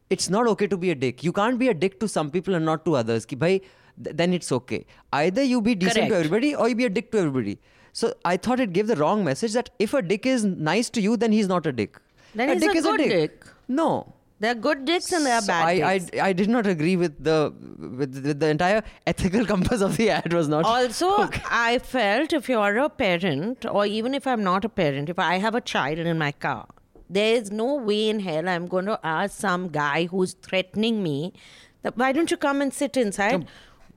it's 0.09 0.29
not 0.29 0.47
okay 0.47 0.67
to 0.67 0.77
be 0.77 0.91
a 0.91 0.95
dick. 0.95 1.23
You 1.23 1.31
can't 1.31 1.57
be 1.57 1.69
a 1.69 1.73
dick 1.73 1.99
to 1.99 2.07
some 2.07 2.29
people 2.31 2.55
and 2.55 2.65
not 2.65 2.85
to 2.85 2.95
others. 2.95 3.25
Ki 3.25 3.61
then 3.97 4.33
it's 4.33 4.51
okay. 4.51 4.85
Either 5.13 5.41
you 5.43 5.61
be 5.61 5.73
decent 5.73 6.09
to 6.09 6.15
everybody 6.15 6.53
or 6.53 6.67
you 6.69 6.75
be 6.75 6.85
a 6.85 6.89
dick 6.89 7.11
to 7.11 7.19
everybody. 7.19 7.59
So 7.93 8.13
I 8.25 8.35
thought 8.35 8.59
it 8.59 8.73
gave 8.73 8.87
the 8.87 8.97
wrong 8.97 9.23
message 9.23 9.53
that 9.53 9.69
if 9.79 9.93
a 9.93 10.01
dick 10.01 10.25
is 10.25 10.43
nice 10.43 10.89
to 10.91 11.01
you, 11.01 11.15
then 11.15 11.31
he's 11.31 11.47
not 11.47 11.65
a 11.65 11.71
dick. 11.71 11.97
Then 12.33 12.49
a 12.49 12.59
dick 12.59 12.75
is 12.75 12.85
a 12.85 12.97
dick. 12.97 13.09
dick. 13.09 13.45
No. 13.69 14.13
There 14.41 14.51
are 14.51 14.55
good 14.55 14.83
dicks 14.83 15.13
and 15.13 15.25
there 15.25 15.35
are 15.35 15.41
bad 15.41 15.65
I, 15.65 15.97
dicks. 15.97 16.19
I, 16.19 16.33
did 16.33 16.49
not 16.49 16.67
agree 16.67 16.97
with 16.97 17.23
the 17.23 17.53
with, 17.97 18.39
the 18.39 18.47
entire 18.47 18.83
ethical 19.07 19.45
compass 19.53 19.79
of 19.79 19.95
the 19.95 20.09
ad 20.09 20.33
was 20.33 20.49
not. 20.49 20.65
Also. 20.65 21.29
I 21.49 21.79
felt 21.79 22.33
if 22.33 22.49
you 22.49 22.59
are 22.59 22.77
a 22.77 22.89
parent, 22.89 23.65
or 23.65 23.85
even 23.85 24.13
if 24.13 24.27
I'm 24.27 24.43
not 24.43 24.65
a 24.65 24.69
parent, 24.69 25.09
if 25.09 25.17
I 25.17 25.37
have 25.37 25.55
a 25.55 25.61
child 25.61 25.99
in 25.99 26.17
my 26.17 26.33
car, 26.33 26.67
there 27.09 27.35
is 27.35 27.51
no 27.51 27.75
way 27.75 28.09
in 28.09 28.19
hell 28.19 28.47
I'm 28.47 28.67
going 28.67 28.85
to 28.85 28.99
ask 29.03 29.39
some 29.39 29.69
guy 29.69 30.05
who's 30.05 30.33
threatening 30.33 31.03
me, 31.03 31.33
that, 31.83 31.97
why 31.97 32.11
don't 32.11 32.31
you 32.31 32.37
come 32.37 32.61
and 32.61 32.73
sit 32.73 32.97
inside? 32.97 33.47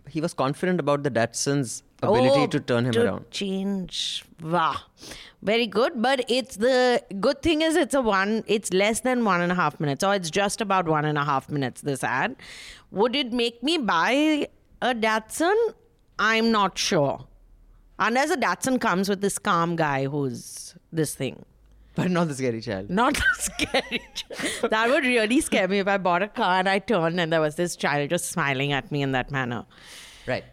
he 0.08 0.20
was 0.20 0.32
confident 0.32 0.80
about 0.80 1.02
the 1.02 1.10
Datsun's 1.10 1.82
ability 2.02 2.40
Oh, 2.44 2.46
to 2.46 2.60
turn 2.60 2.86
him 2.86 2.92
to 2.92 3.04
around 3.04 3.30
Change. 3.30 4.24
Wow. 4.42 4.76
Very 5.42 5.66
good. 5.66 6.00
But 6.00 6.24
it's 6.28 6.56
the 6.56 7.02
good 7.20 7.42
thing 7.42 7.62
is 7.62 7.76
it's 7.76 7.94
a 7.94 8.00
one, 8.00 8.42
it's 8.46 8.72
less 8.72 9.00
than 9.00 9.24
one 9.24 9.40
and 9.40 9.52
a 9.52 9.54
half 9.54 9.78
minutes, 9.78 10.02
or 10.02 10.14
it's 10.14 10.30
just 10.30 10.60
about 10.60 10.88
one 10.88 11.04
and 11.04 11.18
a 11.18 11.24
half 11.24 11.50
minutes, 11.50 11.82
this 11.82 12.02
ad. 12.02 12.36
Would 12.90 13.14
it 13.14 13.32
make 13.32 13.62
me 13.62 13.78
buy 13.78 14.48
a 14.80 14.94
Datsun? 14.94 15.74
I'm 16.18 16.50
not 16.50 16.78
sure. 16.78 17.26
Unless 17.98 18.30
a 18.30 18.36
Datsun 18.36 18.80
comes 18.80 19.08
with 19.08 19.21
this 19.21 19.38
calm 19.38 19.76
guy 19.76 20.06
who's 20.06 20.75
this 20.92 21.14
thing. 21.14 21.44
But 21.99 22.13
not 22.13 22.28
the 22.28 22.34
scary 22.34 22.61
child 22.61 22.91
Not 22.99 23.15
the 23.15 23.25
scary. 23.39 24.00
Child. 24.15 24.71
That 24.71 24.89
would 24.89 25.04
really 25.04 25.41
scare 25.41 25.67
me 25.67 25.80
if 25.80 25.89
I 25.89 25.99
bought 25.99 26.23
a 26.23 26.28
car 26.28 26.61
and 26.61 26.69
I 26.69 26.78
turned 26.78 27.21
and 27.21 27.32
there 27.32 27.41
was 27.41 27.56
this 27.56 27.75
child 27.75 28.11
just 28.11 28.26
smiling 28.26 28.73
at 28.73 28.93
me 28.93 29.02
in 29.02 29.13
that 29.13 29.32
manner. 29.32 29.67
Right. 30.26 30.45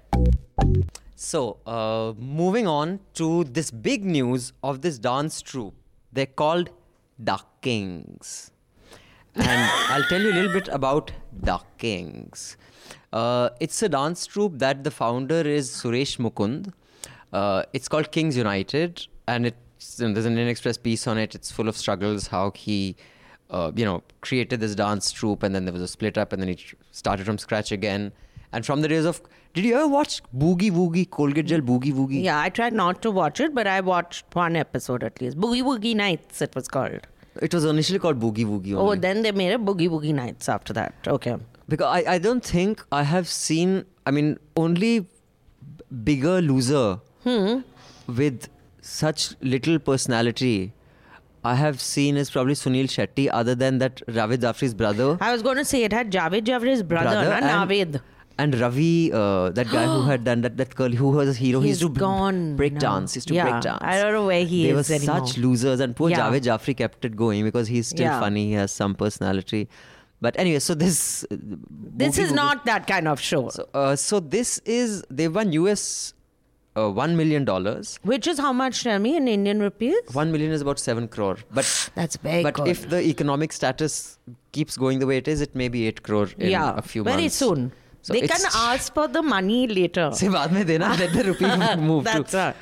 So, 1.15 1.57
uh, 1.67 2.13
moving 2.17 2.67
on 2.67 2.99
to 3.13 3.43
this 3.43 3.69
big 3.69 4.03
news 4.03 4.53
of 4.63 4.81
this 4.81 4.97
dance 4.97 5.41
troupe. 5.41 5.75
They're 6.11 6.25
called 6.25 6.71
The 7.19 7.37
Kings. 7.61 8.51
And 9.35 9.69
I'll 9.89 10.03
tell 10.03 10.21
you 10.21 10.31
a 10.31 10.35
little 10.39 10.53
bit 10.53 10.67
about 10.69 11.11
The 11.31 11.59
Kings. 11.77 12.57
Uh, 13.13 13.49
it's 13.59 13.81
a 13.83 13.89
dance 13.89 14.25
troupe 14.25 14.57
that 14.59 14.83
the 14.83 14.91
founder 14.91 15.41
is 15.41 15.69
Suresh 15.69 16.17
Mukund. 16.17 16.73
Uh, 17.31 17.63
it's 17.73 17.87
called 17.87 18.11
Kings 18.11 18.35
United, 18.35 19.07
and 19.27 19.45
and 19.45 19.53
there's 19.97 20.25
an 20.25 20.37
inexpress 20.37 20.77
piece 20.77 21.07
on 21.07 21.17
it. 21.17 21.35
It's 21.35 21.51
full 21.51 21.67
of 21.67 21.77
struggles, 21.77 22.27
how 22.27 22.51
he, 22.51 22.95
uh, 23.49 23.71
you 23.75 23.85
know, 23.85 24.03
created 24.21 24.59
this 24.59 24.75
dance 24.75 25.11
troupe, 25.11 25.43
and 25.43 25.53
then 25.53 25.65
there 25.65 25.73
was 25.73 25.81
a 25.81 25.87
split 25.87 26.17
up, 26.17 26.33
and 26.33 26.41
then 26.41 26.49
he 26.49 26.57
started 26.91 27.25
from 27.25 27.37
scratch 27.37 27.71
again. 27.71 28.11
And 28.51 28.65
from 28.65 28.81
the 28.81 28.87
days 28.87 29.05
of, 29.05 29.21
did 29.53 29.65
you 29.65 29.75
ever 29.75 29.87
watch 29.87 30.21
Boogie 30.37 30.71
Woogie, 30.71 31.09
Colgate 31.09 31.45
Gel 31.45 31.61
Boogie 31.61 31.93
Woogie? 31.93 32.23
Yeah, 32.23 32.39
I 32.39 32.49
tried 32.49 32.73
not 32.73 33.01
to 33.01 33.11
watch 33.11 33.39
it, 33.39 33.53
but 33.53 33.67
I 33.67 33.81
watched 33.81 34.25
one 34.33 34.55
episode 34.55 35.03
at 35.03 35.19
least. 35.21 35.37
Boogie 35.37 35.61
Woogie 35.61 35.95
Nights, 35.95 36.41
it 36.41 36.55
was 36.55 36.67
called. 36.67 37.07
It 37.41 37.53
was 37.53 37.65
initially 37.65 37.99
called 37.99 38.19
Boogie 38.19 38.45
Woogie. 38.45 38.75
Oh, 38.77 38.95
then 38.95 39.23
they 39.23 39.31
made 39.31 39.51
a 39.51 39.57
Boogie 39.57 39.89
Woogie 39.89 40.13
Nights 40.13 40.47
after 40.47 40.71
that. 40.73 40.93
Okay. 41.05 41.35
Because 41.67 41.87
I, 41.87 42.13
I 42.13 42.17
don't 42.17 42.43
think 42.43 42.83
I 42.91 43.03
have 43.03 43.27
seen, 43.27 43.85
I 44.05 44.11
mean, 44.11 44.37
only 44.55 45.07
bigger 46.03 46.41
loser 46.41 46.99
hmm. 47.23 47.59
with 48.07 48.47
such 48.87 49.35
little 49.41 49.77
personality 49.79 50.73
I 51.43 51.53
have 51.55 51.79
seen 51.79 52.17
is 52.17 52.29
probably 52.31 52.53
Sunil 52.55 52.85
Shetty, 52.95 53.29
other 53.31 53.53
than 53.53 53.77
that 53.79 54.01
Ravid 54.07 54.39
Zafri's 54.45 54.73
brother. 54.73 55.17
I 55.21 55.31
was 55.31 55.43
going 55.43 55.57
to 55.57 55.65
say 55.65 55.83
it 55.83 55.93
had 55.93 56.11
Javed 56.11 56.41
Jafri's 56.49 56.81
brother, 56.81 57.11
brother 57.11 57.33
and, 57.33 57.45
Navid. 57.45 58.01
and 58.39 58.59
Ravi, 58.59 59.11
uh, 59.13 59.49
that 59.51 59.69
guy 59.69 59.83
who 59.85 60.01
had 60.11 60.23
done 60.23 60.41
that, 60.41 60.57
that 60.57 60.73
girl 60.73 60.89
who 60.89 61.09
was 61.09 61.29
a 61.29 61.33
hero. 61.33 61.59
he 61.59 61.67
used 61.69 61.81
He's 61.81 61.87
to 61.89 61.93
gone 61.99 62.55
break 62.55 62.73
now. 62.73 62.79
dance. 62.79 63.13
He 63.13 63.19
used 63.19 63.27
to 63.27 63.35
Yeah, 63.35 63.43
break 63.51 63.61
dance. 63.61 63.77
I 63.81 64.01
don't 64.01 64.13
know 64.13 64.25
where 64.25 64.43
he 64.43 64.63
they 64.63 64.69
is 64.79 64.89
were 64.89 64.95
anymore. 64.95 65.27
such 65.27 65.37
losers, 65.37 65.79
and 65.81 65.95
poor 65.95 66.09
Yeah. 66.09 66.21
Javed 66.31 66.41
Jafri 66.49 66.75
kept 66.75 67.05
it 67.05 67.15
going 67.15 67.43
because 67.43 67.67
he's 67.67 67.87
still 67.89 68.07
Yeah. 68.07 68.19
funny. 68.19 68.47
He 68.47 68.53
has 68.53 68.71
some 68.71 68.95
personality. 68.95 69.67
But 70.21 70.39
anyway, 70.39 70.57
so 70.71 70.73
this. 70.73 71.25
uh, 71.31 71.35
This 72.03 72.17
is 72.17 72.31
Woogie- 72.31 72.35
not 72.35 72.65
that 72.65 72.87
kind 72.87 73.07
of 73.07 73.19
show. 73.19 73.49
So, 73.49 73.69
uh, 73.75 73.95
so 73.95 74.19
this 74.19 74.57
is 74.65 75.03
they 75.11 75.27
won 75.27 75.51
US 75.51 76.14
uh, 76.77 76.89
one 76.89 77.15
million 77.15 77.45
dollars, 77.45 77.99
which 78.03 78.27
is 78.27 78.39
how 78.39 78.53
much? 78.53 78.83
Tell 78.83 78.99
me 78.99 79.15
in 79.15 79.27
Indian 79.27 79.59
rupees. 79.59 80.01
One 80.13 80.31
million 80.31 80.51
is 80.51 80.61
about 80.61 80.79
seven 80.79 81.07
crore, 81.07 81.37
but 81.51 81.89
that's 81.95 82.17
big. 82.17 82.43
But 82.43 82.55
good. 82.55 82.67
if 82.67 82.89
the 82.89 83.01
economic 83.01 83.53
status 83.53 84.19
keeps 84.51 84.77
going 84.77 84.99
the 84.99 85.07
way 85.07 85.17
it 85.17 85.27
is, 85.27 85.41
it 85.41 85.55
may 85.55 85.67
be 85.67 85.87
eight 85.87 86.03
crore 86.03 86.29
in 86.37 86.51
yeah, 86.51 86.73
a 86.75 86.81
few 86.81 87.03
very 87.03 87.23
months. 87.23 87.39
very 87.39 87.49
soon. 87.49 87.71
So 88.01 88.13
they 88.13 88.27
can 88.27 88.41
ask 88.53 88.93
for 88.93 89.07
the 89.07 89.23
money 89.23 89.67
later. 89.67 90.11
Se 90.13 90.29
let 90.29 90.53
the 90.53 91.23
rupee 91.25 91.75
move. 91.81 92.03
That's 92.03 92.31
to. 92.31 92.37
Right. 92.37 92.55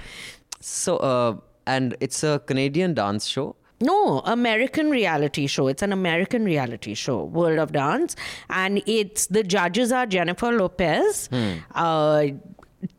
So 0.61 0.97
uh, 0.97 1.35
and 1.67 1.95
it's 1.99 2.23
a 2.23 2.41
Canadian 2.45 2.93
dance 2.93 3.25
show. 3.25 3.55
No, 3.81 4.19
American 4.19 4.89
reality 4.89 5.45
show. 5.47 5.67
It's 5.67 5.81
an 5.81 5.91
American 5.91 6.45
reality 6.45 6.93
show, 6.93 7.23
World 7.25 7.59
of 7.59 7.73
Dance, 7.73 8.15
and 8.49 8.81
it's 8.85 9.27
the 9.27 9.43
judges 9.43 9.91
are 9.91 10.05
Jennifer 10.05 10.53
Lopez, 10.53 11.27
hmm. 11.27 11.55
uh, 11.75 12.27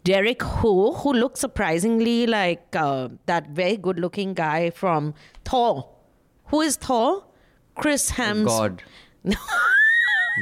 Derek 0.04 0.42
Hough, 0.42 1.02
who 1.02 1.12
looks 1.14 1.40
surprisingly 1.40 2.26
like 2.26 2.76
uh, 2.76 3.08
that 3.26 3.48
very 3.48 3.76
good 3.78 3.98
looking 3.98 4.34
guy 4.34 4.70
from 4.70 5.14
Thor. 5.44 5.88
Who 6.46 6.60
is 6.60 6.76
Thor? 6.76 7.24
Chris 7.74 8.10
Hemsworth. 8.12 8.80
God. 9.24 9.36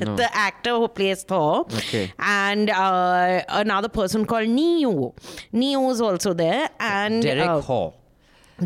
the 0.16 0.28
actor 0.32 0.70
who 0.70 0.88
plays 0.88 1.22
Thor. 1.22 1.60
Okay. 1.72 2.12
And 2.18 2.70
uh, 2.70 3.42
another 3.48 3.88
person 3.88 4.26
called 4.26 4.48
Ne-Yo. 4.48 5.14
Ne-Yo 5.52 5.90
is 5.90 6.00
also 6.00 6.34
there. 6.34 6.68
And 6.80 7.22
Derek 7.22 7.48
uh, 7.48 7.60
Hough. 7.60 7.94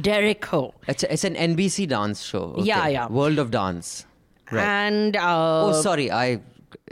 Derek 0.00 0.44
Hough. 0.46 0.74
It's, 0.88 1.02
a, 1.02 1.12
it's 1.12 1.24
an 1.24 1.34
NBC 1.34 1.88
dance 1.88 2.22
show. 2.22 2.54
Yeah, 2.58 2.88
yeah. 2.88 3.08
World 3.08 3.38
of 3.38 3.50
Dance. 3.50 4.06
Right. 4.50 4.62
And 4.62 5.16
uh, 5.16 5.66
oh, 5.66 5.82
sorry. 5.82 6.10
I 6.10 6.40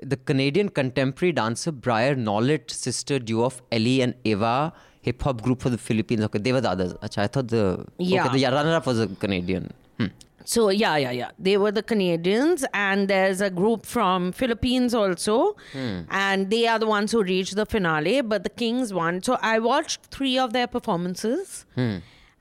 the 0.03 0.17
Canadian 0.17 0.69
contemporary 0.69 1.33
dancer 1.33 1.73
Briar 1.73 2.15
Nolet 2.15 2.71
sister 2.71 3.19
duo 3.19 3.45
of 3.47 3.63
Ellie 3.73 4.01
and 4.03 4.15
Eva 4.25 4.73
hip 5.01 5.23
hop 5.23 5.43
group 5.43 5.61
for 5.61 5.71
the 5.71 5.79
Philippines. 5.79 6.23
Okay, 6.25 6.39
they 6.39 6.53
were 6.53 6.61
the 6.61 6.71
others. 6.71 6.95
Achha, 6.95 7.19
I 7.19 7.27
thought 7.27 7.49
the 7.49 7.85
Yeah. 7.99 8.27
okay, 8.27 8.39
the 8.39 8.51
runner 8.53 8.75
up 8.75 8.87
was 8.87 9.01
a 9.01 9.07
Canadian. 9.07 9.73
Hmm. 9.99 10.07
So 10.45 10.69
yeah, 10.71 10.97
yeah, 10.97 11.11
yeah. 11.11 11.31
They 11.39 11.57
were 11.57 11.73
the 11.73 11.83
Canadians, 11.83 12.65
and 12.75 13.09
there's 13.09 13.41
a 13.41 13.51
group 13.51 13.87
from 13.87 14.33
Philippines 14.33 14.95
also, 14.95 15.57
and 15.75 16.51
they 16.51 16.67
are 16.67 16.79
the 16.79 16.87
ones 16.87 17.13
who 17.13 17.23
reached 17.23 17.57
the 17.57 17.65
finale. 17.67 18.21
But 18.21 18.45
the 18.45 18.51
Kings 18.51 18.93
won. 18.93 19.23
So 19.23 19.39
I 19.41 19.59
watched 19.59 20.07
three 20.19 20.39
of 20.39 20.53
their 20.53 20.67
performances, 20.67 21.65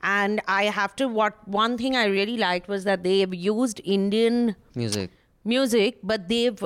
And 0.06 0.40
I 0.46 0.64
have 0.64 0.94
to 0.96 1.06
what 1.08 1.36
one 1.48 1.78
thing 1.78 1.94
I 1.96 2.04
really 2.14 2.36
liked 2.36 2.68
was 2.68 2.84
that 2.84 3.02
they've 3.04 3.34
used 3.34 3.80
Indian 3.84 4.54
Music. 4.74 5.10
music, 5.52 5.96
but 6.02 6.28
they've 6.28 6.62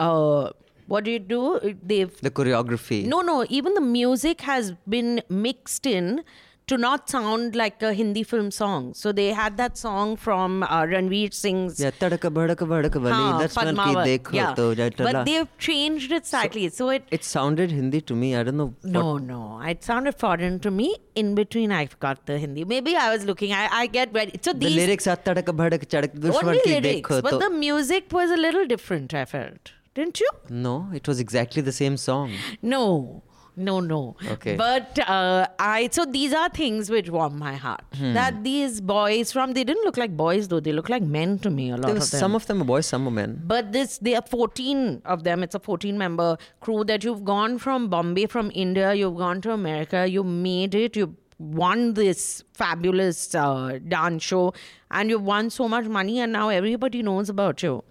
uh, 0.00 0.50
what 0.86 1.04
do 1.04 1.10
you 1.10 1.18
do? 1.18 1.76
They've 1.82 2.14
The 2.20 2.30
choreography. 2.30 3.04
no, 3.06 3.20
no. 3.20 3.46
Even 3.48 3.74
the 3.74 3.80
music 3.80 4.40
has 4.42 4.72
been 4.88 5.22
mixed 5.28 5.86
in 5.86 6.22
to 6.68 6.78
not 6.78 7.10
sound 7.10 7.56
like 7.56 7.82
a 7.82 7.92
Hindi 7.92 8.22
film 8.22 8.50
song. 8.50 8.94
So 8.94 9.12
they 9.12 9.28
had 9.32 9.56
that 9.56 9.76
song 9.76 10.16
from 10.16 10.62
uh, 10.62 10.82
Ranveer 10.82 11.32
Singh's. 11.34 11.80
Yeah, 11.80 11.90
tadaka 11.90 12.30
badaka 12.32 12.66
badaka 12.72 13.02
bali. 13.02 13.38
That's 13.40 13.56
one 13.56 13.74
ki 13.74 13.80
Padmavat. 13.80 14.06
dekho 14.10 14.34
yeah. 14.34 14.54
to 14.54 14.62
jatala. 14.80 15.12
But 15.12 15.26
they've 15.26 15.58
changed 15.58 16.12
it 16.12 16.26
slightly. 16.26 16.68
So, 16.68 16.88
it. 16.90 17.04
It 17.10 17.24
sounded 17.24 17.70
Hindi 17.70 18.00
to 18.02 18.14
me. 18.14 18.36
I 18.36 18.42
don't 18.42 18.56
know. 18.56 18.74
what- 18.80 18.92
No, 18.92 19.18
no. 19.18 19.60
It 19.60 19.82
sounded 19.82 20.14
foreign 20.24 20.60
to 20.60 20.70
me. 20.70 20.96
In 21.14 21.34
between, 21.34 21.72
I've 21.72 21.98
got 21.98 22.24
the 22.26 22.38
Hindi. 22.38 22.64
Maybe 22.64 22.96
I 22.96 23.12
was 23.12 23.24
looking. 23.24 23.52
I, 23.52 23.68
I 23.80 23.86
get 23.86 24.12
ready. 24.14 24.38
So 24.40 24.52
The 24.52 24.70
lyrics 24.70 25.06
are 25.06 25.16
tadaka 25.16 25.54
badaka 25.62 25.86
chadak. 25.86 26.18
Dushman 26.18 26.44
only 26.44 26.60
ki 26.60 26.80
lyrics, 26.80 27.10
dekho 27.10 27.22
but 27.22 27.38
the 27.40 27.50
music 27.50 28.12
was 28.12 28.30
a 28.30 28.36
little 28.36 28.66
different. 28.66 29.12
I 29.14 29.24
felt, 29.24 29.72
didn't 29.94 30.20
you? 30.20 30.30
No, 30.48 30.88
it 30.94 31.06
was 31.08 31.20
exactly 31.20 31.62
the 31.62 31.72
same 31.72 31.96
song. 31.96 32.32
No, 32.62 33.22
no, 33.56 33.80
no. 33.80 34.16
Okay. 34.26 34.56
But 34.56 34.98
uh, 35.08 35.46
I 35.58 35.88
so 35.92 36.04
these 36.04 36.32
are 36.32 36.48
things 36.48 36.90
which 36.90 37.10
warm 37.10 37.38
my 37.38 37.54
heart. 37.54 37.82
Hmm. 37.94 38.14
That 38.14 38.42
these 38.44 38.80
boys 38.80 39.32
from 39.32 39.52
they 39.52 39.64
didn't 39.64 39.84
look 39.84 39.96
like 39.96 40.16
boys 40.16 40.48
though. 40.48 40.60
They 40.60 40.72
look 40.72 40.88
like 40.88 41.02
men 41.02 41.38
to 41.40 41.50
me. 41.50 41.70
A 41.70 41.76
lot 41.76 41.82
There 41.86 41.96
of 41.96 42.10
them. 42.10 42.20
some 42.20 42.34
of 42.34 42.46
them 42.46 42.62
are 42.62 42.64
boys, 42.64 42.86
some 42.86 43.06
are 43.06 43.10
men. 43.10 43.42
But 43.44 43.72
this, 43.72 43.98
they 43.98 44.14
are 44.14 44.22
14 44.22 45.02
of 45.04 45.24
them. 45.24 45.42
It's 45.42 45.54
a 45.54 45.60
14 45.60 45.98
member 45.98 46.36
crew 46.60 46.84
that 46.84 47.04
you've 47.04 47.24
gone 47.24 47.58
from 47.58 47.88
Bombay, 47.88 48.26
from 48.26 48.50
India, 48.54 48.94
you've 48.94 49.16
gone 49.16 49.40
to 49.42 49.52
America, 49.52 50.06
you 50.08 50.24
made 50.24 50.74
it, 50.74 50.96
you 50.96 51.16
won 51.38 51.94
this 51.94 52.44
fabulous 52.54 53.34
uh, 53.34 53.78
dance 53.88 54.22
show, 54.22 54.54
and 54.92 55.10
you've 55.10 55.24
won 55.24 55.50
so 55.50 55.68
much 55.68 55.86
money, 55.86 56.20
and 56.20 56.32
now 56.32 56.48
everybody 56.48 57.02
knows 57.02 57.28
about 57.28 57.62
you. 57.62 57.82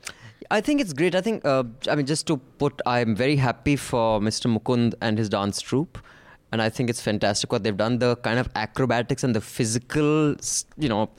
I 0.57 0.59
think 0.61 0.81
it's 0.81 0.93
great. 0.93 1.15
I 1.15 1.21
think, 1.21 1.45
uh, 1.45 1.63
I 1.89 1.95
mean, 1.95 2.05
just 2.05 2.27
to 2.27 2.37
put, 2.61 2.81
I'm 2.85 3.15
very 3.15 3.35
happy 3.37 3.75
for 3.75 4.19
Mr. 4.19 4.47
Mukund 4.55 4.95
and 5.01 5.17
his 5.17 5.29
dance 5.29 5.61
troupe. 5.61 5.97
And 6.51 6.61
I 6.61 6.69
think 6.69 6.89
it's 6.89 7.01
fantastic 7.01 7.51
what 7.53 7.63
they've 7.63 7.77
done. 7.77 7.99
The 7.99 8.17
kind 8.17 8.37
of 8.37 8.49
acrobatics 8.55 9.23
and 9.23 9.33
the 9.33 9.39
physical, 9.39 10.35
you 10.77 10.89
know, 10.89 11.09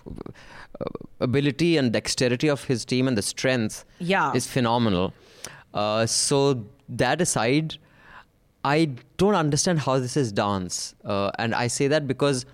uh, 0.80 0.84
ability 1.20 1.78
and 1.78 1.90
dexterity 1.92 2.48
of 2.48 2.64
his 2.64 2.84
team 2.84 3.08
and 3.08 3.16
the 3.16 3.22
strength 3.22 3.84
Yeah. 3.98 4.34
is 4.34 4.46
phenomenal. 4.46 5.14
Uh, 5.72 6.04
so, 6.04 6.66
that 6.90 7.22
aside, 7.22 7.78
I 8.64 8.90
don't 9.16 9.34
understand 9.34 9.78
how 9.80 9.98
this 9.98 10.16
is 10.18 10.30
dance. 10.32 10.94
Uh, 11.04 11.30
and 11.38 11.54
I 11.54 11.68
say 11.68 11.88
that 11.88 12.06
because 12.06 12.44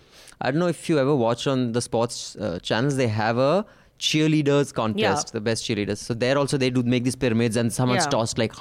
I 0.41 0.53
don't 0.53 0.61
know 0.61 0.69
if 0.69 0.88
you 0.88 1.01
ever 1.01 1.17
watch 1.17 1.49
on 1.49 1.73
the 1.73 1.83
sports 1.83 2.37
uh, 2.37 2.61
channels, 2.62 2.95
they 2.95 3.09
have 3.09 3.38
a 3.38 3.67
cheerleaders 3.99 4.73
contest, 4.73 5.29
Yeah. 5.29 5.33
the 5.33 5.41
best 5.41 5.65
cheerleaders. 5.65 5.99
So 5.99 6.15
there 6.15 6.39
also 6.39 6.57
they 6.57 6.71
do 6.71 6.83
make 6.83 7.05
these 7.05 7.17
pyramids 7.17 7.57
and 7.57 7.73
someone's 7.73 8.05
Yeah. 8.05 8.11
tossed 8.11 8.39
like 8.39 8.53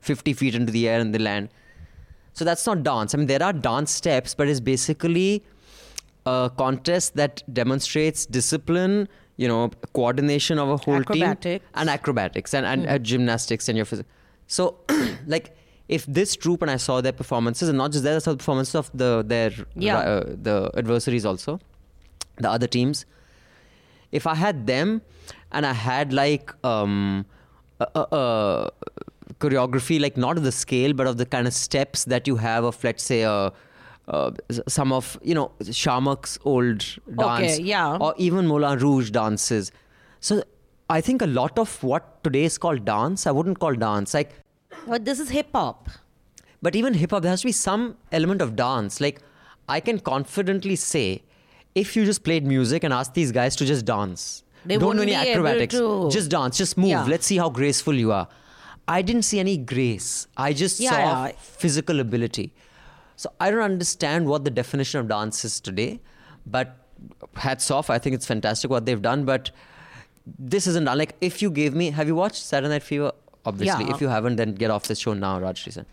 50 0.00 0.32
feet 0.32 0.54
into 0.54 0.72
the 0.72 0.88
air 0.88 1.00
and 1.00 1.14
they 1.14 1.18
land. 1.18 1.48
So 2.34 2.44
that's 2.44 2.66
not 2.66 2.82
dance. 2.82 3.14
I 3.14 3.18
mean, 3.18 3.26
there 3.26 3.42
are 3.42 3.52
dance 3.52 3.90
steps, 3.92 4.34
but 4.34 4.48
it's 4.48 4.60
basically 4.60 5.44
a 6.26 6.50
contest 6.56 7.14
that 7.16 7.42
demonstrates 7.52 8.24
discipline, 8.26 9.08
you 9.36 9.48
know, 9.48 9.70
coordination 9.92 10.58
of 10.58 10.68
a 10.68 10.76
whole 10.76 10.96
Acrobatics. 11.00 11.42
team, 11.42 11.60
and 11.74 11.90
acrobatics 11.90 12.54
and, 12.54 12.64
and 12.66 12.86
uh, 12.86 12.98
gymnastics 12.98 13.68
and 13.68 13.76
your 13.76 13.84
physics. 13.84 14.08
So, 14.46 14.78
like, 15.26 15.56
if 15.88 16.06
this 16.06 16.36
troupe 16.36 16.62
and 16.62 16.70
I 16.70 16.76
saw 16.76 17.00
their 17.00 17.12
performances, 17.12 17.68
and 17.68 17.76
not 17.76 17.92
just 17.92 18.06
I 18.06 18.18
saw 18.18 18.30
the 18.32 18.36
performances 18.38 18.74
of 18.76 18.90
the 18.94 19.22
their 19.26 19.50
Yeah. 19.74 19.98
uh, 19.98 20.24
the 20.42 20.70
adversaries 20.76 21.26
also, 21.26 21.60
the 22.38 22.50
other 22.50 22.66
teams. 22.66 23.04
If 24.12 24.26
I 24.26 24.34
had 24.34 24.66
them, 24.66 25.02
and 25.50 25.66
I 25.66 25.72
had 25.72 26.12
like 26.12 26.52
um, 26.64 27.26
a, 27.80 27.86
a, 27.94 28.06
a 28.16 28.70
choreography, 29.40 30.00
like 30.00 30.16
not 30.16 30.36
of 30.36 30.44
the 30.44 30.52
scale, 30.52 30.92
but 30.92 31.06
of 31.06 31.16
the 31.16 31.26
kind 31.26 31.46
of 31.46 31.54
steps 31.54 32.04
that 32.04 32.26
you 32.26 32.36
have 32.36 32.64
of, 32.64 32.82
let's 32.84 33.02
say, 33.02 33.22
a. 33.22 33.52
Uh, 34.08 34.32
some 34.66 34.92
of 34.92 35.16
you 35.22 35.32
know 35.32 35.52
Shiamak's 35.60 36.36
old 36.44 36.84
dance, 37.16 37.60
yeah. 37.60 37.96
or 38.00 38.14
even 38.18 38.48
Moulin 38.48 38.80
Rouge 38.80 39.10
dances. 39.10 39.70
So 40.18 40.42
I 40.90 41.00
think 41.00 41.22
a 41.22 41.26
lot 41.26 41.56
of 41.56 41.82
what 41.82 42.22
today 42.24 42.44
is 42.44 42.58
called 42.58 42.84
dance, 42.84 43.28
I 43.28 43.30
wouldn't 43.30 43.60
call 43.60 43.74
dance. 43.74 44.12
Like 44.12 44.32
But 44.86 45.04
this 45.04 45.20
is 45.20 45.30
hip 45.30 45.48
hop. 45.54 45.88
but 46.60 46.76
even 46.76 46.94
hip 46.94 47.12
hop, 47.12 47.22
there 47.22 47.30
has 47.30 47.42
to 47.42 47.46
be 47.46 47.52
some 47.52 47.96
element 48.10 48.42
of 48.42 48.56
dance. 48.56 49.00
Like, 49.00 49.20
I 49.68 49.80
can 49.80 50.00
confidently 50.00 50.76
say, 50.76 51.22
if 51.74 51.96
you 51.96 52.04
just 52.04 52.22
played 52.24 52.46
music 52.46 52.84
and 52.84 52.92
asked 52.92 53.14
these 53.14 53.32
guys 53.32 53.56
to 53.56 53.64
just 53.64 53.84
dance, 53.84 54.42
They 54.64 54.76
don't 54.76 54.96
do 54.96 55.02
any 55.02 55.14
acrobatics, 55.14 55.74
just 56.14 56.30
dance, 56.30 56.56
just 56.58 56.76
move. 56.76 56.88
Yeah. 56.90 57.04
Let's 57.04 57.26
see 57.26 57.36
how 57.38 57.48
graceful 57.50 57.94
you 57.94 58.12
are. 58.12 58.28
I 58.88 59.00
didn't 59.02 59.22
see 59.22 59.38
any 59.40 59.56
grace. 59.56 60.26
I 60.36 60.52
just 60.52 60.80
Yeah, 60.80 60.90
saw 60.90 61.26
yeah. 61.26 61.32
physical 61.38 62.00
ability. 62.00 62.52
So 63.16 63.30
I 63.40 63.50
don't 63.50 63.62
understand 63.62 64.26
what 64.26 64.44
the 64.44 64.50
definition 64.50 64.98
of 65.00 65.08
dance 65.08 65.44
is 65.44 65.60
today. 65.60 66.00
But 66.46 66.76
hats 67.34 67.70
off. 67.70 67.90
I 67.90 67.98
think 67.98 68.14
it's 68.14 68.26
fantastic 68.26 68.70
what 68.70 68.84
they've 68.86 69.00
done. 69.00 69.24
But 69.24 69.50
this 70.38 70.66
isn't 70.66 70.84
done. 70.84 70.98
Like, 70.98 71.14
if 71.20 71.40
you 71.42 71.50
gave 71.50 71.74
me, 71.74 71.90
have 71.90 72.06
you 72.08 72.14
watched 72.16 72.42
Saturday 72.44 72.70
Night 72.74 72.82
Fever? 72.82 73.12
Obviously. 73.44 73.84
If 73.90 74.00
you 74.00 74.08
haven't, 74.08 74.36
then 74.36 74.54
get 74.54 74.70
off 74.70 74.84
this 74.88 74.98
show 74.98 75.14
now, 75.14 75.52
sir. 75.54 75.84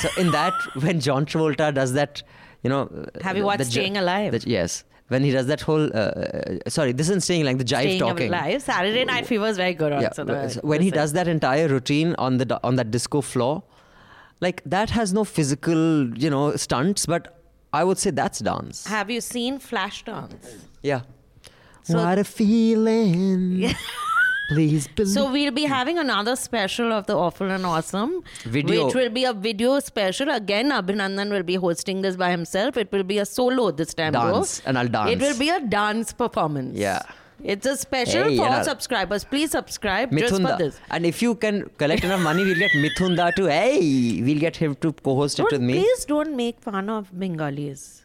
So 0.00 0.08
in 0.18 0.30
that, 0.32 0.54
when 0.80 1.00
John 1.00 1.26
Travolta 1.26 1.72
does 1.74 1.92
that, 1.94 2.22
you 2.62 2.70
know, 2.70 2.88
Have 3.22 3.36
you 3.36 3.44
watched 3.44 3.58
the 3.58 3.64
Staying 3.66 3.96
Alive? 3.96 4.32
the- 4.32 4.48
yes, 4.50 4.84
when 5.08 5.22
he 5.22 5.30
does 5.30 5.46
that 5.48 5.60
whole, 5.60 5.84
uh, 5.94 5.98
uh, 5.98 6.68
sorry, 6.68 6.92
this 6.92 7.08
isn't 7.08 7.22
staying 7.22 7.44
like 7.44 7.58
the 7.58 7.64
jive 7.64 7.80
Staying 7.82 8.00
talking. 8.00 8.28
alive. 8.28 8.62
Saturday 8.62 9.04
Night 9.04 9.26
Fever 9.26 9.46
is 9.46 9.56
very 9.56 9.74
good 9.74 9.92
Yeah, 9.92 10.08
also. 10.08 10.24
the- 10.24 10.60
when 10.62 10.80
he 10.80 10.90
does 10.90 11.12
that 11.12 11.28
entire 11.28 11.68
routine 11.68 12.14
on 12.18 12.38
the 12.38 12.58
on 12.64 12.76
that 12.76 12.90
disco 12.90 13.20
floor, 13.20 13.62
like 14.40 14.62
that 14.64 14.90
has 14.90 15.12
no 15.12 15.24
physical, 15.24 16.16
you 16.16 16.30
know, 16.30 16.56
stunts, 16.56 17.06
but 17.06 17.38
I 17.72 17.84
would 17.84 17.98
say 17.98 18.10
that's 18.10 18.38
dance. 18.40 18.86
Have 18.86 19.10
you 19.10 19.20
seen 19.20 19.58
Flashdance? 19.58 20.46
Yeah. 20.82 21.02
So- 21.82 21.98
what 21.98 22.18
a 22.18 22.24
feeling. 22.24 23.74
Please 24.48 24.88
believe. 24.88 25.12
So 25.12 25.30
we'll 25.32 25.52
be 25.52 25.64
having 25.64 25.98
another 25.98 26.36
special 26.36 26.92
of 26.92 27.06
the 27.06 27.16
Awful 27.16 27.50
and 27.50 27.64
Awesome, 27.64 28.22
Video. 28.44 28.86
which 28.86 28.94
will 28.94 29.08
be 29.08 29.24
a 29.24 29.32
video 29.32 29.80
special. 29.80 30.30
Again, 30.30 30.70
Abhinandan 30.70 31.30
will 31.30 31.42
be 31.42 31.54
hosting 31.54 32.02
this 32.02 32.16
by 32.16 32.30
himself. 32.30 32.76
It 32.76 32.92
will 32.92 33.04
be 33.04 33.18
a 33.18 33.24
solo 33.24 33.70
this 33.70 33.94
time, 33.94 34.12
though. 34.12 34.32
Dance, 34.32 34.60
and 34.66 34.78
I'll 34.78 34.88
dance. 34.88 35.10
It 35.12 35.20
will 35.20 35.38
be 35.38 35.48
a 35.48 35.60
dance 35.60 36.12
performance. 36.12 36.76
Yeah. 36.78 37.00
It's 37.42 37.66
a 37.66 37.76
special 37.76 38.24
Hey, 38.24 38.36
for 38.36 38.46
and 38.46 38.64
subscribers. 38.64 39.24
Please 39.24 39.50
subscribe 39.50 40.16
just 40.16 40.40
for 40.40 40.56
this. 40.56 40.78
And 40.90 41.04
if 41.04 41.20
you 41.20 41.34
can 41.34 41.68
collect 41.78 42.04
enough 42.04 42.20
money, 42.20 42.44
we'll 42.44 42.54
get 42.54 42.70
Mithunda 42.72 43.34
to, 43.34 43.46
hey, 43.46 44.22
we'll 44.22 44.38
get 44.38 44.56
him 44.56 44.74
to 44.76 44.92
co-host 44.92 45.40
it 45.40 45.46
with 45.50 45.60
me. 45.60 45.74
please 45.74 46.04
don't 46.04 46.36
make 46.36 46.60
fun 46.60 46.88
of 46.88 47.10
Bengalis. 47.18 48.03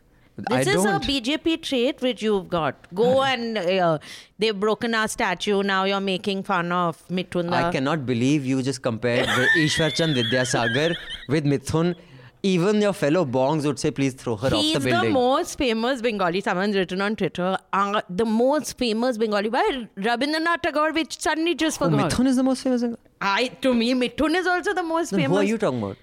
I 0.50 0.64
This 0.64 0.76
is 0.76 0.84
don't. 0.84 1.04
a 1.04 1.08
BJP 1.08 1.62
trait 1.62 2.02
which 2.02 2.22
you've 2.22 2.50
got. 2.50 2.76
Go 2.94 3.24
and 3.32 3.58
uh, 3.58 4.00
they've 4.38 4.60
broken 4.60 4.96
our 4.96 5.08
statue. 5.08 5.64
Now 5.64 5.84
you're 5.86 6.00
making 6.00 6.44
fun 6.44 6.72
of 6.72 7.08
Mithunda. 7.10 7.54
I 7.54 7.72
cannot 7.72 8.06
believe 8.06 8.46
you 8.46 8.62
just 8.62 8.82
compared 8.82 9.28
Ishwar 9.58 9.94
Chand 9.94 10.16
Vidyasagar 10.16 10.96
with 11.28 11.46
Mithun. 11.46 11.96
Even 12.42 12.80
your 12.82 12.94
fellow 12.94 13.26
bongs 13.26 13.66
would 13.66 13.78
say, 13.80 13.92
please 13.92 14.14
throw 14.14 14.38
her 14.38 14.50
He's 14.50 14.78
off 14.78 14.84
the 14.84 14.90
building. 14.90 15.10
the, 15.10 15.14
most 15.14 15.58
famous 15.58 16.02
Bengali. 16.02 16.40
Someone's 16.40 16.74
written 16.74 17.02
on 17.02 17.18
Twitter. 17.18 17.58
Uh, 17.74 18.02
the 18.10 18.24
most 18.26 18.78
famous 18.78 19.18
Bengali 19.18 19.50
by 19.50 19.88
Rabindranath 19.98 20.62
Tagore, 20.62 20.94
which 20.94 21.20
suddenly 21.20 21.54
just 21.54 21.82
oh, 21.82 21.90
forgot. 21.90 22.10
Mithun 22.10 22.28
is 22.28 22.38
the 22.38 22.44
most 22.44 22.64
famous. 22.64 22.86
I 23.20 23.48
to 23.62 23.74
me, 23.74 23.94
Mithun 23.94 24.36
is 24.36 24.48
also 24.48 24.74
the 24.74 24.84
most 24.84 25.10
famous. 25.10 25.28
who 25.28 25.36
are 25.36 25.44
you 25.44 25.58
talking 25.58 25.84
about? 25.84 25.98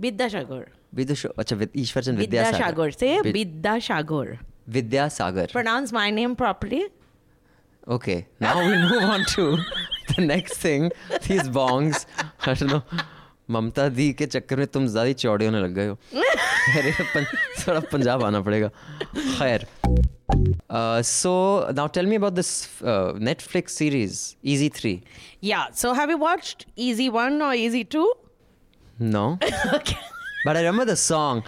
Vidyashagar. 0.00 0.66
अच्छा, 0.98 1.56
ईश्वर 1.76 2.02
चंद 2.02 2.18
विद्या 2.18 2.50
सागर 2.52 2.90
से 2.90 3.20
Vidya 4.68 5.08
Sagar 5.08 5.48
pronounce 5.52 5.92
my 5.92 6.10
name 6.10 6.34
properly 6.34 6.84
okay 7.94 8.16
now 8.42 8.60
we 8.60 8.76
move 8.76 9.10
on 9.12 9.24
to 9.34 9.56
the 9.56 10.20
next 10.20 10.64
thing 10.64 10.90
this 11.12 11.46
bongs 11.56 12.06
no 12.62 12.80
Mamata 13.50 13.88
di 13.88 14.12
के 14.12 14.26
चक्कर 14.26 14.56
में 14.56 14.66
तुम 14.66 14.86
ज़्यादा 14.86 15.12
चौड़े 15.12 15.46
होने 15.46 15.60
लग 15.60 15.74
गए 15.74 15.86
हो। 15.88 15.94
अरे 16.78 16.92
थोड़ा 16.92 17.80
पंजाब 17.92 18.22
आना 18.24 18.40
पड़ेगा। 18.40 18.68
खैर 18.68 19.66
so 21.04 21.32
now 21.76 21.86
tell 21.94 22.06
me 22.06 22.16
about 22.16 22.32
this 22.32 22.50
Netflix 22.82 23.72
series 23.78 24.22
easy 24.44 24.68
three 24.76 25.00
या 25.44 25.68
so 25.76 25.92
have 25.92 26.10
you 26.10 26.16
watched 26.16 26.64
easy 26.78 27.08
one 27.08 27.42
और 27.42 27.54
easy 27.54 27.84
two 27.84 28.14
no 29.00 29.26
but 30.44 30.56
i 30.56 30.60
remember 30.60 30.84
the 30.84 30.96
song 30.96 31.42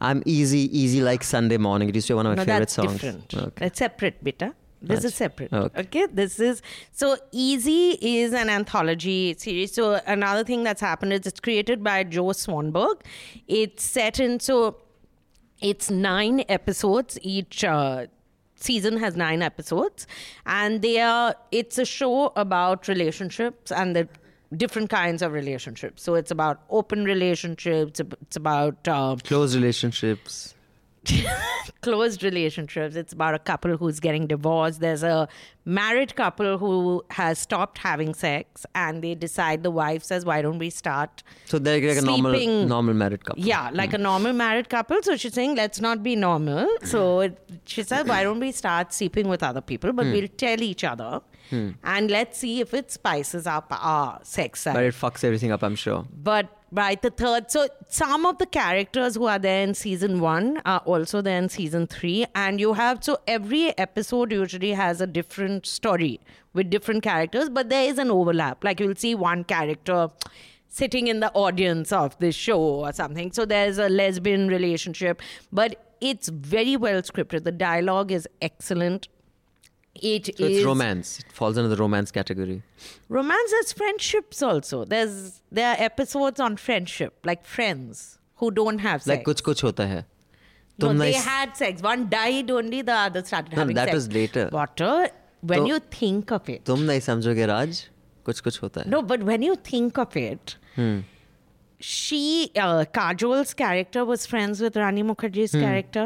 i'm 0.00 0.22
easy 0.26 0.62
easy 0.78 1.00
like 1.00 1.22
sunday 1.24 1.56
morning 1.56 1.88
it 1.88 1.94
used 1.94 2.06
to 2.08 2.12
be 2.12 2.16
one 2.16 2.26
of 2.26 2.36
my 2.36 2.42
no, 2.42 2.44
favorite 2.44 2.58
that's 2.60 2.74
songs 2.74 2.92
different. 2.92 3.34
okay. 3.34 3.66
It's 3.66 3.78
separate, 3.78 4.22
beta. 4.22 4.54
This 4.86 4.98
That's- 4.98 5.04
is 5.12 5.14
separate. 5.14 5.50
okay. 5.52 5.80
Okay. 5.80 6.06
This 6.12 6.38
is 6.38 6.60
so 6.92 7.16
easy 7.32 7.96
is 8.02 8.34
an 8.34 8.50
anthology 8.50 9.34
series. 9.38 9.72
So 9.72 9.98
another 10.06 10.44
thing 10.44 10.62
that's 10.62 10.82
happened 10.82 11.14
is 11.14 11.26
it's 11.26 11.40
created 11.40 11.82
by 11.82 12.04
Joe 12.04 12.32
Swanberg. 12.42 13.00
It's 13.48 13.82
set 13.82 14.20
in 14.20 14.40
so 14.40 14.76
it's 15.62 15.90
nine 15.90 16.44
episodes 16.50 17.18
each 17.22 17.64
uh, 17.64 18.08
season 18.56 18.98
has 18.98 19.16
nine 19.16 19.40
episodes, 19.40 20.06
and 20.44 20.82
they 20.82 21.00
are. 21.00 21.34
It's 21.50 21.78
a 21.78 21.86
show 21.86 22.32
about 22.36 22.86
relationships 22.86 23.72
and 23.72 23.96
the 23.96 24.06
different 24.54 24.90
kinds 24.90 25.22
of 25.22 25.32
relationships. 25.32 26.02
So 26.02 26.14
it's 26.14 26.30
about 26.30 26.62
open 26.70 27.04
relationships. 27.04 28.00
It's 28.00 28.36
about 28.36 28.86
uh, 28.88 29.16
Close 29.24 29.54
relationships. 29.54 30.54
closed 31.82 32.22
relationships. 32.22 32.96
It's 32.96 33.12
about 33.12 33.34
a 33.34 33.38
couple 33.38 33.76
who's 33.76 34.00
getting 34.00 34.26
divorced. 34.26 34.80
There's 34.80 35.02
a 35.02 35.28
married 35.64 36.14
couple 36.16 36.58
who 36.58 37.04
has 37.10 37.38
stopped 37.38 37.78
having 37.78 38.14
sex, 38.14 38.64
and 38.74 39.02
they 39.02 39.14
decide 39.14 39.62
the 39.62 39.70
wife 39.70 40.02
says, 40.02 40.24
"Why 40.24 40.40
don't 40.42 40.58
we 40.58 40.70
start?" 40.70 41.22
So 41.44 41.58
they're 41.58 41.86
like 41.86 41.98
a 41.98 42.02
normal, 42.02 42.66
normal 42.66 42.94
married 42.94 43.24
couple. 43.24 43.44
Yeah, 43.44 43.70
like 43.72 43.92
a 43.92 43.98
normal 43.98 44.32
married 44.32 44.68
couple. 44.68 45.02
So 45.02 45.16
she's 45.16 45.34
saying, 45.34 45.56
let's 45.56 45.80
not 45.80 46.02
be 46.02 46.16
normal. 46.16 46.68
So 46.84 47.20
it, 47.20 47.38
she 47.66 47.82
says, 47.82 48.06
why 48.06 48.22
don't 48.22 48.40
we 48.40 48.52
start 48.52 48.92
sleeping 48.92 49.28
with 49.28 49.42
other 49.42 49.60
people? 49.60 49.92
But 49.92 50.06
we'll 50.06 50.28
tell 50.28 50.62
each 50.62 50.84
other. 50.84 51.20
Hmm. 51.50 51.70
And 51.82 52.10
let's 52.10 52.38
see 52.38 52.60
if 52.60 52.74
it 52.74 52.90
spices 52.90 53.46
up 53.46 53.66
our 53.70 54.18
sex 54.22 54.66
life. 54.66 54.74
But 54.74 54.84
it 54.84 54.94
fucks 54.94 55.24
everything 55.24 55.52
up, 55.52 55.62
I'm 55.62 55.76
sure. 55.76 56.06
But 56.22 56.48
right, 56.72 57.00
the 57.00 57.10
third. 57.10 57.50
So 57.50 57.68
some 57.88 58.26
of 58.26 58.38
the 58.38 58.46
characters 58.46 59.14
who 59.14 59.26
are 59.26 59.38
there 59.38 59.62
in 59.62 59.74
season 59.74 60.20
one 60.20 60.60
are 60.64 60.80
also 60.80 61.20
there 61.22 61.38
in 61.38 61.48
season 61.48 61.86
three. 61.86 62.26
And 62.34 62.60
you 62.60 62.72
have, 62.72 63.04
so 63.04 63.18
every 63.26 63.76
episode 63.78 64.32
usually 64.32 64.72
has 64.72 65.00
a 65.00 65.06
different 65.06 65.66
story 65.66 66.20
with 66.54 66.70
different 66.70 67.02
characters, 67.02 67.48
but 67.48 67.68
there 67.68 67.88
is 67.88 67.98
an 67.98 68.10
overlap. 68.10 68.64
Like 68.64 68.80
you'll 68.80 68.96
see 68.96 69.14
one 69.14 69.44
character 69.44 70.08
sitting 70.68 71.06
in 71.06 71.20
the 71.20 71.30
audience 71.32 71.92
of 71.92 72.18
this 72.18 72.34
show 72.34 72.60
or 72.60 72.92
something. 72.92 73.30
So 73.32 73.44
there's 73.44 73.78
a 73.78 73.88
lesbian 73.88 74.48
relationship, 74.48 75.22
but 75.52 75.96
it's 76.00 76.28
very 76.28 76.76
well 76.76 77.00
scripted. 77.02 77.44
The 77.44 77.52
dialogue 77.52 78.10
is 78.10 78.28
excellent. 78.42 79.08
It 80.01 80.27
So 80.37 80.45
is 80.45 80.57
it's 80.57 80.65
romance. 80.65 81.19
It 81.19 81.31
falls 81.31 81.57
under 81.57 81.69
the 81.69 81.75
romance 81.75 82.11
category. 82.11 82.61
romance 83.09 83.51
has 83.57 83.73
friendships 83.73 84.41
also. 84.41 84.85
There's 84.85 85.41
there 85.51 85.67
are 85.71 85.75
episodes 85.87 86.39
on 86.39 86.55
friendship, 86.57 87.25
like 87.31 87.45
friends 87.45 88.17
who 88.37 88.51
don't 88.51 88.79
have 88.79 89.01
sex. 89.03 89.07
Like 89.13 89.25
कुछ 89.25 89.41
कुछ 89.49 89.63
होता 89.63 89.87
है. 89.93 90.05
no, 90.81 90.87
तुम 90.87 90.99
they 90.99 91.11
नहीं- 91.11 91.23
had 91.25 91.57
sex. 91.57 91.81
One 91.81 92.07
died 92.09 92.51
only, 92.59 92.81
the 92.91 92.93
other 93.07 93.23
started 93.31 93.53
No, 93.57 93.59
having 93.63 93.75
that 93.75 93.89
sex. 93.89 93.95
was 93.95 94.07
later. 94.19 94.47
But 94.51 94.79
uh, 94.89 95.07
when 95.41 95.59
तो- 95.59 95.67
you 95.73 95.79
think 95.97 96.31
of 96.39 96.47
it, 96.55 96.63
तुम 96.65 96.79
नहीं 96.91 96.99
समझोगे 97.09 97.45
राज 97.47 97.85
कुछ 98.25 98.39
कुछ 98.47 98.61
होता 98.63 98.81
है 98.81 98.89
no, 98.95 99.01
but 99.13 99.23
when 99.31 99.41
you 99.49 99.55
think 99.71 99.97
of 100.05 100.15
it, 100.25 100.55
Hmm. 100.75 100.99
she 101.79 102.51
uh, 102.55 102.85
Kajol's 102.99 103.53
character 103.53 104.05
was 104.05 104.25
friends 104.25 104.61
with 104.61 104.77
Rani 104.77 105.03
Mukherjee's 105.03 105.51
Hmm. 105.53 105.61
character. 105.61 106.05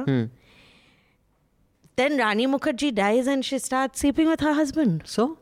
Then 1.97 2.17
Rani 2.17 2.47
Mukherjee 2.47 2.93
dies 2.95 3.27
and 3.27 3.45
she 3.45 3.59
starts 3.59 3.99
sleeping 3.99 4.27
with 4.27 4.39
her 4.41 4.53
husband. 4.53 5.03
so 5.05 5.38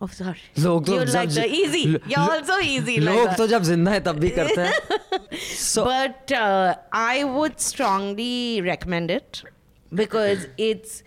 Oh, 0.00 0.06
sorry. 0.06 0.40
लोग 0.58 0.84
तो 0.86 0.92
you 0.94 1.04
जब 1.04 1.14
like 1.14 1.30
the 1.34 1.40
जि- 1.40 1.54
easy. 1.60 1.84
Low- 1.92 2.00
You're 2.10 2.30
also 2.32 2.58
easy. 2.72 2.96
like 3.00 3.14
लोग 3.14 3.28
that. 3.28 3.36
तो 3.38 3.46
जब 3.52 3.62
जिंदा 3.68 3.90
है 3.90 4.00
तब 4.08 4.18
भी 4.24 4.28
करते 4.36 4.60
हैं 4.66 5.38
so 5.62 5.84
but 5.86 6.32
uh, 6.40 6.74
I 6.92 7.24
would 7.24 7.58
strongly 7.64 8.60
recommend 8.68 9.10
it 9.10 9.42
because 10.02 10.46
it's 10.68 11.02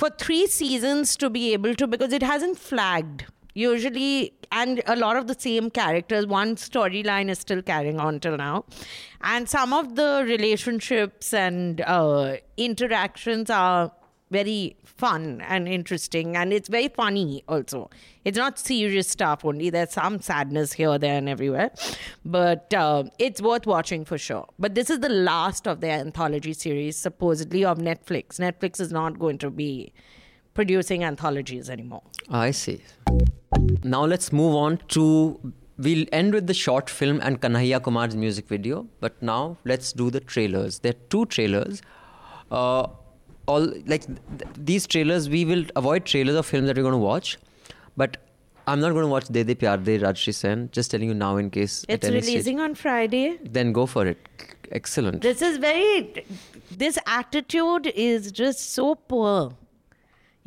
for 0.00 0.10
three 0.24 0.46
seasons 0.56 1.16
to 1.22 1.30
be 1.38 1.44
able 1.52 1.76
to 1.82 1.86
because 1.86 2.12
it 2.12 2.26
hasn't 2.32 2.58
flagged 2.58 3.24
usually 3.59 4.33
and 4.51 4.81
a 4.87 4.95
lot 4.95 5.15
of 5.15 5.27
the 5.27 5.35
same 5.37 5.69
characters 5.69 6.25
one 6.25 6.55
storyline 6.55 7.29
is 7.29 7.39
still 7.39 7.61
carrying 7.61 7.99
on 7.99 8.19
till 8.19 8.37
now. 8.37 8.65
And 9.21 9.47
some 9.49 9.73
of 9.73 9.95
the 9.95 10.23
relationships 10.25 11.33
and 11.33 11.81
uh, 11.81 12.37
interactions 12.57 13.49
are 13.49 13.91
very 14.31 14.77
fun 14.85 15.41
and 15.41 15.67
interesting 15.67 16.35
and 16.37 16.53
it's 16.53 16.69
very 16.69 16.87
funny 16.87 17.43
also. 17.47 17.89
It's 18.25 18.37
not 18.37 18.59
serious 18.59 19.07
stuff 19.07 19.43
only. 19.43 19.69
There's 19.69 19.91
some 19.91 20.21
sadness 20.21 20.73
here 20.73 20.97
there 20.99 21.17
and 21.17 21.27
everywhere. 21.27 21.71
But 22.23 22.73
uh, 22.73 23.05
it's 23.17 23.41
worth 23.41 23.65
watching 23.65 24.05
for 24.05 24.17
sure. 24.17 24.47
But 24.59 24.75
this 24.75 24.89
is 24.89 24.99
the 24.99 25.09
last 25.09 25.67
of 25.67 25.81
their 25.81 25.99
anthology 25.99 26.53
series 26.53 26.95
supposedly 26.95 27.65
of 27.65 27.77
netflix. 27.79 28.39
Netflix 28.39 28.79
is 28.79 28.91
not 28.91 29.19
going 29.19 29.39
to 29.39 29.49
be 29.49 29.93
producing 30.59 31.03
anthologies 31.11 31.69
anymore 31.77 32.03
I 32.45 32.51
see. 32.51 32.77
Now 33.83 34.03
let's 34.05 34.31
move 34.39 34.55
on 34.55 34.77
to. 34.95 35.03
We'll 35.85 36.05
end 36.11 36.33
with 36.37 36.47
the 36.51 36.53
short 36.61 36.89
film 36.99 37.19
and 37.27 37.39
Kanhaiya 37.43 37.79
Kumar's 37.83 38.15
music 38.23 38.47
video, 38.53 38.79
but 39.05 39.21
now 39.29 39.57
let's 39.71 39.91
do 40.01 40.09
the 40.15 40.19
trailers. 40.33 40.79
There 40.79 40.91
are 40.95 41.01
two 41.15 41.25
trailers. 41.35 41.81
Uh, 42.51 42.87
all 43.53 43.67
like 43.93 44.05
th- 44.07 44.19
th- 44.39 44.51
these 44.71 44.87
trailers, 44.95 45.29
we 45.35 45.43
will 45.51 45.63
avoid 45.83 46.05
trailers 46.13 46.35
of 46.41 46.45
films 46.45 46.67
that 46.67 46.75
we're 46.81 46.87
going 46.89 46.99
to 46.99 47.05
watch, 47.05 47.37
but 48.03 48.17
I'm 48.67 48.81
not 48.81 48.91
going 48.97 49.05
to 49.05 49.13
watch 49.15 49.29
De 49.37 49.43
De 49.51 49.55
Pyaar 49.63 49.77
De 49.83 49.97
Rajyasree 49.99 50.35
Sen. 50.41 50.69
Just 50.79 50.91
telling 50.91 51.07
you 51.13 51.17
now 51.21 51.31
in 51.37 51.49
case 51.49 51.77
it's 51.87 52.05
any 52.11 52.21
stage- 52.21 52.33
releasing 52.33 52.59
on 52.67 52.75
friday 52.75 53.23
Then 53.59 53.71
go 53.79 53.85
for 53.95 54.05
it. 54.05 54.27
Excellent. 54.79 55.21
this 55.29 55.41
is 55.41 55.57
very 55.57 56.25
this 56.83 56.99
attitude 57.07 57.87
is 58.09 58.31
just 58.31 58.73
so 58.73 58.93
poor 59.13 59.51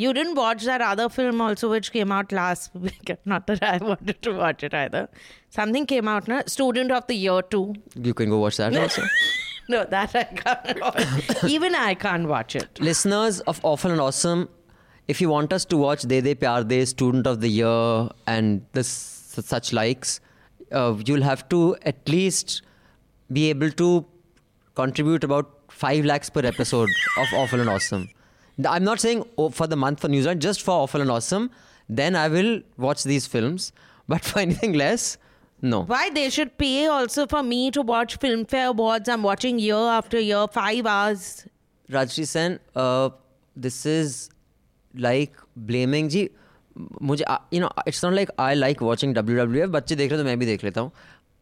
you 0.03 0.12
didn't 0.19 0.35
watch 0.43 0.65
that 0.71 0.85
other 0.88 1.09
film 1.17 1.41
also 1.47 1.71
which 1.73 1.91
came 1.97 2.12
out 2.19 2.33
last 2.38 2.75
week 2.87 3.11
not 3.33 3.47
that 3.51 3.62
i 3.73 3.77
wanted 3.91 4.21
to 4.29 4.33
watch 4.43 4.62
it 4.69 4.75
either 4.83 5.03
something 5.59 5.87
came 5.95 6.09
out 6.15 6.29
na? 6.33 6.43
student 6.57 6.91
of 7.01 7.07
the 7.12 7.19
year 7.27 7.43
too 7.57 7.67
You 8.09 8.15
can 8.23 8.31
go 8.35 8.38
watch 8.45 8.57
that 8.62 8.77
also. 8.85 9.03
no 9.75 9.85
that 9.95 10.17
i 10.23 10.25
can't 10.41 10.81
watch 10.81 11.45
even 11.57 11.75
i 11.83 11.95
can't 12.07 12.27
watch 12.35 12.57
it 12.62 12.81
listeners 12.91 13.41
of 13.53 13.61
Awful 13.73 13.91
and 13.97 14.01
Awesome, 14.01 14.49
if 15.09 15.21
you 15.21 15.29
want 15.29 15.53
us 15.53 15.65
to 15.67 15.77
watch 15.77 16.03
De 16.03 16.21
De 16.21 16.35
Pyaar 16.35 16.67
De, 16.67 16.85
Student 16.87 17.27
of 17.27 17.41
the 17.41 17.49
Year, 17.49 18.09
and 18.27 18.65
this 18.73 18.88
such 19.53 19.73
likes, 19.73 20.21
uh, 20.71 20.95
you'll 21.07 21.23
have 21.29 21.49
to 21.55 21.61
at 21.93 22.09
least 22.09 22.62
be 23.33 23.49
able 23.51 23.71
to 23.83 24.05
contribute 24.75 25.25
about 25.25 25.51
5 25.71 26.05
lakhs 26.05 26.31
per 26.31 26.45
episode 26.53 26.91
of 27.25 27.33
Awful 27.43 27.61
and 27.61 27.69
Awesome. 27.69 28.09
I'm 28.66 28.85
not 28.85 29.01
saying 29.01 29.25
oh, 29.38 29.48
for 29.51 29.66
the 29.66 29.77
month 29.77 30.01
for 30.01 30.09
New 30.09 30.22
Zealand, 30.22 30.42
just 30.42 30.62
for 30.62 30.72
Awful 30.72 31.01
and 31.01 31.11
Awesome, 31.11 31.51
then 31.88 32.16
I 32.16 32.29
will 32.29 32.61
watch 32.77 33.05
these 33.05 33.27
films. 33.27 33.72
But 34.09 34.25
for 34.25 34.40
anything 34.40 34.72
less, 34.72 35.16
no. 35.62 35.85
Why 35.85 36.11
they 36.11 36.29
should 36.29 36.59
pay 36.59 36.87
also 36.87 37.27
for 37.27 37.42
me 37.42 37.70
to 37.70 37.83
watch 37.83 38.18
Filmfare 38.18 38.70
Awards? 38.70 39.09
I'm 39.09 39.22
watching 39.22 39.61
year 39.61 39.77
after 39.77 40.18
year, 40.18 40.46
five 40.48 40.87
hours. 40.87 41.46
Rajyasree 41.88 42.27
Sen, 42.27 42.59
uh, 42.75 43.11
this 43.57 43.87
is 43.87 44.29
like 44.94 45.33
blaming. 45.57 46.09
Ji, 46.09 46.29
मुझे 47.03 47.25
you 47.53 47.61
know 47.61 47.68
it's 47.88 48.05
not 48.05 48.14
like 48.14 48.31
I 48.40 48.55
like 48.55 48.83
watching 48.83 49.14
W 49.14 49.37
W 49.44 49.62
F 49.62 49.70
बच्चे 49.70 49.96
देख 49.96 50.11
रहे 50.11 50.20
तो 50.20 50.25
मैं 50.25 50.38
भी 50.38 50.46
देख 50.46 50.64
लेता 50.64 50.81
हूँ 50.81 50.92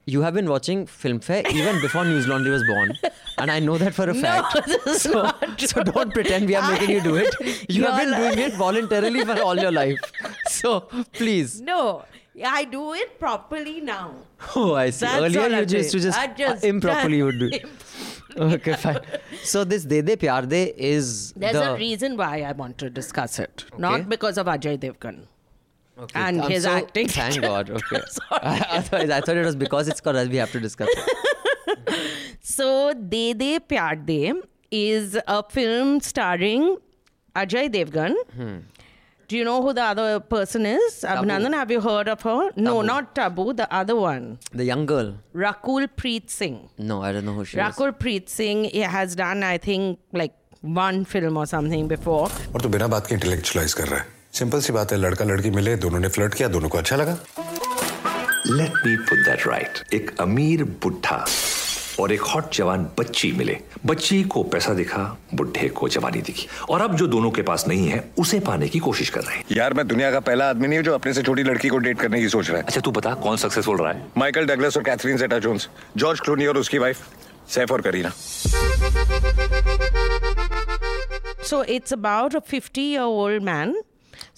you 0.07 0.23
have 0.23 0.35
been 0.35 0.49
watching 0.49 0.87
Filmfare 0.87 1.49
even 1.53 1.81
before 1.81 2.05
News 2.05 2.27
Laundry 2.27 2.51
was 2.51 2.65
born. 2.67 2.93
And 3.39 3.51
I 3.51 3.59
know 3.61 3.79
that 3.79 3.95
for 3.95 4.09
a 4.11 4.15
fact. 4.15 4.67
this 4.85 5.03
so, 5.03 5.23
not 5.23 5.61
so 5.61 5.83
don't 5.83 6.13
pretend 6.13 6.47
we 6.47 6.55
are 6.55 6.71
making 6.71 6.91
you 6.91 7.03
do 7.03 7.17
it. 7.17 7.35
You 7.69 7.85
have 7.85 7.97
been 7.97 8.19
doing 8.21 8.39
it 8.39 8.55
voluntarily 8.55 9.25
for 9.25 9.41
all 9.43 9.57
your 9.57 9.73
life. 9.73 9.99
So 10.49 10.81
please. 11.13 11.61
No 11.61 12.05
i 12.43 12.65
do 12.65 12.95
it 12.95 13.19
properly 13.19 13.81
now. 13.81 14.15
Oh 14.57 14.75
I 14.75 14.91
see. 14.91 15.05
That's 15.05 15.37
earlier 15.37 15.63
you 15.63 15.79
used 15.79 15.91
to 15.93 16.01
just, 16.01 16.19
I 16.19 16.29
just- 16.29 16.65
improperly 16.65 17.19
you 17.19 17.27
would 17.27 17.39
do 17.39 17.51
okay 18.37 18.75
fine. 18.75 19.01
So 19.43 19.65
this 19.65 19.85
De 19.85 20.03
De 20.03 20.17
Pyaar 20.17 20.49
De 20.49 20.73
is 20.77 21.33
There's 21.33 21.53
the 21.53 21.75
a 21.75 21.77
reason 21.77 22.17
why 22.17 22.43
I 22.43 22.53
want 22.53 22.79
to 22.79 22.91
discuss 22.91 23.39
it, 23.39 23.65
Okay. 23.73 23.81
not 23.81 24.09
because 24.09 24.39
of 24.39 24.47
Ajay 24.47 24.79
Devgn. 24.79 25.27
Okay. 26.01 26.19
And 26.19 26.43
I'm 26.43 26.51
his 26.51 26.65
so, 26.65 26.71
acting. 26.71 27.09
Thank 27.21 27.41
God. 27.41 27.71
Okay. 27.81 28.03
Otherwise, 28.31 29.11
I 29.11 29.21
thought 29.21 29.37
it 29.37 29.45
was 29.45 29.57
because 29.57 29.89
it's 29.89 30.01
called. 30.01 30.31
We 30.31 30.37
have 30.37 30.53
to 30.53 30.61
discuss 30.61 30.89
so, 32.41 32.93
De 32.95 33.35
De 33.35 33.59
Pyaar 33.61 34.05
De 34.05 34.33
is 34.71 35.19
a 35.27 35.43
film 35.49 36.01
starring 36.01 36.77
Ajay 37.35 37.69
Devgn. 37.69 38.15
Hmm. 38.35 38.59
Do 39.29 39.37
you 39.37 39.45
know 39.45 39.63
who 39.63 39.73
the 39.73 39.83
other 39.83 40.19
person 40.19 40.67
is? 40.67 41.05
Uh, 41.05 41.17
Abhinandan, 41.17 41.55
have 41.55 41.71
you 41.71 41.81
heard 41.81 42.09
of 42.09 42.21
her? 42.23 42.51
No, 42.57 42.83
Tabu. 42.83 42.87
not 42.87 43.15
Tabu, 43.15 43.53
the 43.53 43.73
other 43.73 43.95
one. 43.95 44.39
The 44.53 44.65
young 44.65 44.87
girl. 44.87 45.15
Rakul 45.33 45.89
Preet 45.97 46.29
Singh. 46.29 46.69
No, 46.79 47.01
I 47.03 47.13
don't 47.13 47.25
know 47.25 47.35
who 47.35 47.45
she 47.45 47.57
Rakul 47.57 47.69
is. 47.69 47.77
Rakul 47.77 47.99
Preet 47.99 48.29
Singh 48.29 48.65
he 48.65 48.81
has 48.81 49.15
done, 49.15 49.45
I 49.45 49.59
think, 49.59 50.01
like 50.13 50.35
one 50.63 51.05
film 51.05 51.37
or 51.37 51.47
something 51.47 51.87
before. 51.87 52.29
And 52.55 52.63
you're 52.65 52.89
बात 52.89 53.07
के 53.07 54.20
simple 54.33 54.61
सी 54.61 54.73
बात 54.73 54.93
है 54.93 54.99
लड़का 54.99 55.25
लड़की 55.25 55.51
मिले 55.51 55.75
दोनों 55.77 55.99
ने 56.01 56.09
flirt 56.09 56.35
किया 56.35 56.49
दोनों 56.49 56.69
को 56.69 56.79
अच्छा 56.79 56.97
लगा। 56.97 57.17
Let 58.47 58.73
me 58.87 58.97
put 58.97 59.19
that 59.19 59.47
right 59.47 59.95
एक 59.95 60.11
अमीर 60.21 60.65
बुढ़ा 60.83 61.25
और 62.01 62.13
एक 62.13 62.21
हॉट 62.25 62.55
जवान 62.55 62.87
बच्ची 62.99 63.31
मिले। 63.33 63.57
बच्ची 63.87 64.23
को 64.23 64.43
पैसा 64.53 64.75
दिखा 64.75 65.03
बुढ़े 65.35 65.69
को 65.69 65.89
जवानी 65.89 66.21
दिखी। 66.23 66.47
और 66.71 66.81
अब 66.81 66.95
जो 66.97 67.07
दोनों 67.07 67.31
के 67.31 67.43
पास 67.43 67.65
नहीं 67.69 67.89
है 67.89 68.03
उसे 68.19 68.41
पाने 68.41 68.69
की 68.69 68.79
कोशिश 68.79 69.11
कर 69.11 69.21
रहे 69.21 69.37
हैं। 69.37 69.45
यार 69.53 69.75
मैं 69.75 69.87
दुनिया 69.89 70.11
का 70.11 70.21
पहला 70.21 70.49
आदमी 70.51 70.69
नहीं 70.69 70.79
हूँ 70.79 70.85
जो 70.85 70.95
अपने 70.95 71.13
से 71.15 71.23
छोटी 71.23 71.43
लड़की 71.43 71.69
को 71.69 71.79
डेट 71.79 72.01
करने 72.01 72.21
की 72.21 72.29
सोच 72.29 72.49
रहा 72.49 72.59
है। 72.59 72.65
अच्छा 72.65 72.81
तू 72.81 72.91
बता 72.91 73.15
कौन 73.27 73.37
सक्सेसफुल 73.37 73.77
रहा 73.77 73.93
है? 73.93 74.07
माइकल 74.19 74.47
डगलस 74.47 74.77
और 74.77 74.83
Catherine 74.83 75.17
Zeta 75.17 75.39
Jones 75.39 75.69
George 75.97 76.21
Clooney 76.21 76.47
और 76.47 76.59
उसकी 76.59 76.79
वाइफ 76.79 77.03
सैफ 77.49 77.73
और 77.73 77.81
Kareena 77.81 78.13
So 81.43 81.63
it's 81.75 81.93
about 81.93 82.35
a 82.35 82.41
50 82.41 82.83
year 82.83 83.05
old 83.05 83.43
man 83.43 83.73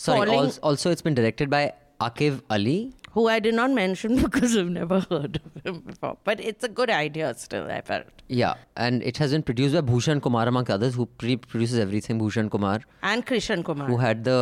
Sorry, 0.04 0.26
falling, 0.26 0.38
also, 0.46 0.60
also 0.62 0.90
it's 0.90 1.02
been 1.02 1.14
directed 1.14 1.48
by 1.50 1.62
Akiv 2.00 2.42
Ali. 2.56 2.78
who 3.16 3.22
I 3.32 3.38
did 3.46 3.54
not 3.56 3.70
mention 3.78 4.14
because 4.26 4.56
I've 4.60 4.70
never 4.76 4.98
heard 5.10 5.40
of 5.46 5.66
him 5.66 5.80
before. 5.90 6.16
But 6.28 6.40
it's 6.50 6.64
a 6.68 6.70
good 6.78 6.90
idea 6.98 7.32
still, 7.42 7.70
I 7.70 7.80
felt. 7.90 8.22
Yeah, 8.28 8.54
and 8.76 9.02
it 9.10 9.18
has 9.18 9.32
been 9.36 9.42
produced 9.50 9.74
by 9.74 9.82
Bhushan 9.92 10.20
Kumar 10.26 10.46
among 10.52 10.70
others, 10.76 10.94
who 11.00 11.06
pre-produces 11.24 11.78
everything. 11.78 12.18
Bhushan 12.22 12.50
Kumar, 12.56 12.80
And 13.02 13.26
Krishan 13.26 13.64
Kumar. 13.70 13.86
who 13.92 13.98
had 13.98 14.24
the 14.24 14.38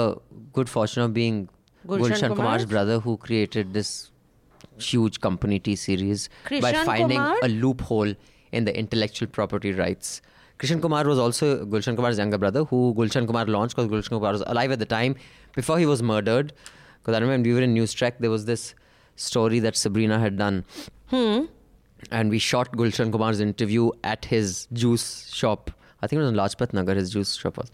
good 0.52 0.68
fortune 0.76 1.02
of 1.02 1.12
being 1.12 1.48
Gulshan 1.86 2.00
Gulshan, 2.12 2.20
Kumar? 2.28 2.36
Kumar's 2.36 2.66
brother, 2.66 2.98
who 3.00 3.16
created 3.16 3.74
this 3.74 3.92
huge 4.78 5.20
company 5.20 5.58
T 5.58 5.76
series 5.76 6.28
by 6.66 6.72
finding 6.72 7.18
Kumar? 7.18 7.38
a 7.42 7.48
loophole 7.48 8.14
in 8.52 8.64
the 8.64 8.78
intellectual 8.78 9.28
property 9.28 9.72
rights. 9.72 10.20
Krishan 10.58 10.80
Kumar 10.82 11.04
was 11.06 11.18
also 11.18 11.64
Gulshan 11.64 11.96
Kumar's 11.96 12.18
younger 12.18 12.36
brother, 12.38 12.64
who 12.64 12.94
Gulshan 12.96 13.26
Kumar 13.26 13.46
launched 13.46 13.76
because 13.76 13.90
Gulshan 13.90 14.10
Kumar 14.18 14.32
was 14.32 14.42
alive 14.46 14.70
at 14.70 14.78
the 14.78 14.86
time 14.86 15.14
before 15.54 15.78
he 15.78 15.86
was 15.86 16.02
murdered. 16.02 16.52
Because 17.00 17.14
I 17.14 17.20
remember 17.20 17.48
we 17.48 17.54
were 17.54 17.62
in 17.62 17.72
News 17.72 17.92
Track, 17.92 18.18
there 18.18 18.30
was 18.30 18.44
this 18.44 18.74
story 19.16 19.58
that 19.60 19.76
Sabrina 19.76 20.18
had 20.18 20.36
done. 20.36 20.64
Hmm. 21.06 21.44
And 22.10 22.30
we 22.30 22.38
shot 22.38 22.72
Gulshan 22.72 23.10
Kumar's 23.12 23.40
interview 23.40 23.90
at 24.04 24.24
his 24.24 24.66
juice 24.72 25.30
shop. 25.32 25.70
I 26.02 26.06
think 26.06 26.18
it 26.18 26.22
was 26.22 26.30
in 26.30 26.36
Lajpat 26.36 26.72
Nagar, 26.72 26.94
his 26.94 27.10
juice 27.10 27.34
shop 27.34 27.56
was. 27.58 27.70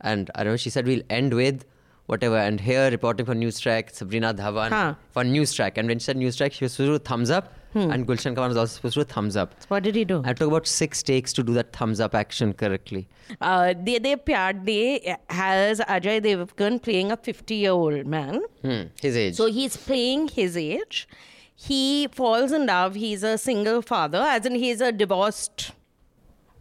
And 0.00 0.30
I 0.34 0.40
remember 0.40 0.58
she 0.58 0.70
said, 0.70 0.86
we'll 0.86 1.02
end 1.10 1.34
with 1.34 1.64
whatever. 2.08 2.36
And 2.36 2.60
here, 2.60 2.90
reporting 2.90 3.24
for 3.30 3.34
News 3.34 3.60
Track, 3.60 3.90
Sabrina 4.00 4.34
Dhawan 4.34 4.70
Huh. 4.70 4.94
for 5.12 5.22
News 5.24 5.52
Track. 5.54 5.78
And 5.78 5.88
when 5.88 5.98
she 6.00 6.04
said 6.06 6.16
News 6.24 6.36
Track, 6.42 6.52
she 6.58 6.64
was 6.64 6.72
supposed 6.72 6.88
to 6.92 6.98
do 6.98 7.04
thumbs 7.12 7.30
up. 7.38 7.54
And 7.74 8.06
Gulshan 8.08 8.34
Kumar 8.34 8.48
was 8.48 8.56
also 8.56 8.74
supposed 8.76 8.94
to 8.94 9.00
do 9.04 9.04
thumbs 9.12 9.36
up. 9.36 9.54
What 9.68 9.82
did 9.84 9.94
he 9.94 10.04
do? 10.04 10.22
I 10.24 10.32
took 10.32 10.48
about 10.48 10.66
six 10.66 11.02
takes 11.02 11.32
to 11.34 11.42
do 11.44 11.52
that 11.54 11.72
thumbs 11.72 12.00
up 12.00 12.14
action 12.20 12.52
correctly. 12.54 13.06
Uh, 13.40 13.72
De 13.74 13.98
De 14.00 14.16
Pyaar 14.16 14.64
De 14.64 15.14
has 15.30 15.78
Ajay 15.80 16.16
Devgn 16.28 16.82
playing 16.82 17.12
a 17.12 17.16
50 17.16 17.54
year 17.54 17.70
old 17.72 18.06
man. 18.06 18.40
Hmm. 18.62 18.82
His 19.00 19.16
age. 19.16 19.34
So 19.36 19.46
he's 19.46 19.76
playing 19.76 20.28
his 20.28 20.56
age. 20.56 21.06
He 21.54 22.08
falls 22.10 22.50
in 22.52 22.66
love. 22.66 22.94
He's 22.96 23.22
a 23.22 23.36
single 23.38 23.80
father, 23.82 24.22
as 24.36 24.46
in 24.46 24.54
he's 24.56 24.80
a 24.80 24.90
divorced 24.90 25.70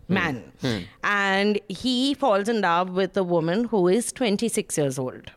man. 0.10 0.52
And 1.04 1.60
he 1.68 2.14
falls 2.14 2.48
in 2.50 2.62
love 2.62 2.90
with 2.92 3.16
a 3.18 3.24
woman 3.24 3.66
who 3.66 3.88
is 3.88 4.12
26 4.12 4.78
years 4.78 5.00
old. 5.00 5.32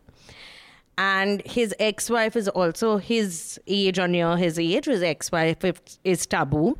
And 0.97 1.41
his 1.45 1.73
ex 1.79 2.09
wife 2.09 2.35
is 2.35 2.47
also 2.49 2.97
his 2.97 3.59
age 3.67 3.97
or 3.97 4.07
near 4.07 4.37
his 4.37 4.59
age. 4.59 4.85
His 4.85 5.01
ex 5.01 5.31
wife 5.31 5.57
is 6.03 6.25
Tabu. 6.25 6.75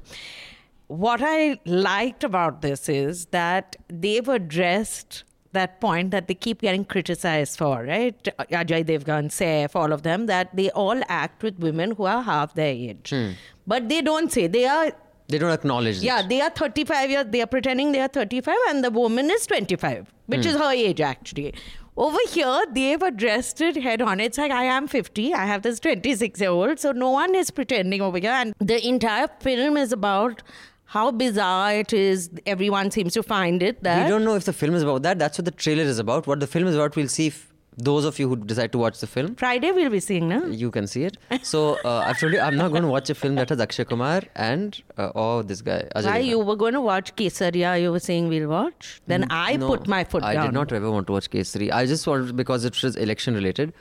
What 0.88 1.22
I 1.24 1.60
liked 1.66 2.24
about 2.24 2.62
this 2.62 2.90
is 2.90 3.26
that 3.28 3.78
they've 3.88 4.28
addressed 4.28 5.24
that 5.54 5.80
point 5.82 6.12
that 6.12 6.28
they 6.28 6.34
keep 6.34 6.62
getting 6.62 6.86
criticized 6.86 7.58
for, 7.58 7.84
right? 7.84 8.24
Ajay 8.24 8.86
Devgn, 8.86 9.30
Saif, 9.30 9.76
all 9.76 9.92
of 9.92 10.04
them, 10.04 10.26
that 10.28 10.56
they 10.56 10.70
all 10.72 11.02
act 11.08 11.44
with 11.44 11.60
women 11.60 11.92
who 11.92 12.06
are 12.06 12.22
half 12.22 12.54
their 12.56 12.74
age. 12.74 13.10
Hmm. 13.10 13.32
But 13.68 13.90
they 13.90 14.02
don't 14.02 14.32
say 14.32 14.48
they 14.48 14.66
are 14.66 14.92
they 15.28 15.38
don't 15.38 15.52
acknowledge 15.52 15.98
it. 15.98 16.04
yeah, 16.04 16.22
they 16.28 16.42
are 16.42 16.50
35 16.50 17.10
years. 17.10 17.26
They 17.30 17.42
are 17.42 17.48
pretending 17.48 17.94
they 17.94 18.02
are 18.02 18.10
35, 18.10 18.56
and 18.70 18.84
the 18.84 18.92
woman 18.92 19.32
is 19.32 19.48
25, 19.48 20.12
which 20.26 20.44
hmm. 20.44 20.50
is 20.50 20.58
her 20.58 20.72
age 20.72 21.02
actually. 21.02 21.54
Over 21.98 22.18
here, 22.30 22.64
they've 22.72 23.02
addressed 23.02 23.60
it 23.60 23.76
head 23.76 24.02
on. 24.02 24.20
It's 24.20 24.38
like 24.38 24.52
I 24.52 24.64
am 24.64 24.88
50. 24.88 25.34
I 25.34 25.46
have 25.46 25.62
this 25.62 25.80
26 25.80 26.40
year 26.40 26.50
old, 26.50 26.80
so 26.80 26.94
no 26.94 27.10
one 27.12 27.36
is 27.36 27.52
pretending 27.52 28.02
over 28.02 28.18
here. 28.18 28.32
And 28.32 28.54
the 28.60 28.86
entire 28.88 29.28
film 29.40 29.76
is 29.76 29.92
about 29.92 30.42
how 30.86 31.12
bizarre 31.12 31.74
it 31.76 31.92
is. 31.94 32.30
Everyone 32.46 32.92
seems 32.92 33.14
to 33.14 33.24
find 33.24 33.62
it 33.62 33.84
that 33.84 34.06
We 34.06 34.10
don't 34.10 34.24
know 34.24 34.36
if 34.36 34.46
the 34.46 34.54
film 34.54 34.74
is 34.76 34.84
about 34.84 35.04
that. 35.04 35.20
That's 35.20 35.38
what 35.38 35.46
the 35.46 35.52
trailer 35.52 35.84
is 35.84 36.00
about. 36.00 36.28
What 36.28 36.40
the 36.40 36.48
film 36.48 36.68
is 36.68 36.76
about, 36.76 36.96
we'll 36.96 37.10
see 37.10 37.28
if 37.28 37.51
those 37.88 38.06
of 38.10 38.20
you 38.22 38.28
who 38.30 38.36
decide 38.52 38.72
to 38.74 38.78
watch 38.82 39.00
the 39.04 39.08
film, 39.08 39.36
Friday 39.36 39.72
we'll 39.72 39.90
be 39.90 40.00
seeing, 40.00 40.28
no? 40.30 40.40
you 40.64 40.70
can 40.72 40.88
see 40.88 41.04
it. 41.10 41.18
So 41.42 41.62
uh, 41.86 42.04
I've 42.08 42.20
told 42.20 42.34
you, 42.34 42.40
I'm 42.40 42.58
not 42.58 42.72
going 42.72 42.84
to 42.84 42.90
watch 42.90 43.10
a 43.10 43.16
film 43.16 43.36
that 43.36 43.50
has 43.50 43.60
Akshay 43.66 43.86
Kumar 43.86 44.22
and 44.36 44.82
uh, 44.98 45.12
oh, 45.16 45.42
this 45.42 45.62
guy. 45.62 45.80
Ajay 45.96 46.06
Why 46.12 46.18
you 46.20 46.40
were 46.40 46.56
going 46.56 46.74
to 46.74 46.82
watch 46.82 47.16
Kesaria? 47.16 47.82
You 47.82 47.92
were 47.92 48.00
saying 48.00 48.28
we'll 48.28 48.50
watch. 48.50 49.02
Then 49.08 49.28
I 49.30 49.56
No, 49.58 49.68
put 49.68 49.88
my 49.88 50.04
foot 50.04 50.24
I 50.24 50.34
down. 50.36 50.46
did 50.48 50.54
not 50.54 50.72
ever 50.72 50.92
want 50.92 51.08
to 51.08 51.14
watch 51.14 51.30
Kesari. 51.30 51.72
I 51.72 51.86
just 51.86 52.06
wanted 52.08 52.36
because 52.36 52.66
it 52.66 52.82
was 52.84 52.96
election 52.96 53.34
related. 53.36 53.74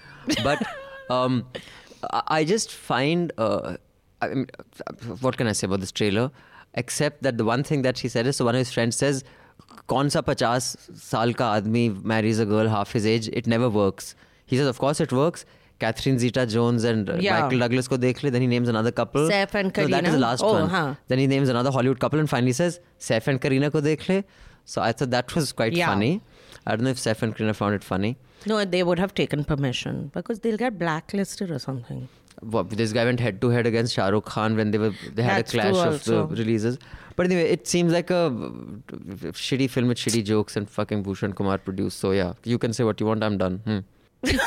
But 0.45 0.63
um, 1.11 1.47
I 2.13 2.23
I 2.41 2.45
just 2.45 2.73
find 2.73 3.33
uh, 3.39 3.77
I 4.23 4.29
mean, 4.29 4.47
what 5.21 5.37
can 5.37 5.47
I 5.47 5.53
say 5.53 5.67
about 5.67 5.81
this 5.81 5.93
trailer? 5.93 6.31
Except 6.75 7.23
that 7.23 7.37
the 7.39 7.45
one 7.45 7.63
thing 7.65 7.83
that 7.83 7.99
he 7.99 8.09
said 8.09 8.27
is 8.27 8.37
so 8.37 8.45
one 8.45 8.55
of 8.55 8.59
his 8.61 8.73
friends 8.73 8.97
says, 8.97 9.25
कौन 9.93 10.09
सा 10.09 10.21
पचास 10.27 10.77
साल 11.05 11.33
का 11.41 11.47
आदमी 11.53 11.89
marries 12.13 12.41
a 12.41 12.45
girl 12.51 12.69
half 12.69 12.97
his 12.97 13.09
age 13.09 13.29
it 13.29 13.49
never 13.49 13.69
works 13.79 14.15
he 14.49 14.59
says 14.59 14.67
of 14.67 14.79
course 14.79 15.01
it 15.01 15.13
works 15.13 15.47
Catherine 15.81 16.19
Zeta 16.19 16.45
Jones 16.55 16.85
and 16.85 17.11
Michael 17.11 17.61
Douglas 17.61 17.89
को 17.89 17.97
देख 17.97 18.25
ले 18.25 18.31
then 18.31 18.43
he 18.43 18.49
names 18.49 18.69
another 18.69 18.91
couple 18.99 19.29
Saif 19.31 19.57
and 19.57 19.71
Kareena 19.73 19.97
that 19.97 20.09
is 20.09 20.17
the 20.17 20.19
last 20.21 20.45
one 20.45 20.97
then 21.09 21.19
he. 21.19 21.27
Names 21.27 21.51
another 21.51 21.71
Hollywood 21.77 21.99
couple 21.99 22.19
and 22.19 22.29
finally 22.29 22.53
says 22.53 22.79
Saif 23.09 23.29
and 23.29 23.39
Kareena 23.41 23.69
को 23.69 23.81
देख 23.81 24.09
ले. 24.11 24.23
So 24.67 24.81
I 24.81 24.93
thought 25.01 25.09
that 25.09 25.37
was 25.37 25.53
quite 25.53 25.75
funny 25.77 26.13
I 26.69 26.77
don't 26.77 26.83
know 26.83 26.91
if 26.91 26.99
Saif 26.99 27.23
and 27.25 27.35
Kareena 27.35 27.53
found 27.53 27.75
it 27.75 27.83
funny 27.85 28.15
no 28.49 28.65
they 28.65 28.83
would 28.83 29.01
have 29.01 29.11
taken 29.17 29.43
permission 29.51 30.03
because 30.17 30.41
they 30.43 30.49
will 30.49 30.59
get 30.59 30.79
blacklisted 30.79 31.53
और 31.53 31.59
something 31.59 32.07
What, 32.41 32.71
this 32.71 32.93
guy 32.93 33.05
went 33.05 33.21
head 33.21 33.41
to 33.43 33.51
head 33.51 33.67
against 33.67 33.95
Shah 33.95 34.09
Rukh 34.09 34.25
Khan 34.25 34.57
when 34.57 34.71
they 34.71 34.79
were 34.79 34.95
they 35.13 35.23
had 35.23 35.39
That's 35.39 35.55
a 35.55 35.59
clash 35.59 35.87
of 35.87 36.05
the 36.05 36.27
releases. 36.27 36.79
But 37.17 37.27
anyway, 37.27 37.51
it 37.51 37.67
seems 37.67 37.93
like 37.93 38.11
a 38.11 38.27
uh, 38.27 38.31
shitty 39.33 39.69
film 39.69 39.89
with 39.89 39.99
shitty 39.99 40.25
jokes 40.25 40.57
and 40.57 40.71
fucking 40.71 41.03
Bhushan 41.03 41.35
Kumar 41.35 41.59
produced. 41.59 41.99
So 41.99 42.13
yeah, 42.13 42.33
you 42.45 42.57
can 42.57 42.73
say 42.73 42.85
what 42.85 42.99
you 42.99 43.07
want. 43.07 43.23
I'm 43.23 43.37
done. 43.37 43.59
Hmm. 43.67 43.79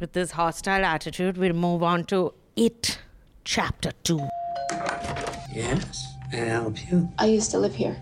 With 0.00 0.12
this 0.12 0.30
hostile 0.30 0.84
attitude, 0.84 1.36
we'll 1.36 1.54
move 1.54 1.82
on 1.82 2.04
to 2.04 2.32
It, 2.54 3.00
Chapter 3.42 3.90
2. 4.04 4.28
Yes, 5.52 6.06
may 6.30 6.42
I 6.42 6.44
help 6.44 6.76
you? 6.88 7.08
I 7.18 7.26
used 7.26 7.50
to 7.50 7.58
live 7.58 7.74
here. 7.74 7.96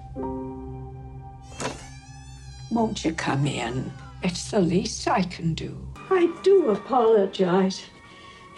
Won't 2.71 3.03
you 3.03 3.13
come 3.13 3.47
in? 3.47 3.91
It's 4.23 4.51
the 4.51 4.61
least 4.61 5.09
I 5.09 5.23
can 5.23 5.55
do. 5.55 5.89
I 6.11 6.31
do 6.43 6.69
apologize. 6.69 7.87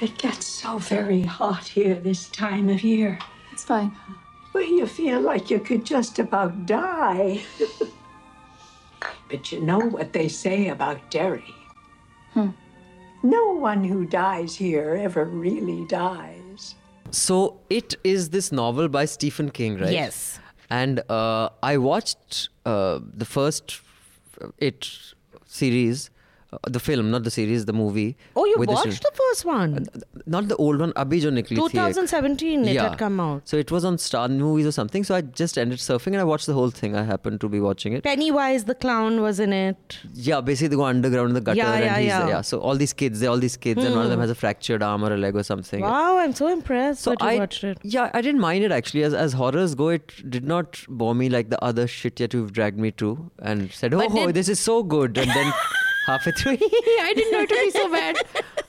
It 0.00 0.16
gets 0.18 0.46
so 0.46 0.78
very 0.78 1.22
hot 1.22 1.66
here 1.66 1.94
this 1.96 2.28
time 2.28 2.68
of 2.68 2.82
year. 2.82 3.18
It's 3.52 3.64
fine. 3.64 3.92
Well, 4.52 4.62
you 4.62 4.86
feel 4.86 5.20
like 5.20 5.50
you 5.50 5.58
could 5.58 5.84
just 5.84 6.18
about 6.18 6.66
die. 6.66 7.42
but 9.28 9.52
you 9.52 9.60
know 9.60 9.78
what 9.80 10.12
they 10.12 10.28
say 10.28 10.68
about 10.68 11.10
Derry. 11.10 11.54
No 13.22 13.52
one 13.52 13.82
who 13.82 14.06
dies 14.06 14.54
here 14.54 14.94
ever 14.94 15.24
really 15.24 15.84
dies. 15.86 16.76
So 17.10 17.58
it 17.68 17.96
is 18.04 18.30
this 18.30 18.52
novel 18.52 18.88
by 18.88 19.06
Stephen 19.06 19.50
King, 19.50 19.78
right? 19.78 19.92
Yes. 19.92 20.38
And 20.70 21.00
uh, 21.10 21.48
I 21.62 21.78
watched 21.78 22.48
uh, 22.64 23.00
the 23.02 23.24
first 23.24 23.80
uh, 24.40 24.48
It 24.58 24.88
series, 25.46 26.10
the 26.66 26.80
film, 26.80 27.10
not 27.10 27.24
the 27.24 27.30
series, 27.30 27.66
the 27.66 27.72
movie. 27.72 28.16
Oh, 28.34 28.44
you 28.46 28.56
with 28.58 28.68
the 28.68 28.74
watched 28.74 29.02
the 29.02 29.10
first 29.14 29.44
one? 29.44 29.86
Not 30.26 30.48
the 30.48 30.56
old 30.56 30.80
one, 30.80 30.92
Abhi 30.92 31.20
jo 31.20 31.30
nikli 31.30 31.48
thi 31.48 31.54
ek. 31.54 31.72
2017 31.72 32.64
it 32.66 32.80
had 32.80 32.96
come 32.98 33.20
out. 33.20 33.46
So 33.46 33.58
it 33.58 33.70
was 33.70 33.84
on 33.84 33.98
Star 33.98 34.28
Movies 34.28 34.66
or 34.66 34.72
something. 34.72 35.04
So 35.04 35.14
I 35.14 35.20
just 35.20 35.58
ended 35.58 35.78
surfing 35.78 36.08
and 36.08 36.16
I 36.16 36.24
watched 36.24 36.46
the 36.46 36.54
whole 36.54 36.70
thing. 36.70 36.96
I 36.96 37.02
happened 37.02 37.40
to 37.42 37.48
be 37.48 37.60
watching 37.60 37.92
it. 37.92 38.02
Pennywise 38.02 38.64
the 38.64 38.74
clown 38.74 39.20
was 39.20 39.40
in 39.40 39.52
it. 39.52 39.98
Yeah, 40.14 40.40
basically 40.40 40.68
they 40.68 40.76
go 40.76 40.84
underground 40.84 41.28
in 41.28 41.34
the 41.34 41.40
gutter 41.42 41.58
Yeah, 41.58 41.72
and 41.74 41.84
yeah, 41.84 41.98
he's 41.98 42.08
yeah. 42.08 42.36
Hmm. 42.36 42.42
So 42.42 42.60
all 42.60 42.76
these 42.76 42.92
kids, 42.94 43.20
they're 43.20 43.30
all 43.30 43.38
these 43.38 43.56
kids, 43.56 43.84
and 43.84 43.94
one 43.94 44.04
of 44.04 44.10
them 44.10 44.20
has 44.20 44.30
a 44.30 44.34
fractured 44.34 44.82
arm 44.82 45.04
or 45.04 45.12
a 45.12 45.16
leg 45.18 45.36
or 45.36 45.42
something. 45.42 45.80
Wow, 45.82 46.18
I'm 46.18 46.34
so 46.34 46.48
impressed 46.48 47.02
So 47.02 47.10
that 47.10 47.20
you 47.22 47.28
I 47.28 47.38
watched 47.38 47.64
it. 47.64 47.78
yeah 47.82 48.10
I 48.14 48.20
didn't 48.22 48.40
mind 48.40 48.64
it 48.64 48.72
actually 48.72 49.02
as 49.02 49.14
as 49.14 49.34
horrors 49.34 49.74
go 49.74 49.88
it 49.88 50.14
did 50.30 50.44
not 50.44 50.82
bore 50.88 51.14
me 51.14 51.28
like 51.28 51.50
the 51.50 51.62
other 51.62 51.86
shit 51.86 52.16
that 52.16 52.32
you've 52.34 52.52
dragged 52.52 52.78
me 52.78 52.90
to 52.92 53.30
and 53.40 53.70
said 53.72 53.94
oh, 53.94 54.06
oh 54.10 54.32
this 54.32 54.48
is 54.48 54.60
so 54.60 54.82
good 54.82 55.18
and 55.18 55.30
then 55.30 55.52
halfway 56.08 56.32
through 56.40 56.52
I 57.08 57.12
didn't 57.18 57.32
know 57.36 57.42
it 57.46 57.50
would 57.50 57.64
be 57.66 57.70
so 57.78 57.86
bad. 57.92 58.16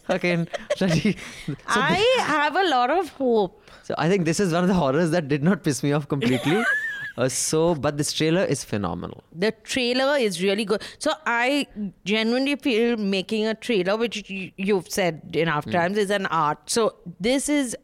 bloody- 0.77 1.17
so, 1.47 1.55
I 1.67 1.97
have 2.35 2.55
a 2.55 2.67
lot 2.69 2.89
of 2.99 3.09
hope. 3.23 3.61
so 3.89 3.95
I 3.97 4.09
think 4.13 4.25
this 4.25 4.39
is 4.45 4.53
one 4.59 4.63
of 4.63 4.69
the 4.75 4.79
horrors 4.83 5.11
that 5.17 5.27
did 5.33 5.43
not 5.49 5.63
piss 5.63 5.81
me 5.87 5.91
off 5.97 6.07
completely 6.13 6.63
uh, 7.17 7.27
so 7.27 7.61
but 7.75 7.97
this 7.97 8.11
trailer 8.13 8.43
is 8.55 8.63
phenomenal 8.63 9.23
The 9.45 9.51
trailer 9.73 10.15
is 10.25 10.41
really 10.43 10.65
good. 10.71 10.83
So 11.05 11.11
I 11.25 11.67
genuinely 12.05 12.55
feel 12.55 12.97
making 13.13 13.45
a 13.47 13.53
trailer, 13.67 13.95
which 14.03 14.17
you- 14.29 14.51
you've 14.69 14.89
said 14.97 15.35
enough 15.45 15.65
times, 15.75 15.97
is 16.03 16.11
an 16.17 16.27
art. 16.27 16.59
So 16.77 16.95
this 17.29 17.49
is. 17.59 17.75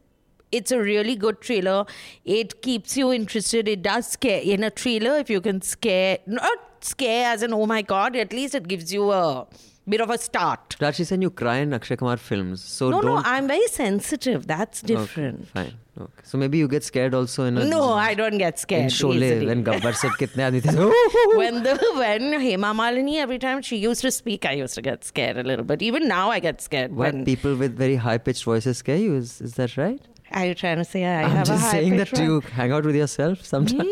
It's 0.58 0.72
a 0.72 0.80
really 0.80 1.16
good 1.22 1.42
trailer. 1.42 1.86
It 2.24 2.54
keeps 2.68 2.96
you 3.00 3.12
interested. 3.12 3.68
It 3.68 3.82
does 3.88 4.08
scare. 4.18 4.40
In 4.54 4.64
a 4.64 4.70
trailer, 4.84 5.16
if 5.24 5.30
you 5.36 5.42
can 5.48 5.62
scare, 5.70 6.20
not 6.28 6.75
scare 6.86 7.32
as 7.34 7.44
in, 7.44 7.54
oh 7.54 7.66
my 7.66 7.82
God, 7.82 8.16
at 8.16 8.32
least 8.34 8.56
it 8.56 8.68
gives 8.68 8.94
you 8.94 9.12
a 9.12 9.48
bit 9.88 10.02
of 10.02 10.10
a 10.10 10.18
start. 10.18 10.76
Rashi 10.80 11.06
said 11.06 11.22
you 11.22 11.30
cry 11.30 11.58
in 11.58 11.74
Akshay 11.74 11.96
Kumar 11.96 12.18
films 12.18 12.64
so 12.64 12.90
No, 12.90 13.00
no, 13.00 13.08
don't 13.16 13.26
I'm 13.26 13.48
very 13.48 13.68
sensitive. 13.68 14.48
That's 14.48 14.82
different. 14.82 15.48
fine 15.50 15.74
Okay. 15.98 16.24
So 16.24 16.38
maybe 16.38 16.58
you 16.58 16.68
get 16.68 16.84
scared 16.84 17.14
also 17.14 17.46
in 17.46 17.58
a 17.58 17.64
No, 17.66 17.94
I 17.94 18.14
don't 18.16 18.38
get 18.38 18.56
in 18.56 18.58
scared 18.58 18.92
Sholay 18.92 19.16
easily. 19.16 19.46
when 19.46 19.64
Gabbar 19.64 19.96
said 19.96 20.12
kitne 20.20 20.44
aadmi 20.48 20.62
the 20.62 21.38
when 21.42 21.64
the 21.64 21.76
when 22.02 22.26
Hema 22.46 22.72
Malini 22.80 23.16
every 23.26 23.40
time 23.40 23.62
she 23.62 23.78
used 23.78 24.02
to 24.02 24.12
speak, 24.12 24.46
I 24.46 24.52
used 24.64 24.76
to 24.76 24.82
get 24.82 25.06
scared 25.06 25.38
a 25.38 25.44
little 25.44 25.64
bit. 25.64 25.82
Even 25.82 26.10
now, 26.10 26.32
I 26.32 26.40
get 26.48 26.60
scared 26.60 26.92
What 26.94 27.14
when. 27.14 27.24
people 27.24 27.56
with 27.56 27.78
very 27.78 27.96
high 28.08 28.18
pitched 28.18 28.44
voices 28.44 28.78
scare 28.80 28.98
you? 28.98 29.16
Is 29.16 29.40
is 29.40 29.54
that 29.62 29.78
right? 29.78 30.02
Are 30.32 30.46
you 30.46 30.56
trying 30.56 30.78
to 30.84 30.84
say 30.84 31.06
I 31.06 31.22
am 31.22 31.32
have 31.32 31.48
a 31.48 31.52
just 31.52 31.64
high 31.64 31.72
saying 31.72 31.96
that 31.98 32.10
pitch 32.10 32.20
you 32.20 32.42
hang 32.42 32.74
out 32.74 32.84
with 32.84 32.96
yourself 32.96 33.46
sometimes. 33.46 33.88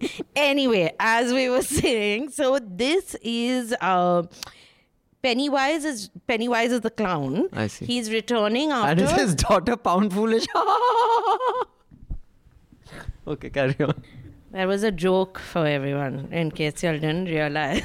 anyway, 0.36 0.94
as 0.98 1.32
we 1.32 1.48
were 1.48 1.62
saying, 1.80 2.30
so 2.30 2.58
this 2.62 3.16
is 3.22 3.74
uh, 3.80 4.22
Pennywise 5.22 5.84
is 5.84 6.10
Pennywise 6.26 6.72
is 6.72 6.80
the 6.80 6.90
clown. 6.90 7.48
I 7.52 7.66
see. 7.66 7.84
He's 7.86 8.10
returning 8.10 8.72
and 8.72 9.00
after. 9.00 9.04
is 9.04 9.20
his 9.26 9.34
daughter 9.34 9.76
pound 9.76 10.12
foolish? 10.12 10.46
okay, 13.26 13.50
carry 13.50 13.76
on. 13.80 14.02
There 14.52 14.66
was 14.66 14.82
a 14.82 14.90
joke 14.90 15.38
for 15.38 15.64
everyone, 15.64 16.28
in 16.32 16.50
case 16.50 16.82
you 16.82 16.92
didn't 16.92 17.26
realize. 17.26 17.82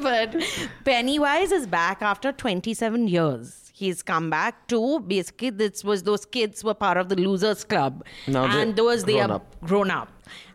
but 0.00 0.36
Pennywise 0.84 1.50
is 1.50 1.66
back 1.66 2.02
after 2.02 2.30
27 2.30 3.08
years. 3.08 3.72
He's 3.72 4.00
come 4.04 4.30
back 4.30 4.68
to 4.68 5.00
basically 5.00 5.50
this 5.50 5.82
was 5.82 6.04
those 6.04 6.24
kids 6.24 6.62
were 6.62 6.74
part 6.74 6.96
of 6.96 7.08
the 7.08 7.16
losers 7.16 7.64
club, 7.64 8.04
Now 8.28 8.44
and 8.44 8.76
those 8.76 9.02
they 9.02 9.18
are 9.20 9.32
up. 9.32 9.56
grown 9.64 9.90
up, 9.90 10.08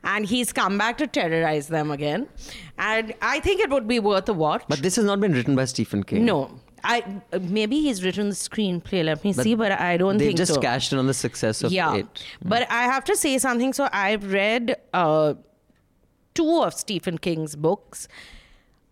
and 0.03 0.26
he's 0.26 0.51
come 0.53 0.78
back 0.78 0.97
to 0.97 1.07
terrorize 1.07 1.67
them 1.67 1.91
again. 1.91 2.28
And 2.78 3.13
I 3.22 3.39
think 3.39 3.61
it 3.61 3.70
would 3.70 3.88
be 3.88 3.99
worth 3.99 4.30
a 4.30 4.34
watch. 4.34 4.63
But 4.67 4.80
this 4.80 4.95
has 4.95 5.05
not 5.05 5.20
been 5.20 5.34
written 5.34 5.55
by 5.55 5.65
Stephen 5.65 6.03
King. 6.03 6.26
no, 6.26 6.59
I 6.84 7.03
maybe 7.41 7.82
he's 7.82 8.03
written 8.03 8.30
the 8.30 8.36
screenplay. 8.36 9.03
Let 9.03 9.24
me 9.24 9.34
see, 9.34 9.55
but 9.55 9.72
I 9.72 9.97
don't 9.97 10.17
think 10.20 10.38
just 10.38 10.53
so. 10.53 10.61
cashed 10.61 10.93
in 10.93 10.99
on 10.99 11.07
the 11.07 11.13
success 11.13 11.63
of 11.63 11.72
yeah, 11.72 11.95
it. 11.95 12.24
but 12.43 12.70
I 12.70 12.84
have 12.84 13.03
to 13.05 13.15
say 13.15 13.38
something. 13.38 13.74
So 13.74 13.89
I've 13.91 14.32
read 14.32 14.78
uh, 14.93 15.34
two 16.34 16.61
of 16.61 16.74
Stephen 16.74 17.17
King's 17.17 17.55
books. 17.55 18.07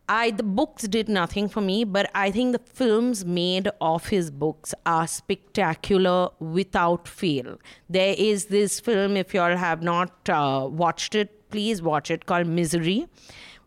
I 0.09 0.31
the 0.31 0.43
books 0.43 0.83
did 0.83 1.09
nothing 1.09 1.49
for 1.49 1.59
me, 1.59 1.83
but 1.83 2.09
I 2.15 2.31
think 2.31 2.53
the 2.53 2.59
films 2.59 3.25
made 3.25 3.69
of 3.81 4.07
his 4.07 4.31
books 4.31 4.73
are 4.85 5.05
spectacular 5.05 6.29
without 6.39 7.07
fail. 7.07 7.59
There 7.89 8.15
is 8.17 8.45
this 8.45 8.79
film, 8.79 9.17
if 9.17 9.33
you 9.33 9.41
all 9.41 9.57
have 9.57 9.83
not 9.83 10.29
uh, 10.29 10.67
watched 10.71 11.13
it, 11.13 11.49
please 11.49 11.81
watch 11.81 12.09
it, 12.09 12.25
called 12.25 12.47
Misery. 12.47 13.07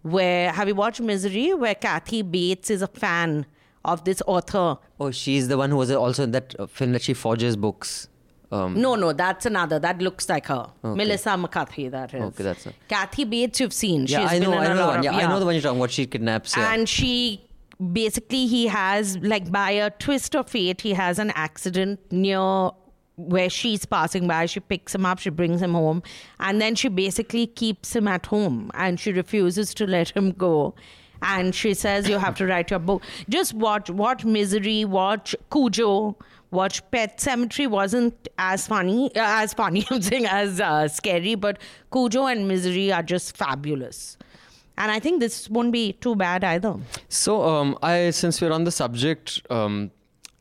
Where 0.03 0.51
have 0.51 0.67
you 0.67 0.75
watched 0.75 1.03
Misery? 1.03 1.53
Where 1.53 1.75
Kathy 1.75 2.23
Bates 2.23 2.71
is 2.71 2.81
a 2.81 2.87
fan 2.87 3.45
of 3.85 4.05
this 4.05 4.23
author. 4.27 4.79
Oh, 4.99 5.11
she's 5.11 5.49
the 5.49 5.59
one 5.59 5.71
who 5.71 5.77
was 5.77 5.91
also 5.91 6.23
in 6.25 6.31
that 6.31 6.55
uh, 6.59 6.67
film 6.67 6.93
that 6.93 7.03
she 7.03 7.13
forges 7.13 7.57
books. 7.57 8.09
Um, 8.53 8.81
No, 8.81 8.95
no, 8.97 9.13
that's 9.13 9.47
another. 9.47 9.79
That 9.79 10.01
looks 10.03 10.29
like 10.29 10.47
her. 10.47 10.71
Melissa 10.83 11.37
McCarthy, 11.37 11.89
that 11.89 12.13
is. 12.15 12.23
Okay, 12.23 12.43
that's 12.43 12.65
her. 12.65 12.73
Kathy 12.89 13.25
Bates, 13.25 13.61
you've 13.61 13.73
seen. 13.73 14.07
yeah, 14.07 14.23
She's 14.23 14.33
I 14.33 14.39
know, 14.41 14.53
I 14.55 14.69
know 14.69 14.77
the 14.77 14.87
one. 14.87 14.99
of- 14.99 15.05
Yeah, 15.05 15.17
I 15.17 15.29
know 15.29 15.39
the 15.39 15.45
one 15.47 15.55
you're 15.55 15.63
talking 15.63 15.79
about. 15.79 15.91
She 15.93 16.07
kidnaps. 16.07 16.57
Yeah. 16.57 16.73
And 16.75 16.89
she 16.89 17.45
basically 17.93 18.47
he 18.47 18.67
has 18.67 19.17
like 19.19 19.51
by 19.51 19.71
a 19.71 19.91
twist 19.91 20.35
of 20.37 20.49
fate, 20.51 20.81
he 20.81 20.93
has 20.95 21.19
an 21.19 21.31
accident 21.35 22.01
near 22.11 22.71
where 23.17 23.49
she's 23.51 23.85
passing 23.85 24.27
by. 24.27 24.47
She 24.47 24.61
picks 24.61 24.95
him 24.95 25.07
up, 25.07 25.19
she 25.19 25.31
brings 25.31 25.63
him 25.63 25.75
home, 25.75 26.03
and 26.41 26.61
then 26.61 26.75
she 26.75 26.89
basically 26.89 27.47
keeps 27.47 27.95
him 27.95 28.09
at 28.09 28.27
home 28.27 28.71
and 28.75 28.99
she 28.99 29.13
refuses 29.13 29.75
to 29.75 29.87
let 29.87 30.11
him 30.11 30.33
go. 30.33 30.75
And 31.23 31.55
she 31.55 31.75
says, 31.75 32.09
You 32.09 32.17
have 32.19 32.35
to 32.37 32.47
write 32.47 32.71
your 32.71 32.79
book. 32.81 33.03
Just 33.29 33.53
watch 33.53 33.91
watch 33.91 34.25
Misery, 34.25 34.85
watch 34.87 35.37
Cujo, 35.53 36.17
watch 36.51 36.89
Pet 36.91 37.19
Sematary 37.19 37.69
wasn't 37.69 38.29
as 38.39 38.67
funny 38.67 39.15
uh, 39.15 39.43
as 39.43 39.55
funny 39.55 39.87
I'm 39.91 40.03
saying 40.03 40.27
as 40.27 40.61
uh, 40.61 40.89
scary, 40.89 41.35
but 41.35 41.59
Cujo 41.93 42.27
and 42.27 42.49
Misery 42.49 42.93
are 42.93 43.03
just 43.03 43.37
fabulous. 43.37 44.17
And 44.79 44.91
I 44.91 44.99
think 44.99 45.21
this 45.21 45.49
won't 45.51 45.73
be 45.73 45.93
too 45.93 46.17
bad 46.17 46.43
either. 46.43 46.77
So, 47.09 47.43
um, 47.43 47.79
I 47.83 48.11
since 48.11 48.41
we're 48.41 48.53
on 48.53 48.65
the 48.65 48.71
subject, 48.71 49.43
um, 49.51 49.91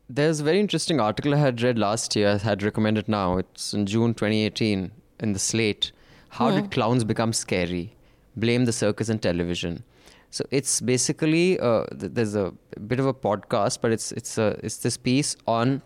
there's 0.08 0.40
a 0.40 0.44
very 0.44 0.58
interesting 0.58 0.98
article 0.98 1.34
I 1.34 1.38
had 1.38 1.62
read 1.62 1.78
last 1.78 2.16
year. 2.16 2.30
I 2.30 2.38
had 2.38 2.62
recommended 2.62 3.08
now. 3.08 3.38
It's 3.38 3.74
in 3.74 3.86
June 3.86 4.14
2018 4.14 4.90
in 5.20 5.32
the 5.32 5.38
Slate. 5.38 5.92
How 6.30 6.50
did 6.50 6.70
clowns 6.70 7.04
become 7.04 7.32
scary? 7.32 7.94
Blame 8.36 8.64
the 8.64 8.72
circus 8.72 9.08
and 9.08 9.20
television. 9.20 9.84
So 10.30 10.44
it's 10.50 10.80
basically 10.80 11.58
uh, 11.58 11.84
th- 11.86 12.12
there's 12.14 12.36
a 12.36 12.52
bit 12.86 13.00
of 13.00 13.06
a 13.06 13.12
podcast, 13.12 13.80
but 13.82 13.90
it's 13.90 14.12
it's 14.12 14.38
a 14.38 14.58
it's 14.62 14.78
this 14.78 14.96
piece 14.96 15.36
on 15.46 15.82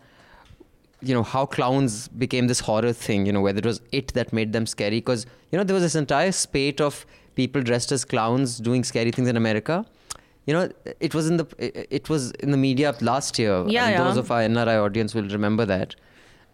you 1.01 1.13
know 1.13 1.23
how 1.23 1.45
clowns 1.45 2.07
became 2.07 2.47
this 2.47 2.59
horror 2.61 2.93
thing 2.93 3.25
you 3.25 3.33
know 3.33 3.41
whether 3.41 3.59
it 3.59 3.65
was 3.65 3.81
it 3.91 4.13
that 4.13 4.31
made 4.33 4.53
them 4.53 4.65
scary. 4.65 4.97
Because 4.97 5.25
you 5.51 5.57
know 5.57 5.63
there 5.63 5.73
was 5.73 5.83
this 5.83 5.95
entire 5.95 6.31
spate 6.31 6.79
of 6.81 7.05
people 7.35 7.61
dressed 7.61 7.91
as 7.91 8.05
clowns 8.05 8.57
doing 8.59 8.83
scary 8.83 9.11
things 9.11 9.27
in 9.27 9.37
america. 9.37 9.85
You 10.45 10.53
know 10.53 10.69
it 10.99 11.13
was 11.13 11.27
in 11.27 11.37
the 11.37 11.45
it 11.93 12.07
was 12.09 12.31
in 12.31 12.51
the 12.51 12.57
media 12.57 12.95
last 13.01 13.37
year. 13.39 13.65
Yeah, 13.67 13.87
and 13.87 13.99
those 14.05 14.17
of 14.17 14.31
our 14.31 14.41
nri 14.41 14.77
audience 14.83 15.13
will 15.13 15.27
remember 15.29 15.65
that. 15.65 15.95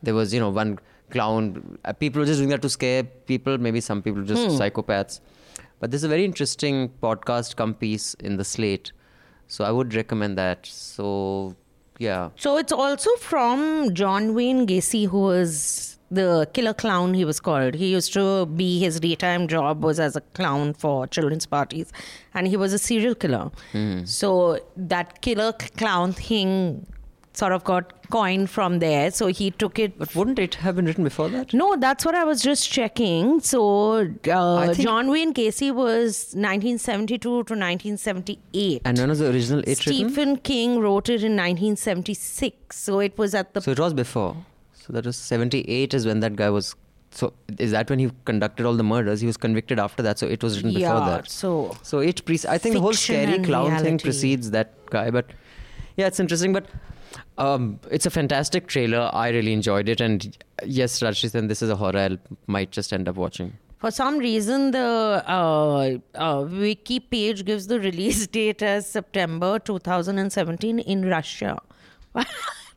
There 0.04 0.14
was 0.16 0.34
you 0.34 0.40
know 0.40 0.50
one 0.50 0.80
clown 1.12 1.78
uh, 1.86 1.94
people 1.94 2.22
were 2.22 2.26
just 2.26 2.40
doing 2.40 2.50
that 2.50 2.62
to 2.62 2.70
scare 2.70 3.04
people. 3.04 3.58
Maybe 3.58 3.82
some 3.82 4.02
people 4.02 4.24
just 4.24 4.44
Hmm. 4.48 4.58
psychopaths. 4.62 5.20
But 5.80 5.92
there's 5.92 6.04
a 6.04 6.08
very 6.08 6.24
interesting 6.26 6.90
podcast 7.04 7.56
come 7.56 7.74
piece 7.74 8.14
in 8.16 8.38
the 8.38 8.46
slate. 8.46 8.92
So 9.48 9.66
i 9.66 9.72
would 9.72 9.94
recommend 9.94 10.38
that. 10.38 10.66
So 10.66 11.56
yeah 12.08 12.30
So 12.36 12.58
it's 12.58 12.76
also 12.84 13.16
from 13.30 13.94
John 13.94 14.34
Wayne 14.34 14.66
Gacy, 14.68 15.08
who 15.08 15.20
was 15.20 15.98
the 16.20 16.48
killer 16.54 16.74
clown, 16.74 17.14
he 17.14 17.24
was 17.24 17.40
called. 17.40 17.76
He 17.76 17.92
used 17.92 18.14
to 18.14 18.46
be, 18.46 18.80
his 18.80 19.00
daytime 19.00 19.48
job 19.48 19.84
was 19.84 20.00
as 20.00 20.16
a 20.16 20.22
clown 20.40 20.74
for 20.74 21.08
children's 21.08 21.46
parties, 21.46 21.94
and 22.34 22.48
he 22.48 22.58
was 22.58 22.74
a 22.74 22.80
serial 22.80 23.16
killer. 23.16 23.50
Hmm. 23.72 24.04
So 24.04 24.60
that 24.76 25.22
killer 25.22 25.54
clown 25.54 26.12
thing 26.14 26.86
sort 27.34 27.54
of 27.54 27.64
got 27.64 27.94
coined 28.12 28.50
from 28.50 28.80
there. 28.80 29.10
So 29.12 29.28
he 29.28 29.50
took 29.52 29.80
it. 29.80 29.98
but 29.98 30.16
wouldn't 30.16 30.40
it 30.46 30.56
have 30.66 30.76
been 30.76 30.86
written 30.86 31.04
before 31.04 31.30
that 31.30 31.54
No, 31.54 31.76
that's 31.86 32.06
what 32.06 32.16
I 32.16 32.24
was 32.24 32.42
just 32.42 32.70
checking. 32.72 33.40
So 33.40 33.62
uh, 34.40 34.74
John 34.74 35.10
Wayne 35.10 35.34
Gacy 35.34 35.72
was 35.74 36.34
1972 36.36 37.20
to 37.20 37.38
1978. 37.38 38.82
And 38.86 38.98
when 38.98 39.10
was 39.10 39.20
the 39.20 39.30
original 39.32 39.60
It 39.62 39.86
written? 39.86 39.94
Stephen 40.10 40.38
King 40.38 40.80
wrote 40.80 41.10
it 41.10 41.24
in 41.24 41.36
1976. 41.38 42.78
So 42.78 43.00
it 43.00 43.18
was 43.18 43.34
at 43.36 43.54
the 43.54 43.62
So 43.62 43.72
it 43.72 43.80
was 43.80 43.94
before. 43.94 44.36
So 44.74 44.94
that 44.94 45.06
was 45.06 45.18
78 45.18 45.94
is 45.94 46.06
when 46.06 46.20
that 46.22 46.36
guy 46.36 46.50
was. 46.50 46.76
So 47.14 47.34
is 47.60 47.72
that 47.72 47.90
when 47.90 48.00
he 48.00 48.10
conducted 48.26 48.66
all 48.66 48.76
the 48.76 48.84
murders? 48.84 49.20
He 49.22 49.28
was 49.28 49.38
convicted 49.38 49.80
after 49.80 50.02
that. 50.04 50.18
So 50.18 50.28
it 50.28 50.42
was 50.44 50.56
written 50.58 50.74
before 50.74 51.00
Yeah, 51.00 51.06
that. 51.18 51.30
so- 51.30 51.76
So 51.84 52.00
it 52.00 52.24
pre- 52.26 52.40
I 52.48 52.58
think 52.58 52.74
the 52.76 52.82
whole 52.82 52.94
scary 52.94 53.40
clown 53.44 53.78
thing 53.84 53.98
precedes 54.00 54.52
that 54.52 54.74
guy. 54.90 55.10
But 55.12 55.28
yeah, 55.98 56.08
it's 56.08 56.20
interesting. 56.22 56.54
But 56.54 56.68
um, 57.38 57.80
it's 57.90 58.06
a 58.06 58.10
fantastic 58.10 58.68
trailer. 58.68 59.10
I 59.14 59.30
really 59.30 59.54
enjoyed 59.54 59.90
it. 59.90 60.02
And 60.02 60.38
yes, 60.66 61.00
Rajyasree, 61.00 61.32
then 61.32 61.48
this 61.48 61.62
is 61.62 61.70
a 61.70 61.76
horror 61.76 61.98
I 61.98 62.18
might 62.48 62.72
just 62.72 62.94
end 62.94 63.08
up 63.08 63.16
watching. 63.16 63.54
For 63.80 63.90
some 63.90 64.20
reason, 64.20 64.72
the 64.72 65.24
uh, 65.28 65.98
uh, 66.14 66.46
wiki 66.48 67.00
page 67.00 67.46
gives 67.46 67.66
the 67.68 67.80
release 67.80 68.28
date 68.38 68.62
as 68.62 68.88
September 68.88 69.58
2017 69.58 70.80
in 70.80 71.06
Russia. 71.06 71.58
I 72.16 72.26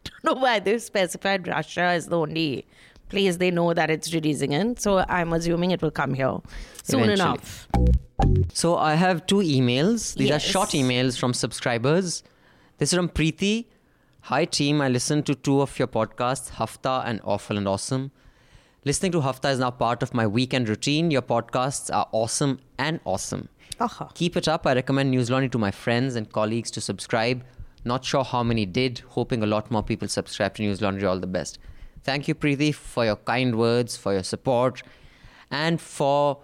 don't 0.04 0.24
know 0.36 0.40
why 0.40 0.60
they've 0.60 0.80
specified 0.80 1.46
Russia 1.46 1.82
as 1.82 2.06
the 2.06 2.18
only 2.18 2.66
place 3.10 3.36
they 3.36 3.50
know 3.50 3.74
that 3.74 3.90
it's 3.90 4.14
releasing 4.14 4.52
in. 4.52 4.78
So 4.78 5.04
I'm 5.08 5.32
assuming 5.34 5.72
it 5.72 5.82
will 5.82 5.90
come 5.90 6.14
here 6.14 6.38
soon 6.82 7.00
Eventually. 7.00 7.30
enough. 7.32 7.68
So 8.54 8.76
I 8.78 8.94
have 8.94 9.26
two 9.26 9.36
emails. 9.36 10.14
These 10.14 10.28
Yes. 10.28 10.44
are 10.44 10.48
short 10.48 10.68
emails 10.70 11.18
from 11.18 11.34
subscribers. 11.34 12.22
This 12.78 12.92
is 12.92 12.96
from 12.96 13.10
Preeti. 13.10 13.66
Hi 14.28 14.46
team, 14.46 14.80
I 14.80 14.88
listened 14.88 15.26
to 15.26 15.34
two 15.34 15.60
of 15.60 15.78
your 15.78 15.86
podcasts, 15.86 16.48
Hafta 16.52 17.02
and 17.04 17.20
Awful 17.24 17.58
and 17.58 17.68
Awesome. 17.68 18.10
Listening 18.86 19.12
to 19.12 19.20
Hafta 19.20 19.50
is 19.50 19.58
now 19.58 19.70
part 19.70 20.02
of 20.02 20.14
my 20.14 20.26
weekend 20.26 20.66
routine. 20.66 21.10
Your 21.10 21.20
podcasts 21.20 21.94
are 21.94 22.08
awesome 22.10 22.58
and 22.78 23.00
awesome. 23.04 23.50
Aha. 23.80 24.10
Keep 24.14 24.38
it 24.38 24.48
up. 24.48 24.66
I 24.66 24.72
recommend 24.72 25.10
News 25.10 25.30
Laundry 25.30 25.50
to 25.50 25.58
my 25.58 25.70
friends 25.70 26.16
and 26.16 26.32
colleagues 26.32 26.70
to 26.70 26.80
subscribe. 26.80 27.44
Not 27.84 28.02
sure 28.02 28.24
how 28.24 28.42
many 28.42 28.64
did, 28.64 29.00
hoping 29.10 29.42
a 29.42 29.46
lot 29.46 29.70
more 29.70 29.82
people 29.82 30.08
subscribe 30.08 30.54
to 30.54 30.62
News 30.62 30.80
Laundry. 30.80 31.06
All 31.06 31.20
the 31.20 31.26
best. 31.26 31.58
Thank 32.02 32.26
you, 32.26 32.34
Preeti, 32.34 32.74
for 32.74 33.04
your 33.04 33.16
kind 33.16 33.58
words, 33.58 33.94
for 33.98 34.14
your 34.14 34.22
support, 34.22 34.82
and 35.50 35.78
for 35.78 36.38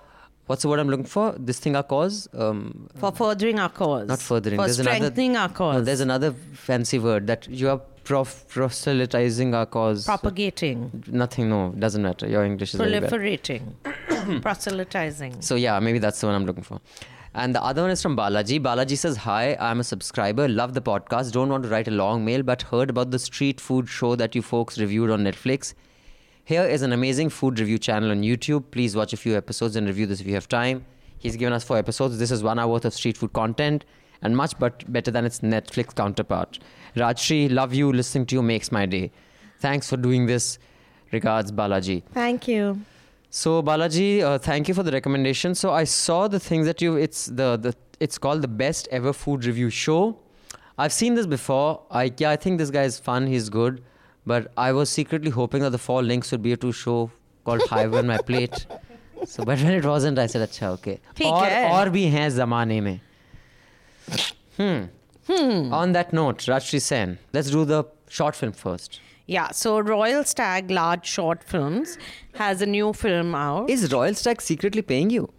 what's 0.50 0.62
the 0.62 0.68
word 0.68 0.80
I'm 0.80 0.88
looking 0.90 1.06
for? 1.06 1.26
This 1.38 1.60
thing, 1.60 1.76
our 1.76 1.84
cause? 1.84 2.28
Um, 2.34 2.88
For 2.96 3.12
furthering 3.12 3.60
our 3.60 3.68
cause. 3.68 4.08
not 4.08 4.20
furthering. 4.20 4.58
For 4.58 4.66
there's 4.66 4.80
strengthening 4.80 5.30
another, 5.36 5.52
our 5.52 5.56
cause. 5.60 5.74
No, 5.76 5.82
there's 5.82 6.00
another 6.00 6.32
fancy 6.52 6.98
word 6.98 7.28
that 7.28 7.46
you 7.48 7.68
are 7.70 7.80
prof- 8.02 8.44
proselytizing 8.48 9.54
our 9.54 9.66
cause. 9.66 10.06
Propagating. 10.06 11.04
Nothing, 11.06 11.50
no, 11.50 11.60
doesn't 11.78 12.02
matter. 12.02 12.28
Your 12.28 12.44
English 12.44 12.74
is. 12.74 12.80
Proliferating. 12.80 13.62
Proselytizing. 14.42 15.40
So 15.40 15.54
yeah, 15.54 15.78
maybe 15.78 16.00
that's 16.00 16.20
the 16.20 16.26
one 16.26 16.34
I'm 16.34 16.46
looking 16.46 16.64
for. 16.64 16.80
And 17.32 17.54
the 17.54 17.62
other 17.62 17.82
one 17.82 17.92
is 17.92 18.02
from 18.02 18.16
Balaji. 18.16 18.58
Balaji 18.60 18.98
says, 18.98 19.18
Hi, 19.18 19.56
I'm 19.60 19.78
a 19.78 19.84
subscriber. 19.84 20.48
Love 20.48 20.74
the 20.74 20.82
podcast. 20.82 21.30
Don't 21.30 21.48
want 21.48 21.62
to 21.62 21.68
write 21.68 21.86
a 21.86 21.92
long 21.92 22.24
mail, 22.24 22.42
but 22.42 22.62
heard 22.62 22.90
about 22.90 23.12
the 23.12 23.20
street 23.20 23.60
food 23.60 23.88
show 23.88 24.16
that 24.16 24.34
you 24.34 24.42
folks 24.42 24.80
reviewed 24.80 25.10
on 25.10 25.22
Netflix. 25.22 25.74
Here 26.50 26.64
is 26.64 26.82
an 26.82 26.92
amazing 26.92 27.28
food 27.28 27.60
review 27.60 27.78
channel 27.78 28.10
on 28.10 28.22
YouTube. 28.22 28.72
Please 28.72 28.96
watch 28.96 29.12
a 29.12 29.16
few 29.16 29.36
episodes 29.36 29.76
and 29.76 29.86
review 29.86 30.04
this 30.04 30.20
if 30.20 30.26
you 30.26 30.34
have 30.34 30.48
time. 30.48 30.84
He's 31.16 31.36
given 31.36 31.52
us 31.52 31.62
four 31.62 31.76
episodes. 31.76 32.18
This 32.18 32.32
is 32.32 32.42
one 32.42 32.58
hour 32.58 32.72
worth 32.72 32.84
of 32.84 32.92
street 32.92 33.16
food 33.16 33.32
content 33.32 33.84
and 34.20 34.36
much 34.36 34.58
but 34.58 34.92
better 34.92 35.12
than 35.12 35.24
its 35.24 35.38
Netflix 35.42 35.94
counterpart. 35.94 36.58
Rajyasree, 36.96 37.52
love 37.52 37.72
you. 37.72 37.92
Listening 37.92 38.26
to 38.26 38.34
you 38.34 38.42
makes 38.42 38.72
my 38.72 38.84
day. 38.84 39.12
Thanks 39.60 39.88
for 39.88 39.96
doing 39.96 40.26
this. 40.26 40.58
Regards, 41.12 41.52
Balaji. 41.52 42.02
Thank 42.12 42.48
you. 42.48 42.80
So 43.30 43.62
Balaji, 43.62 44.20
uh, 44.22 44.38
thank 44.38 44.66
you 44.66 44.74
for 44.74 44.82
the 44.82 44.90
recommendation. 44.90 45.54
So 45.54 45.70
I 45.70 45.84
saw 45.84 46.26
the 46.26 46.40
things 46.40 46.66
that 46.66 46.82
you. 46.82 46.96
It's 46.96 47.26
the 47.26 47.58
the. 47.58 47.76
It's 48.00 48.18
called 48.18 48.42
the 48.42 48.48
best 48.48 48.88
ever 48.90 49.12
food 49.12 49.44
review 49.44 49.70
show. 49.70 50.18
I've 50.76 50.92
seen 50.92 51.14
this 51.14 51.26
before. 51.26 51.82
I 51.92 52.12
yeah, 52.16 52.30
I 52.30 52.34
think 52.34 52.58
this 52.58 52.70
guy 52.70 52.82
is 52.82 52.98
fun. 52.98 53.28
He's 53.28 53.48
good. 53.48 53.84
But 54.26 54.52
I 54.56 54.72
was 54.72 54.90
secretly 54.90 55.30
hoping 55.30 55.62
that 55.62 55.70
the 55.70 55.78
Fall 55.78 56.02
Links 56.02 56.30
would 56.32 56.42
be 56.42 56.52
a 56.52 56.56
two 56.56 56.72
show 56.72 57.10
called 57.44 57.62
Five 57.62 57.94
on 57.94 58.06
my 58.06 58.18
plate. 58.18 58.66
So, 59.26 59.44
but 59.44 59.58
when 59.58 59.72
it 59.72 59.84
wasn't, 59.84 60.18
I 60.18 60.26
said, 60.26 60.48
अच्छा 60.48 60.72
okay. 60.74 60.98
और 61.20 61.70
और 61.70 61.90
भी 61.90 62.04
हैं 62.06 62.28
जमाने 62.30 62.80
में. 62.80 63.00
Hmm. 64.56 64.84
Hmm. 65.26 65.72
On 65.72 65.92
that 65.92 66.12
note, 66.12 66.38
Rajyasree 66.38 66.80
Sen, 66.80 67.18
let's 67.32 67.50
do 67.50 67.64
the 67.64 67.84
short 68.08 68.34
film 68.34 68.52
first. 68.52 69.00
Yeah, 69.26 69.50
so 69.52 69.78
Royal 69.78 70.24
Stag 70.24 70.70
Large 70.70 71.06
Short 71.06 71.44
Films 71.44 71.98
has 72.34 72.62
a 72.62 72.66
new 72.66 72.92
film 72.92 73.34
out. 73.34 73.70
Is 73.70 73.92
Royal 73.92 74.14
Stag 74.14 74.42
secretly 74.42 74.82
paying 74.82 75.10
you? 75.10 75.30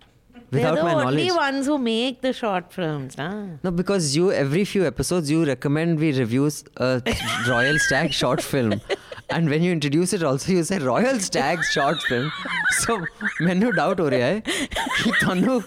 They're 0.51 0.61
Without 0.63 0.77
the 0.77 0.83
my 0.85 0.95
only 1.05 1.27
knowledge. 1.27 1.37
ones 1.37 1.67
who 1.67 1.77
make 1.79 2.21
the 2.23 2.33
short 2.33 2.73
films. 2.73 3.15
Huh? 3.19 3.31
No, 3.65 3.71
because 3.73 4.15
you 4.17 4.31
every 4.33 4.65
few 4.65 4.87
episodes 4.87 5.31
you 5.31 5.45
recommend 5.45 5.99
we 5.99 6.13
reviews 6.19 6.63
a 6.77 7.03
Royal 7.49 7.79
Stag 7.87 8.13
short 8.13 8.41
film, 8.43 8.81
and 9.31 9.51
when 9.51 9.65
you 9.65 9.73
introduce 9.73 10.13
it, 10.13 10.23
also 10.23 10.53
you 10.53 10.63
say 10.63 10.79
Royal 10.79 11.19
Stag 11.19 11.65
short 11.73 11.99
film. 12.11 12.31
So 12.85 12.99
मैंने 13.41 13.73
doubt 13.81 14.01
हो 14.01 14.09
रहा 14.15 14.27
है 14.27 14.41
कि 14.47 15.11
ਤੁਹਾਨੂੰ 15.23 15.61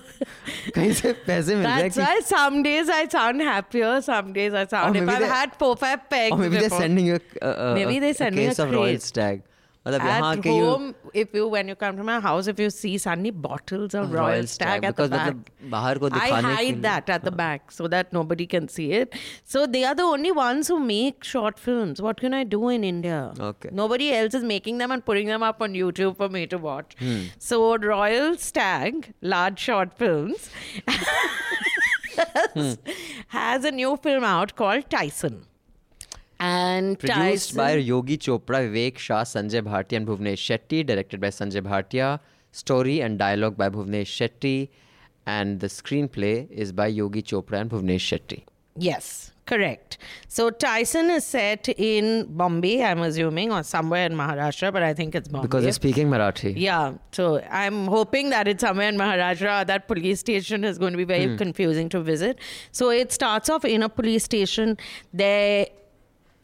कहीं 0.76 0.93
से 1.01 1.13
पैसे 1.28 1.55
मिल 1.55 1.65
रहे 1.65 1.74
हैं 1.74 1.89
That's 1.89 1.97
कि 1.97 2.05
why 2.05 2.20
some 2.32 2.63
days 2.70 2.89
I 2.99 3.01
sound 3.17 3.41
happier, 3.49 3.91
some 4.09 4.32
days 4.39 4.53
I 4.53 4.65
sound. 4.76 4.95
Or 4.95 4.97
If 5.01 5.03
maybe 5.03 5.15
I've 5.17 5.20
they- 5.28 5.34
had 5.36 5.55
four, 5.59 5.76
five 5.86 6.09
pegs. 6.15 6.32
or 6.32 6.38
maybe 6.38 6.55
they're 6.55 6.70
before. 6.70 6.80
sending 6.88 7.05
you 7.13 7.20
a, 7.20 7.45
a, 7.49 7.51
a, 7.51 7.74
Maybe 7.76 7.97
a, 7.97 7.99
they're 8.07 8.13
sending 8.24 8.47
case 8.47 8.59
a 8.59 8.63
of 8.63 8.72
Royal 8.72 8.84
crate. 8.93 9.01
Stag. 9.11 9.43
मतलब 9.88 10.01
यहाँ 10.05 10.32
At 10.36 10.41
के 10.43 10.49
you 10.55 10.63
home, 10.65 10.88
if 11.22 11.34
you 11.38 11.43
when 11.51 11.70
you 11.72 11.76
come 11.82 11.95
to 11.97 12.03
my 12.07 12.15
house, 12.24 12.47
if 12.51 12.59
you 12.59 12.70
see 12.70 12.89
suddenly 13.03 13.32
bottles 13.43 13.93
of 13.99 14.11
Royal, 14.15 14.26
Royal 14.32 14.47
Stag, 14.53 14.82
Stag, 14.82 14.86
at 14.89 14.97
the 14.97 15.03
because 15.03 15.09
back, 15.13 15.36
मतलब 15.36 15.70
बाहर 15.72 15.97
को 16.03 16.09
I 16.09 16.11
दिखाने 16.17 16.41
के 16.49 16.55
hide 16.55 16.74
लिए- 16.76 16.82
that 16.88 17.09
at 17.15 17.24
the 17.28 17.32
back 17.41 17.72
so 17.78 17.88
that 17.93 18.11
nobody 18.17 18.45
can 18.55 18.67
see 18.74 18.88
it. 18.97 19.15
So 19.53 19.65
they 19.76 19.84
are 19.91 19.95
the 20.01 20.03
only 20.17 20.34
ones 20.39 20.67
who 20.74 20.80
make 20.89 21.24
short 21.24 21.57
films. 21.67 22.01
What 22.07 22.20
can 22.26 22.34
I 22.34 22.43
do 22.43 22.61
in 22.76 22.84
India? 22.84 23.22
Okay. 23.51 23.70
Nobody 23.82 24.11
else 24.20 24.34
is 24.41 24.43
making 24.43 24.80
them 24.84 24.91
and 24.97 25.05
putting 25.11 25.28
them 25.36 25.47
up 25.51 25.61
on 25.70 25.74
YouTube 25.82 26.17
for 26.17 26.30
me 26.38 26.45
to 26.55 26.57
watch. 26.70 26.95
Hmm. 26.99 27.17
So 27.49 27.61
Royal 27.78 28.36
Stag, 28.49 29.13
large 29.22 29.59
short 29.70 29.97
films, 30.03 30.49
Hmm. 32.53 32.74
has 33.39 33.63
a 33.63 33.72
new 33.72 33.95
film 33.97 34.24
out 34.26 34.55
called 34.55 34.89
Tyson. 34.89 35.45
And 36.49 36.99
Produced 36.99 37.55
Tyson, 37.55 37.57
by 37.57 37.72
Yogi 37.90 38.18
Chopra, 38.18 38.59
Vivek 38.68 38.99
Shah, 38.99 39.22
Sanjay 39.24 39.62
Bhatia, 39.62 39.97
and 39.99 40.07
Bhuvnesh 40.07 40.42
Shetty. 40.49 40.84
Directed 40.86 41.20
by 41.20 41.28
Sanjay 41.28 41.62
Bhatia. 41.62 42.20
Story 42.53 43.01
and 43.01 43.18
dialogue 43.18 43.57
by 43.57 43.68
Bhuvnesh 43.68 44.11
Shetty. 44.18 44.68
And 45.26 45.61
the 45.61 45.68
screenplay 45.68 46.51
is 46.51 46.72
by 46.72 46.88
Yogi 46.88 47.22
Chopra 47.22 47.61
and 47.62 47.70
Bhuvnesh 47.70 48.05
Shetty. 48.11 48.42
Yes, 48.76 49.30
correct. 49.47 49.99
So 50.26 50.51
Tyson 50.51 51.09
is 51.16 51.24
set 51.24 51.68
in 51.68 52.26
Bombay, 52.40 52.82
I'm 52.84 52.99
assuming, 53.09 53.53
or 53.53 53.62
somewhere 53.62 54.05
in 54.07 54.14
Maharashtra, 54.14 54.72
but 54.72 54.82
I 54.82 54.92
think 54.95 55.14
it's 55.14 55.28
Bombay. 55.28 55.47
Because 55.47 55.62
they're 55.62 55.72
speaking 55.72 56.09
Marathi. 56.11 56.55
yeah, 56.57 56.95
so 57.12 57.40
I'm 57.62 57.86
hoping 57.86 58.30
that 58.30 58.49
it's 58.49 58.62
somewhere 58.62 58.88
in 58.88 58.97
Maharashtra. 58.99 59.66
That 59.68 59.86
police 59.86 60.18
station 60.20 60.64
is 60.64 60.76
going 60.76 60.92
to 60.92 60.97
be 60.97 61.05
very 61.05 61.26
Hmm. 61.28 61.36
confusing 61.36 61.88
to 61.90 62.01
visit. 62.01 62.40
So 62.72 62.90
it 62.90 63.12
starts 63.12 63.49
off 63.49 63.64
in 63.64 63.84
a 63.84 63.88
police 63.88 64.24
station. 64.24 64.76
There, 65.12 65.66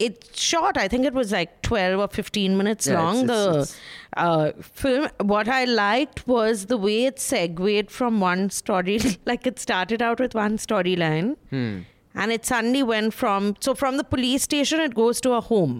it's 0.05 0.41
short. 0.41 0.77
I 0.77 0.87
think 0.87 1.05
it 1.05 1.13
was 1.13 1.31
like 1.31 1.61
12 1.61 1.99
or 1.99 2.07
15 2.07 2.57
minutes 2.57 2.87
Yeah, 2.87 3.01
long. 3.01 3.17
it's- 3.23 3.27
the 3.31 3.49
it's- 3.49 3.79
uh, 4.17 4.51
film. 4.61 5.07
What 5.33 5.47
I 5.47 5.63
liked 5.65 6.27
was 6.27 6.65
the 6.73 6.77
way 6.77 7.05
it 7.11 7.19
segued 7.19 7.91
from 7.91 8.19
one 8.19 8.49
story. 8.49 8.99
like 9.31 9.45
it 9.51 9.59
started 9.59 10.01
out 10.01 10.19
with 10.19 10.35
one 10.35 10.57
storyline, 10.57 11.35
Hmm. 11.51 11.79
and 12.15 12.31
it 12.31 12.45
suddenly 12.45 12.83
went 12.83 13.13
from 13.13 13.55
so 13.59 13.73
from 13.83 13.97
the 13.97 14.03
police 14.15 14.43
station 14.51 14.79
it 14.89 14.95
goes 15.03 15.21
to 15.27 15.33
a 15.33 15.41
home, 15.51 15.77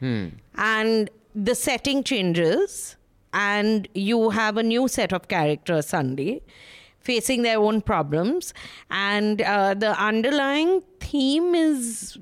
Hmm. 0.00 0.26
and 0.56 1.10
the 1.50 1.54
setting 1.54 2.02
changes, 2.12 2.96
and 3.32 3.86
you 3.94 4.30
have 4.30 4.56
a 4.56 4.62
new 4.62 4.88
set 4.88 5.12
of 5.12 5.28
characters 5.28 5.86
suddenly. 5.94 6.42
Facing 7.08 7.42
their 7.42 7.58
own 7.66 7.76
problems, 7.88 8.52
and 8.90 9.40
uh, 9.40 9.72
the 9.82 9.92
underlying 10.06 10.72
theme 11.00 11.54
is 11.54 12.18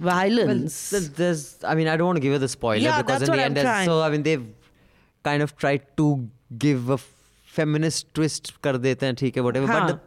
violence. 0.00 0.92
Well, 0.92 1.08
there's, 1.14 1.62
I 1.64 1.74
mean, 1.74 1.88
I 1.88 1.96
don't 1.96 2.06
want 2.06 2.16
to 2.16 2.20
give 2.20 2.32
her 2.32 2.38
the 2.38 2.48
spoiler 2.48 2.76
yeah, 2.76 3.02
because 3.02 3.22
in 3.22 3.32
the 3.32 3.42
end, 3.42 3.58
so 3.84 4.00
I 4.02 4.10
mean, 4.10 4.22
they've 4.22 4.46
kind 5.22 5.42
of 5.42 5.56
tried 5.56 5.82
to 5.98 6.28
give 6.58 6.88
a 6.88 6.98
feminist 6.98 8.14
twist, 8.14 8.60
kar 8.62 8.78
dete 8.78 9.00
hain, 9.00 9.16
hai, 9.20 9.40
whatever. 9.40 9.66
Huh. 9.66 9.80
But 9.80 9.86
the, 9.86 10.00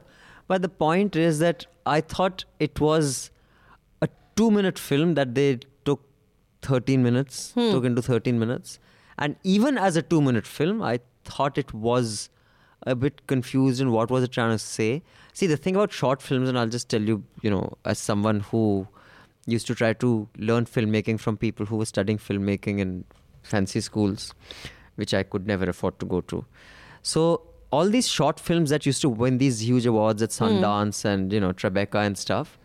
but 0.47 0.61
the 0.61 0.69
point 0.69 1.15
is 1.15 1.39
that 1.39 1.65
I 1.85 2.01
thought 2.01 2.45
it 2.59 2.79
was 2.79 3.31
a 4.01 4.09
two-minute 4.35 4.79
film 4.79 5.13
that 5.15 5.35
they 5.35 5.59
took 5.85 6.01
13 6.63 7.03
minutes, 7.03 7.51
hmm. 7.53 7.71
took 7.71 7.85
into 7.85 8.01
13 8.01 8.39
minutes, 8.39 8.79
and 9.17 9.35
even 9.43 9.77
as 9.77 9.95
a 9.95 10.01
two-minute 10.01 10.47
film, 10.47 10.81
I 10.81 10.99
thought 11.23 11.57
it 11.57 11.73
was 11.73 12.29
a 12.85 12.95
bit 12.95 13.27
confused 13.27 13.79
in 13.79 13.91
what 13.91 14.09
was 14.11 14.23
it 14.23 14.31
trying 14.31 14.51
to 14.51 14.59
say. 14.59 15.03
See, 15.33 15.47
the 15.47 15.57
thing 15.57 15.75
about 15.75 15.91
short 15.91 16.21
films, 16.21 16.49
and 16.49 16.59
I'll 16.59 16.67
just 16.67 16.89
tell 16.89 17.01
you, 17.01 17.23
you 17.41 17.49
know, 17.49 17.77
as 17.85 17.99
someone 17.99 18.41
who 18.41 18.87
used 19.45 19.67
to 19.67 19.75
try 19.75 19.93
to 19.93 20.27
learn 20.37 20.65
filmmaking 20.65 21.19
from 21.19 21.37
people 21.37 21.65
who 21.65 21.77
were 21.77 21.85
studying 21.85 22.17
filmmaking 22.17 22.79
in 22.79 23.03
fancy 23.43 23.81
schools, 23.81 24.33
which 24.95 25.13
I 25.13 25.23
could 25.23 25.45
never 25.47 25.65
afford 25.69 25.99
to 25.99 26.05
go 26.05 26.21
to. 26.21 26.45
So 27.01 27.41
all 27.71 27.89
these 27.89 28.07
short 28.07 28.39
films 28.39 28.69
that 28.69 28.85
used 28.85 29.01
to 29.01 29.09
win 29.09 29.37
these 29.39 29.61
huge 29.67 29.85
awards 29.85 30.21
at 30.21 30.29
Sundance 30.29 31.03
and 31.05 31.33
you 31.33 31.39
know 31.39 31.51
Tribeca 31.53 32.05
and 32.05 32.17
stuff, 32.17 32.57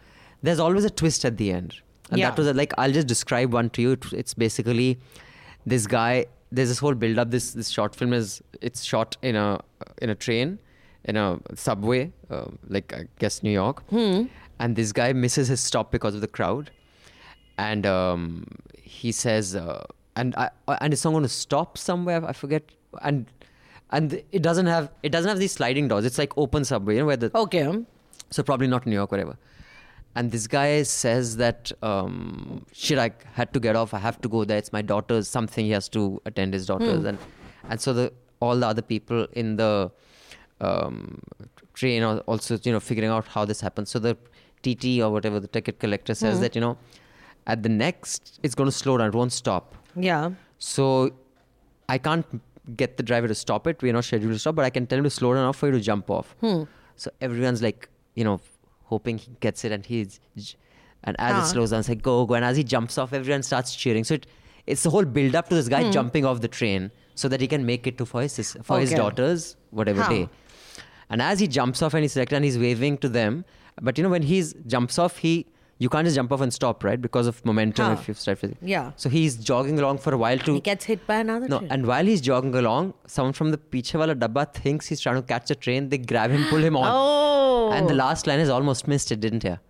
there's 0.43 0.59
always 0.61 0.85
a 0.85 0.91
twist 0.91 1.25
at 1.25 1.37
the 1.37 1.51
end. 1.53 1.77
And 2.11 2.19
Yeah. 2.21 2.31
that 2.31 2.39
was 2.39 2.55
like 2.55 2.73
I'll 2.79 2.93
just 2.93 3.07
describe 3.07 3.53
one 3.53 3.71
to 3.71 3.83
you. 3.83 3.93
It, 3.93 4.13
it's 4.13 4.35
basically 4.35 4.99
this 5.67 5.87
guy. 5.87 6.27
There's 6.53 6.69
this 6.69 6.79
whole 6.79 6.95
build 6.95 7.19
up. 7.19 7.31
This 7.31 7.53
this 7.53 7.69
short 7.69 7.95
film 7.95 8.13
is 8.13 8.43
it's 8.63 8.83
shot 8.85 9.17
in 9.23 9.37
a 9.37 9.61
in 10.01 10.09
a 10.11 10.15
train, 10.15 10.59
in 11.05 11.17
a 11.17 11.39
subway, 11.55 12.13
uh, 12.31 12.47
like 12.69 12.93
I 12.95 13.05
guess 13.19 13.43
New 13.43 13.51
York. 13.51 13.83
And 14.61 14.77
this 14.77 14.93
guy 14.93 15.13
misses 15.13 15.49
his 15.49 15.61
stop 15.61 15.91
because 15.93 16.15
of 16.15 16.21
the 16.21 16.29
crowd, 16.29 16.71
and 17.59 17.87
um, 17.87 18.45
he 18.83 19.13
says, 19.13 19.55
uh, 19.55 19.85
and 20.17 20.35
I 20.37 20.51
and 20.81 20.93
it's 20.93 21.05
not 21.05 21.13
going 21.13 21.23
to 21.23 21.29
stop 21.29 21.79
somewhere. 21.79 22.25
I 22.27 22.33
forget. 22.33 22.65
And 23.03 23.27
and 23.91 24.23
it 24.33 24.43
doesn't 24.43 24.67
have 24.67 24.91
it 25.03 25.11
doesn't 25.11 25.29
have 25.29 25.39
these 25.39 25.53
sliding 25.53 25.89
doors. 25.89 26.05
It's 26.05 26.19
like 26.19 26.37
open 26.37 26.65
subway, 26.65 26.95
you 26.95 27.01
know, 27.01 27.07
where 27.07 27.17
the 27.17 27.31
okay. 27.35 27.85
so 28.31 28.43
probably 28.43 28.67
not 28.67 28.87
New 28.87 28.95
York, 28.95 29.11
whatever. 29.11 29.37
And 30.15 30.33
this 30.33 30.47
guy 30.47 30.83
says 30.83 31.37
that 31.37 31.71
um, 31.83 32.65
shit, 32.73 32.99
I 32.99 33.13
had 33.35 33.53
to 33.53 33.61
get 33.61 33.77
off. 33.77 33.95
I 33.95 33.99
have 33.99 34.21
to 34.23 34.29
go 34.29 34.45
there. 34.45 34.59
It's 34.59 34.73
my 34.73 34.83
daughter's 34.83 35.29
something. 35.29 35.65
He 35.65 35.71
has 35.73 35.89
to 35.91 36.21
attend 36.25 36.55
his 36.55 36.67
daughter's, 36.67 37.05
and 37.05 37.19
and 37.69 37.81
so 37.81 37.93
the 37.93 38.13
all 38.41 38.57
the 38.57 38.67
other 38.67 38.83
people 38.83 39.27
in 39.33 39.57
the 39.57 39.91
um, 40.61 41.21
train 41.75 42.03
are 42.03 42.19
also 42.21 42.59
you 42.63 42.73
know 42.73 42.81
figuring 42.81 43.11
out 43.11 43.29
how 43.29 43.45
this 43.45 43.61
happens. 43.61 43.91
So 43.91 43.99
the 43.99 44.17
TT 44.63 45.01
or 45.03 45.11
whatever 45.11 45.39
the 45.41 45.47
ticket 45.49 45.79
collector 45.79 46.15
says 46.15 46.41
that 46.41 46.55
you 46.55 46.61
know 46.61 46.77
at 47.47 47.63
the 47.63 47.69
next 47.69 48.39
it's 48.43 48.55
going 48.55 48.69
to 48.69 48.77
slow 48.77 48.99
down. 48.99 49.09
It 49.09 49.15
won't 49.15 49.33
stop. 49.33 49.75
Yeah. 49.97 50.31
So 50.59 51.11
I 51.89 51.99
can't 51.99 52.27
get 52.77 52.97
the 52.99 53.03
driver 53.03 53.29
to 53.29 53.35
stop 53.35 53.67
it. 53.67 53.81
We're 53.83 53.93
not 53.95 54.05
scheduled 54.05 54.33
to 54.33 54.39
stop, 54.39 54.55
but 54.57 54.65
I 54.65 54.71
can 54.71 54.87
tell 54.87 54.99
him 54.99 55.05
to 55.05 55.11
slow 55.11 55.33
down 55.35 55.43
enough 55.45 55.57
for 55.57 55.67
you 55.67 55.73
to 55.73 55.81
jump 55.81 56.11
off. 56.11 56.35
Hmm. 56.41 56.65
So 56.97 57.11
everyone's 57.21 57.63
like, 57.63 57.89
you 58.15 58.25
know, 58.25 58.41
hoping 58.85 59.17
he 59.19 59.31
gets 59.41 59.65
it, 59.65 59.73
and 59.73 59.87
he's, 59.87 60.21
and 61.05 61.17
as 61.19 61.35
Ah. 61.35 61.43
it 61.43 61.47
slows 61.47 61.71
down, 61.71 61.81
it's 61.81 61.89
like 61.89 62.03
go 62.03 62.27
go, 62.27 62.35
and 62.35 62.45
as 62.45 62.57
he 62.57 62.65
jumps 62.65 62.99
off, 62.99 63.13
everyone 63.13 63.43
starts 63.43 63.75
cheering. 63.75 64.05
So 64.05 64.15
it, 64.15 64.27
it's 64.67 64.83
the 64.83 64.91
whole 64.91 65.05
build 65.05 65.35
up 65.35 65.49
to 65.49 65.55
this 65.55 65.69
guy 65.69 65.91
jumping 65.91 66.25
off 66.27 66.41
the 66.43 66.49
train 66.49 66.91
so 67.15 67.29
that 67.29 67.41
he 67.41 67.47
can 67.47 67.65
make 67.65 67.87
it 67.87 67.97
to 67.99 68.05
for 68.05 68.21
his 68.23 68.57
for 68.63 68.79
his 68.81 68.91
daughter's 68.93 69.57
whatever 69.71 70.03
Huh. 70.03 70.11
day. 70.11 70.29
And 71.11 71.23
as 71.23 71.39
he 71.41 71.47
jumps 71.49 71.81
off 71.81 71.95
and 71.95 72.03
he's 72.03 72.13
selected 72.13 72.37
and 72.37 72.45
he's 72.45 72.59
waving 72.59 72.99
to 72.99 73.09
them, 73.09 73.45
but 73.81 73.99
you 73.99 74.05
know, 74.05 74.11
when 74.11 74.23
he 74.23 74.45
jumps 74.67 74.99
off, 74.99 75.19
he 75.19 75.47
you 75.79 75.89
can't 75.89 76.05
just 76.05 76.17
jump 76.17 76.33
off 76.33 76.41
and 76.41 76.53
stop, 76.53 76.83
right? 76.83 77.01
Because 77.01 77.29
of 77.29 77.45
momentum. 77.45 77.87
Huh. 77.87 78.01
If 78.01 78.09
you 78.09 78.15
start, 78.15 78.43
with, 78.43 78.57
yeah. 78.61 78.91
So 78.97 79.09
he's 79.09 79.37
jogging 79.37 79.79
along 79.79 79.99
for 79.99 80.13
a 80.13 80.19
while 80.19 80.39
to. 80.39 80.55
He 80.55 80.61
gets 80.61 80.85
hit 80.85 81.07
by 81.07 81.17
another. 81.17 81.49
No, 81.49 81.59
train. 81.59 81.71
and 81.71 81.87
while 81.87 82.05
he's 82.05 82.21
jogging 82.21 82.55
along, 82.55 82.95
someone 83.07 83.33
from 83.33 83.53
the 83.53 83.59
piche 83.59 83.95
wala 83.95 84.17
dabba 84.17 84.53
thinks 84.53 84.87
he's 84.87 85.01
trying 85.01 85.17
to 85.17 85.23
catch 85.23 85.51
a 85.53 85.55
train. 85.55 85.89
They 85.89 85.99
grab 85.99 86.33
him, 86.33 86.45
pull 86.49 86.59
him 86.59 86.77
on. 86.77 86.89
Oh. 86.91 87.73
And 87.73 87.89
the 87.89 87.95
last 87.95 88.27
line 88.27 88.41
is 88.41 88.49
almost 88.49 88.89
missed 88.89 89.13
it, 89.13 89.21
didn't 89.21 89.45
hear, 89.45 89.61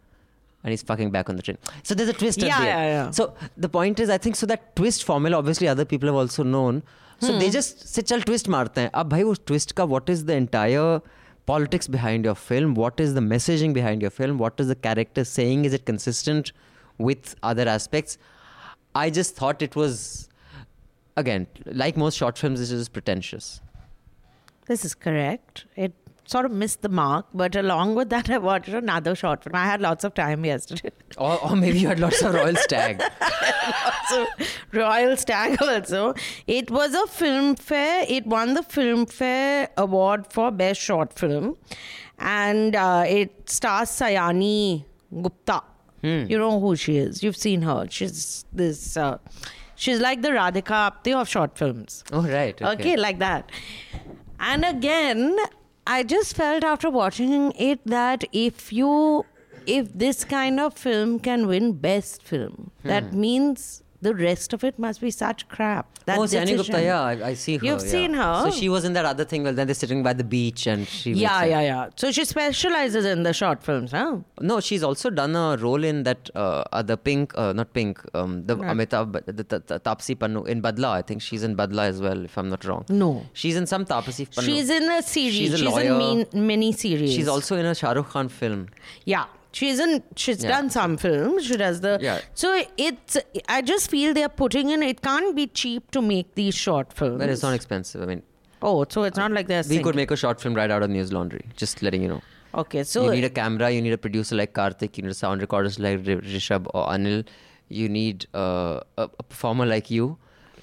And 0.65 0.71
he's 0.71 0.83
fucking 0.83 1.11
back 1.11 1.29
on 1.29 1.37
the 1.37 1.43
train. 1.43 1.59
So 1.83 1.95
there's 1.95 2.09
a 2.09 2.15
twist 2.15 2.41
yeah, 2.41 2.63
yeah. 2.63 2.87
Yeah. 2.87 3.11
So 3.11 3.35
the 3.57 3.69
point 3.69 4.01
is, 4.01 4.09
I 4.09 4.17
think 4.17 4.37
so 4.37 4.47
that 4.47 4.75
twist 4.77 5.05
formula. 5.05 5.37
Obviously, 5.37 5.69
other 5.69 5.85
people 5.85 6.09
have 6.09 6.17
also 6.17 6.43
known. 6.43 6.83
So 7.21 7.33
hmm. 7.33 7.39
they 7.41 7.51
just 7.51 7.87
say, 7.87 8.01
"Chal 8.01 8.23
twist 8.23 8.49
marte 8.49 8.77
hain." 8.77 8.91
Ab 8.95 9.11
bhai, 9.11 9.25
wo 9.25 9.35
twist 9.35 9.75
ka 9.75 9.85
what 9.85 10.09
is 10.09 10.25
the 10.25 10.35
entire 10.35 11.03
politics 11.49 11.89
behind 11.89 12.27
your 12.27 12.35
film? 12.35 12.75
What 12.75 13.01
is 13.01 13.15
the 13.15 13.21
messaging 13.21 13.73
behind 13.73 14.03
your 14.03 14.11
film? 14.11 14.39
What 14.39 14.61
is 14.61 14.69
the 14.69 14.75
character 14.87 15.25
saying? 15.25 15.65
Is 15.65 15.73
it 15.73 15.87
consistent 15.87 16.53
with 16.99 17.35
other 17.43 17.67
aspects? 17.67 18.19
I 18.95 19.09
just 19.11 19.37
thought 19.37 19.63
it 19.63 19.77
was 19.77 20.29
again 21.17 21.47
like 21.85 21.97
most 21.97 22.19
short 22.19 22.39
films 22.39 22.61
this 22.61 22.71
is 22.71 22.89
pretentious. 22.89 23.61
This 24.67 24.85
is 24.85 24.95
correct. 24.95 25.65
It 25.75 25.95
sort 26.33 26.45
of 26.47 26.53
missed 26.53 26.83
the 26.83 26.89
mark, 26.91 27.27
but 27.33 27.57
along 27.57 27.95
with 27.99 28.11
that, 28.11 28.29
I 28.37 28.39
watched 28.39 28.69
another 28.69 29.15
short 29.21 29.43
film. 29.45 29.55
I 29.57 29.65
had 29.65 29.81
lots 29.81 30.05
of 30.09 30.15
time 30.15 30.45
yesterday. 30.45 30.91
or, 31.19 31.43
or 31.43 31.57
maybe 31.57 31.79
you 31.79 31.89
had 31.89 32.01
lots 32.01 32.21
of 32.23 32.35
royal 32.35 32.57
stag 32.57 33.03
so 34.11 34.27
Royal 34.73 35.17
Stag 35.17 35.61
also. 35.63 36.15
It 36.47 36.71
was 36.71 36.95
a 36.95 37.07
Filmfare. 37.19 38.05
It 38.09 38.27
won 38.27 38.55
the 38.55 38.61
Filmfare 38.61 39.69
award 39.77 40.27
for 40.33 40.51
best 40.51 40.81
short 40.81 41.13
film, 41.13 41.57
and 42.19 42.77
uh, 42.77 43.05
it 43.07 43.49
stars 43.51 43.89
Sayani 43.91 44.85
Gupta. 45.23 45.63
You 46.03 46.39
know 46.39 46.61
who 46.61 46.77
she 46.77 46.97
is. 46.99 47.23
You've 47.25 47.37
seen 47.37 47.63
her. 47.63 47.87
She's 47.91 48.45
this. 48.53 48.97
Uh, 48.97 49.19
she's 49.75 49.99
like 50.01 50.23
the 50.23 50.29
Radhika 50.31 50.77
Apte 50.93 51.15
of 51.21 51.29
short 51.29 51.59
films. 51.59 52.05
oh 52.13 52.23
right 52.23 52.61
Okay. 52.63 52.97
like 52.97 53.19
that. 53.19 53.51
And 54.41 54.65
again, 54.65 55.37
I 55.91 56.03
just 56.03 56.37
felt 56.37 56.65
after 56.65 56.91
watching 56.91 57.53
it 57.59 57.81
that 57.87 58.25
if 58.31 58.75
you, 58.75 59.25
if 59.67 59.91
this 59.95 60.23
kind 60.23 60.61
of 60.61 60.75
film 60.75 61.19
can 61.19 61.47
win 61.47 61.73
best 61.73 62.23
film, 62.23 62.73
that 62.85 63.05
hmm. 63.05 63.21
means 63.21 63.83
the 64.01 64.15
rest 64.15 64.53
of 64.53 64.63
it 64.63 64.79
must 64.79 65.01
be 65.01 65.11
such 65.11 65.49
crap. 65.49 65.87
That 66.05 66.19
oh, 66.19 66.23
Sayani 66.23 66.57
Gupta, 66.57 66.81
yeah, 66.81 67.03
I, 67.03 67.29
I 67.29 67.35
see 67.35 67.57
her. 67.57 67.67
You've 67.67 67.83
yeah. 67.83 67.89
seen 67.89 68.15
her? 68.15 68.43
So 68.45 68.51
she 68.51 68.69
was 68.69 68.85
in 68.85 68.93
that 68.93 69.05
other 69.05 69.25
thing. 69.25 69.43
Well, 69.43 69.53
then 69.53 69.67
they're 69.67 69.75
sitting 69.75 70.03
by 70.03 70.13
the 70.13 70.25
beach, 70.25 70.67
and 70.67 70.87
she. 70.87 71.13
Yeah, 71.13 71.45
yeah, 71.45 71.61
yeah. 71.61 71.89
So 71.97 72.13
she 72.13 72.25
specializes 72.25 73.05
in 73.05 73.25
the 73.25 73.33
short 73.33 73.63
films, 73.63 73.91
huh? 73.91 74.19
No, 74.41 74.61
she's 74.61 74.83
also 74.83 75.11
done 75.11 75.35
a 75.35 75.57
role 75.57 75.83
in 75.83 76.05
that 76.05 76.31
uh, 76.35 76.65
other 76.73 76.97
Pink, 76.97 77.37
uh, 77.37 77.53
not 77.53 77.73
Pink, 77.75 78.01
um, 78.15 78.47
the 78.47 78.57
Amitabh, 78.57 79.13
but 79.13 79.27
the, 79.27 79.33
the, 79.33 79.45
the 79.67 79.81
Taapsee 79.81 80.17
Pannu 80.17 80.47
in 80.47 80.63
Badla. 80.63 80.91
I 80.91 81.03
think 81.03 81.21
she's 81.21 81.43
in 81.43 81.57
Badla 81.57 81.89
as 81.89 82.01
well, 82.01 82.25
if 82.25 82.39
I'm 82.39 82.49
not 82.49 82.65
wrong. 82.65 82.85
No. 82.89 83.27
She's 83.33 83.57
in 83.57 83.67
some 83.67 83.85
Taapsee 83.85 84.29
Pannu. 84.29 84.45
She's 84.45 84.71
in 84.71 84.85
a 84.85 85.03
series. 85.03 85.35
She's 85.35 85.55
a 85.55 85.65
in 85.67 85.71
lawyer. 85.71 85.99
mean, 85.99 86.27
mini 86.33 86.73
series. 86.73 87.13
She's 87.13 87.29
also 87.29 87.57
in 87.57 87.67
a 87.67 87.75
Shah 87.75 87.93
Rukh 87.93 88.11
Khan 88.11 88.29
film. 88.29 88.69
Yeah. 89.05 89.27
She's 89.53 89.79
in. 89.81 90.03
She's 90.17 90.43
Yeah. 90.43 90.51
done 90.51 90.71
some 90.71 90.97
films. 90.97 91.47
She 91.47 91.57
does 91.57 91.81
the. 91.81 91.99
Yeah. 92.01 92.21
So 92.35 92.63
it's. 92.77 93.17
I 93.49 93.63
just 93.63 93.91
feel 93.91 94.13
they're 94.15 94.29
putting 94.29 94.71
in. 94.71 94.83
It 94.83 95.01
can't 95.03 95.35
be 95.35 95.47
cheap 95.47 95.91
to 95.93 96.03
make 96.03 96.35
these 96.35 96.55
short 96.55 96.93
films. 96.93 97.19
But 97.19 97.31
it's 97.31 97.43
not 97.43 97.55
expensive. 97.55 98.03
I 98.03 98.07
mean, 98.07 98.23
Oh, 98.61 98.85
so 98.89 99.05
it's 99.05 99.17
not 99.17 99.33
like 99.33 99.47
they're. 99.47 99.63
we 99.69 99.79
could 99.83 99.95
make 99.97 100.11
a 100.11 100.17
short 100.17 100.41
film 100.41 100.55
right 100.55 100.71
out 100.71 100.83
of 100.83 100.91
News 100.91 101.13
Laundry. 101.13 101.45
Just 101.57 101.83
letting 101.83 102.03
you 102.03 102.09
know. 102.09 102.21
Okay, 102.55 102.83
so 102.83 103.05
you 103.05 103.11
need 103.13 103.25
a 103.25 103.31
camera, 103.31 103.71
you 103.71 103.81
need 103.83 103.93
a 103.93 103.99
producer 103.99 104.35
like 104.35 104.53
Karthik, 104.55 104.97
you 104.97 105.03
need 105.03 105.11
a 105.11 105.15
sound 105.15 105.43
recorder 105.43 105.71
like 105.79 106.01
Rishabh 106.05 106.67
or 106.75 106.87
Anil, 106.89 107.27
you 107.69 107.89
need 107.89 108.27
uh, 108.35 108.81
a, 108.97 109.03
a 109.19 109.23
performer 109.23 109.67
like 109.67 109.91
you. 109.91 110.17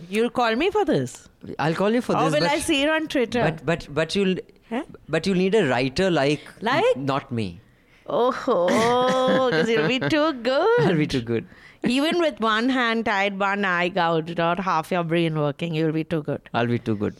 you'll 0.09 0.31
call 0.31 0.55
me 0.61 0.69
for 0.71 0.83
this. 0.83 1.29
I'll 1.59 1.75
call 1.75 1.93
you 1.97 2.01
for 2.01 2.15
Or 2.17 2.23
this. 2.25 2.33
will 2.33 2.47
but, 2.47 2.49
I 2.55 2.59
see 2.59 2.81
it 2.81 2.89
on 2.89 3.07
Twitter? 3.07 3.43
But 3.49 3.65
but 3.65 3.87
but 3.99 4.15
you'll 4.15 4.35
Huh? 4.69 4.81
but 5.07 5.27
you'll 5.27 5.37
need 5.43 5.55
a 5.55 5.67
writer 5.69 6.09
like 6.09 6.41
Like? 6.61 6.97
not 6.97 7.31
me. 7.31 7.45
Oh, 8.07 8.33
oh 8.47 9.49
because 9.49 9.69
it'll 9.69 9.87
be 9.87 9.99
too 9.99 10.33
good. 10.33 10.81
I'll 10.81 10.95
be 10.95 11.07
too 11.07 11.21
good. 11.21 11.47
Even 11.83 12.19
with 12.19 12.39
one 12.39 12.69
hand 12.69 13.05
tied, 13.05 13.39
one 13.39 13.63
eye 13.63 13.89
gouged, 13.89 14.39
or 14.39 14.55
half 14.55 14.91
your 14.91 15.03
brain 15.03 15.37
working, 15.37 15.75
you'll 15.75 15.91
be 15.91 16.03
too 16.03 16.23
good. 16.23 16.41
I'll 16.53 16.67
be 16.67 16.79
too 16.79 16.95
good. 16.95 17.15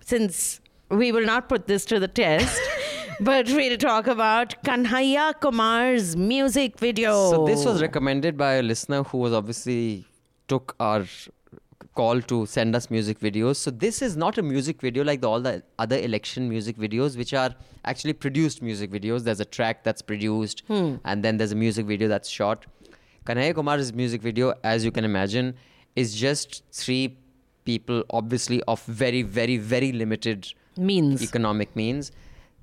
Since 0.00 0.60
we 0.88 1.12
will 1.12 1.24
not 1.24 1.48
put 1.48 1.66
this 1.66 1.84
to 1.86 2.00
the 2.00 2.08
test, 2.08 2.60
but 3.20 3.46
we'll 3.48 3.76
talk 3.76 4.06
about 4.06 4.54
Kanhaiya 4.64 5.34
Kumar's 5.40 6.16
music 6.16 6.78
video. 6.78 7.30
So 7.30 7.46
this 7.46 7.64
was 7.64 7.80
recommended 7.80 8.36
by 8.36 8.54
a 8.54 8.62
listener 8.62 9.02
who 9.04 9.18
was 9.18 9.32
obviously 9.32 10.06
took 10.48 10.74
our 10.80 11.04
call 11.98 12.20
to 12.32 12.38
send 12.46 12.76
us 12.78 12.90
music 12.94 13.20
videos. 13.26 13.56
So 13.66 13.70
this 13.84 14.00
is 14.08 14.16
not 14.24 14.38
a 14.38 14.42
music 14.50 14.80
video 14.86 15.04
like 15.10 15.20
the, 15.20 15.28
all 15.28 15.40
the 15.40 15.62
other 15.84 15.98
election 16.08 16.48
music 16.48 16.76
videos, 16.84 17.16
which 17.22 17.34
are 17.34 17.54
actually 17.84 18.12
produced 18.24 18.62
music 18.62 18.90
videos. 18.90 19.24
There's 19.24 19.40
a 19.40 19.50
track 19.58 19.82
that's 19.84 20.02
produced, 20.02 20.62
hmm. 20.68 20.96
and 21.04 21.24
then 21.28 21.38
there's 21.38 21.52
a 21.52 21.60
music 21.64 21.86
video 21.86 22.08
that's 22.14 22.28
shot. 22.28 22.66
Kanhaiya 23.26 23.54
Kumar's 23.54 23.92
music 23.92 24.22
video, 24.22 24.54
as 24.64 24.84
you 24.84 24.92
can 24.98 25.04
imagine, 25.04 25.54
is 25.96 26.14
just 26.14 26.62
three 26.72 27.18
people, 27.64 28.04
obviously 28.10 28.62
of 28.74 28.84
very, 29.02 29.22
very, 29.22 29.56
very 29.56 29.92
limited 29.92 30.52
Means. 30.76 31.22
economic 31.22 31.74
means, 31.76 32.12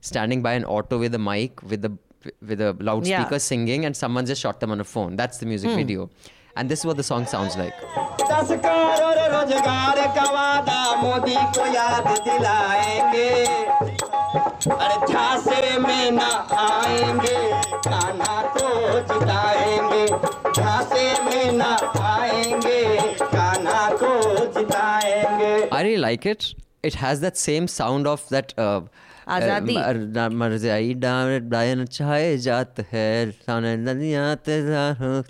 standing 0.01 0.41
by 0.41 0.53
an 0.53 0.65
auto 0.65 0.97
with 0.97 1.13
a 1.13 1.19
mic, 1.19 1.61
with 1.63 1.85
a 1.85 1.93
with 2.51 2.61
a 2.67 2.69
loudspeaker 2.79 3.35
Yeah. 3.35 3.47
singing, 3.47 3.85
and 3.85 3.95
someone 3.95 4.25
just 4.29 4.41
shot 4.41 4.59
them 4.61 4.71
on 4.75 4.79
a 4.83 4.87
phone. 4.91 5.15
That's 5.15 5.37
the 5.43 5.45
music 5.45 5.71
hmm. 5.71 5.81
video, 5.81 6.09
and 6.57 6.69
this 6.69 6.79
is 6.79 6.85
what 6.85 6.95
the 6.95 7.03
song 7.03 7.25
sounds 7.25 7.57
like. 7.57 7.73
I 25.71 25.81
really 25.83 25.97
like 25.97 26.25
it. 26.25 26.55
It 26.83 26.93
has 26.95 27.19
that 27.19 27.37
same 27.37 27.67
sound 27.67 28.07
of 28.07 28.27
that. 28.29 28.57
Uh, 28.57 28.81
आज़ादी। 29.27 29.75
uh, 29.75 29.79
मर- 30.15 30.31
मर 30.39 30.57
जाई 30.63 30.93
डायन 31.01 31.85
चाहे 31.85 32.37
जात 32.37 32.79
है 32.91 33.31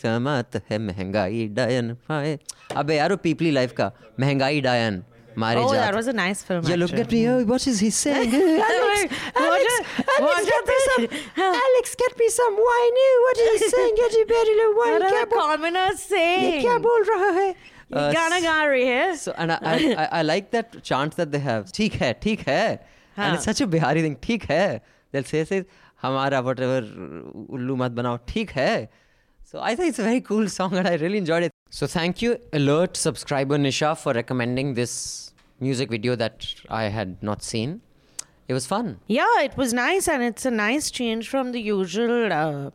समात 0.04 0.56
है 0.70 0.78
महँगाई 0.88 1.48
डायन 1.56 1.93
पाए 2.10 2.38
अबे 2.78 2.96
यार 2.96 3.12
वो 3.12 3.18
पीपली 3.24 3.52
लाइफ 3.52 3.74
का 3.78 3.91
महँगाई 4.20 4.62
डायन 4.62 5.04
मारे 5.38 5.62
Oh, 5.62 5.72
that 5.74 5.93
was 5.96 6.08
a 6.08 6.14
nice 6.18 6.41
film. 6.48 6.64
Yeah, 6.68 6.78
look 6.82 6.91
at 6.93 7.12
me. 7.12 7.22
Oh, 7.28 7.43
what 7.48 7.64
is 7.68 7.80
he 7.86 7.89
saying? 7.89 8.34
Alex, 8.36 9.16
Alex, 9.36 9.66
Alex, 10.18 10.46
get 10.52 10.70
me 10.70 10.78
some. 10.86 11.08
Alex, 11.48 11.96
get 12.04 12.18
me 12.22 12.30
some 12.36 12.56
wine. 12.68 13.02
What 13.26 13.41
is 13.46 13.64
he 13.64 13.70
saying? 13.74 13.96
Get 13.98 14.16
me 14.20 14.24
very 14.30 14.56
little 14.60 14.76
wine. 14.78 14.93
What 14.93 15.08
are 15.10 15.26
the 15.26 15.36
commoners 15.36 16.06
ये 16.14 16.62
क्या 16.62 16.78
बोल 16.88 17.04
रहा 17.10 17.30
है? 17.39 17.54
Uh, 17.54 18.14
गाना 18.14 18.39
गा 18.48 18.64
रही 18.64 18.86
है 18.88 19.12
So 19.26 19.34
and 19.38 19.52
I, 19.52 19.58
I, 19.74 19.78
I, 20.06 20.08
I 20.20 20.22
like 20.30 20.52
that 20.52 20.82
chant 20.91 21.18
that 21.22 21.32
they 21.36 21.43
have. 21.50 21.72
ठीक 21.76 21.93
है, 22.04 22.14
ठीक 22.24 22.48
है. 22.48 22.95
हाँ. 23.16 23.26
And 23.26 23.36
it's 23.36 23.45
such 23.45 23.61
a 23.61 23.66
Bihari 23.66 24.03
thing. 24.03 24.16
ठीक 24.16 24.45
है. 24.51 24.80
They'll 25.12 25.24
say, 25.24 25.45
say 25.45 25.64
हमारा 26.03 26.43
whatever 26.45 26.82
उल्लू 27.51 27.76
मत 27.76 27.91
बनाओ. 27.93 28.18
ठीक 28.28 28.51
है. 28.51 28.88
So 29.45 29.61
I 29.61 29.74
think 29.74 29.88
it's 29.88 29.99
a 29.99 30.05
very 30.05 30.20
cool 30.20 30.49
song 30.49 30.76
and 30.76 30.86
I 30.86 30.95
really 30.95 31.18
enjoyed 31.18 31.43
it. 31.43 31.51
So 31.70 31.86
thank 31.86 32.22
you, 32.22 32.38
alert 32.53 32.97
subscriber 32.97 33.57
Nisha, 33.59 33.97
for 33.97 34.12
recommending 34.12 34.74
this 34.74 35.32
music 35.61 35.91
video 35.91 36.14
that 36.16 36.47
I 36.68 36.84
had 36.84 37.22
not 37.22 37.43
seen. 37.43 37.80
It 38.49 38.55
was 38.55 38.66
fun. 38.66 38.99
Yeah, 39.07 39.43
it 39.43 39.57
was 39.57 39.72
nice, 39.72 40.09
and 40.09 40.22
it's 40.22 40.45
a 40.45 40.51
nice 40.51 40.91
change 40.91 41.28
from 41.28 41.53
the 41.53 41.61
usual, 41.61 42.32
uh, 42.32 42.70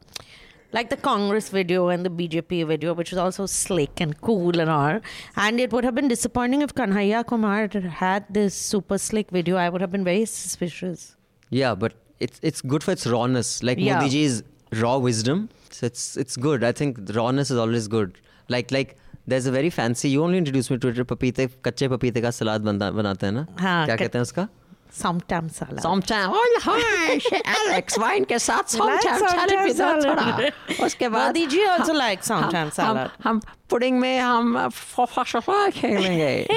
like 0.72 0.90
the 0.90 0.98
Congress 0.98 1.50
video 1.50 1.88
and 1.90 2.06
the 2.06 2.10
BJP 2.10 2.66
video, 2.68 2.94
which 2.94 3.12
was 3.12 3.20
also 3.26 3.46
slick 3.46 4.02
and 4.02 4.20
cool 4.22 4.60
and 4.60 4.70
all. 4.70 5.00
And 5.36 5.60
it 5.60 5.72
would 5.72 5.84
have 5.86 5.96
been 5.96 6.08
disappointing 6.08 6.62
if 6.62 6.74
Kanhaiya 6.76 7.26
Kumar 7.26 7.54
had 7.62 7.76
had 8.02 8.26
this 8.40 8.54
super 8.56 8.98
slick 8.98 9.32
video. 9.32 9.56
I 9.58 9.70
would 9.70 9.82
have 9.82 9.92
been 9.92 10.04
very 10.04 10.26
suspicious. 10.26 11.16
Yeah, 11.62 11.76
but 11.76 11.94
it's 12.20 12.40
it's 12.52 12.62
good 12.74 12.84
for 12.84 12.92
its 13.00 13.08
rawness. 13.16 13.54
Like 13.64 13.80
Yeah. 13.80 14.00
Modi 14.02 14.10
ji's 14.18 14.44
raw 14.84 14.98
wisdom. 14.98 15.48
So 15.72 15.86
it's 15.86 16.06
it's 16.26 16.36
good. 16.50 16.64
I 16.64 16.72
think 16.82 17.06
the 17.06 17.14
rawness 17.22 17.52
is 17.52 17.58
always 17.66 17.88
good. 17.88 18.18
Like 18.50 18.72
like 18.72 18.96
there's 19.34 19.46
a 19.46 19.52
very 19.52 19.70
fancy. 19.70 20.10
You 20.10 20.24
only 20.24 20.38
introduced 20.44 20.72
me 20.72 20.78
to 20.78 20.88
it. 20.90 21.02
पपीते 21.14 21.48
कच्चे 21.66 21.88
पपीते 21.96 22.22
का 22.22 22.32
सलाद 22.42 22.62
बनता 22.70 22.92
बनाते 23.00 23.26
हैं 23.26 23.34
ना? 23.34 23.46
हाँ, 23.60 23.86
क्या 23.86 23.96
कच- 23.96 24.00
कहते 24.00 24.18
हैं 24.18 24.22
उसका? 24.22 24.48
Somtam 24.96 25.50
salad. 25.52 25.80
Somtam. 25.84 26.32
Oh 26.34 26.60
hi, 26.66 27.40
Alex 27.54 27.98
wine 28.00 28.24
के 28.26 28.38
साथ 28.40 28.76
Like 28.76 29.02
somtam 29.02 29.18
somtam 29.20 29.32
salad 29.32 29.64
भी 29.66 29.74
दो 29.74 29.78
salad. 29.78 30.06
थोड़ा. 30.06 30.86
उसके 30.86 31.10
बाद 31.16 31.36
Modi 31.36 31.48
ji 31.54 31.66
also 31.72 31.90
हम- 31.94 31.98
likes 32.02 32.30
somtam 32.32 32.56
हम- 32.56 32.72
salad. 32.78 33.10
हम 33.24 33.28
हम 33.30 33.42
पुडिंग 33.70 34.00
में 34.00 34.20
हम 34.20 34.68
फोफा 34.70 35.24
शफा 35.34 35.70
खेलेंगे. 35.80 36.48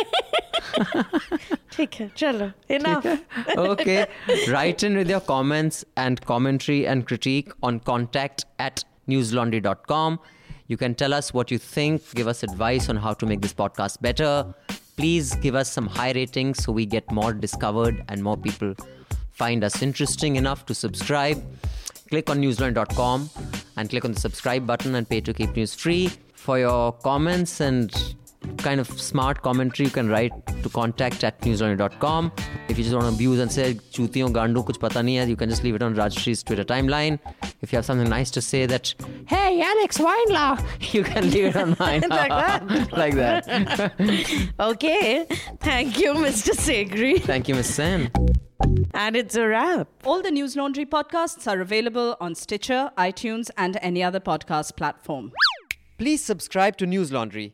ठीक 1.73 1.95
है, 2.01 2.09
चलो, 2.17 2.51
enough. 2.79 3.07
okay. 3.57 4.07
Write 4.55 4.83
in 4.89 4.97
with 5.01 5.11
your 5.15 5.21
comments 5.21 5.85
and 5.97 6.21
commentary 6.33 6.81
and 6.87 7.07
critique 7.07 7.53
on 7.63 7.81
contact 7.81 8.45
at 8.59 8.85
newslaundry.com. 9.09 10.19
You 10.69 10.77
can 10.77 10.95
tell 10.95 11.15
us 11.15 11.33
what 11.35 11.51
you 11.51 11.59
think, 11.59 12.15
give 12.15 12.29
us 12.29 12.43
advice 12.43 12.89
on 12.89 12.97
how 13.07 13.15
to 13.15 13.27
make 13.27 13.41
this 13.41 13.55
podcast 13.55 14.01
better. 14.03 14.33
Please 14.96 15.36
give 15.36 15.56
us 15.56 15.72
some 15.72 15.88
high 15.88 16.12
ratings 16.12 16.64
so 16.64 16.72
we 16.72 16.86
get 16.86 17.12
more 17.12 17.34
discovered 17.34 18.04
and 18.10 18.22
more 18.24 18.38
people 18.38 18.76
find 19.32 19.64
us 19.64 19.82
interesting 19.82 20.36
enough 20.36 20.66
to 20.68 20.76
subscribe. 20.76 21.44
Click 22.10 22.30
on 22.30 22.40
newslaundry.com 22.42 23.30
and 23.78 23.90
click 23.90 24.06
on 24.06 24.12
the 24.12 24.20
subscribe 24.20 24.68
button 24.68 24.96
and 24.96 25.10
pay 25.10 25.22
to 25.22 25.34
keep 25.34 25.56
news 25.56 25.74
free. 25.74 26.12
For 26.36 26.60
your 26.60 26.92
comments 26.92 27.60
and 27.60 27.92
kind 28.58 28.80
of 28.80 28.88
smart 29.00 29.42
commentary, 29.42 29.86
you 29.88 29.92
can 29.92 30.10
write 30.10 30.32
to 30.64 30.70
contact 30.70 31.24
at 31.24 31.40
newslaundry.com. 31.42 32.32
If 32.70 32.78
you 32.78 32.84
just 32.84 32.96
want 32.96 33.08
to 33.08 33.14
abuse 33.14 33.40
and 33.40 33.52
say, 33.52 33.74
chutiyon 33.76 34.34
gandu 34.34 34.66
kuch 34.66 34.80
pata 34.80 35.00
nahi 35.00 35.20
hai, 35.20 35.26
you 35.26 35.36
can 35.36 35.50
just 35.50 35.64
leave 35.64 35.76
it 35.76 35.84
on 35.84 35.96
Rajyasree's 35.96 36.44
Twitter 36.44 36.64
timeline. 36.64 37.20
If 37.62 37.72
you 37.72 37.78
have 37.78 37.86
something 37.86 38.10
nice 38.10 38.32
to 38.32 38.42
say 38.42 38.66
that, 38.66 38.94
hey, 39.28 39.62
Alex 39.62 39.98
Weinlaw, 39.98 40.64
you 40.94 41.04
can 41.04 41.30
leave 41.32 41.46
it 41.46 41.56
on 41.56 41.76
mine. 41.80 42.04
Like 42.10 42.30
that? 42.30 42.94
like 42.94 43.16
that. 43.16 44.52
Okay. 44.60 45.26
Thank 45.60 46.00
you, 46.00 46.14
Mr. 46.14 46.52
Sekhri. 46.66 47.22
Thank 47.22 47.48
you, 47.48 47.56
Miss 47.56 47.74
Sen. 47.74 48.12
And 48.94 49.16
it's 49.16 49.36
a 49.36 49.48
wrap. 49.48 49.88
All 50.06 50.22
the 50.22 50.32
News 50.32 50.56
Laundry 50.56 50.86
podcasts 50.86 51.48
are 51.52 51.60
available 51.60 52.16
on 52.22 52.36
Stitcher, 52.36 52.92
iTunes, 52.98 53.50
and 53.58 53.78
any 53.82 54.04
other 54.04 54.20
podcast 54.20 54.76
platform. 54.78 55.32
Please 55.98 56.24
subscribe 56.24 56.78
to 56.78 56.86
News 56.86 57.12
Laundry. 57.12 57.54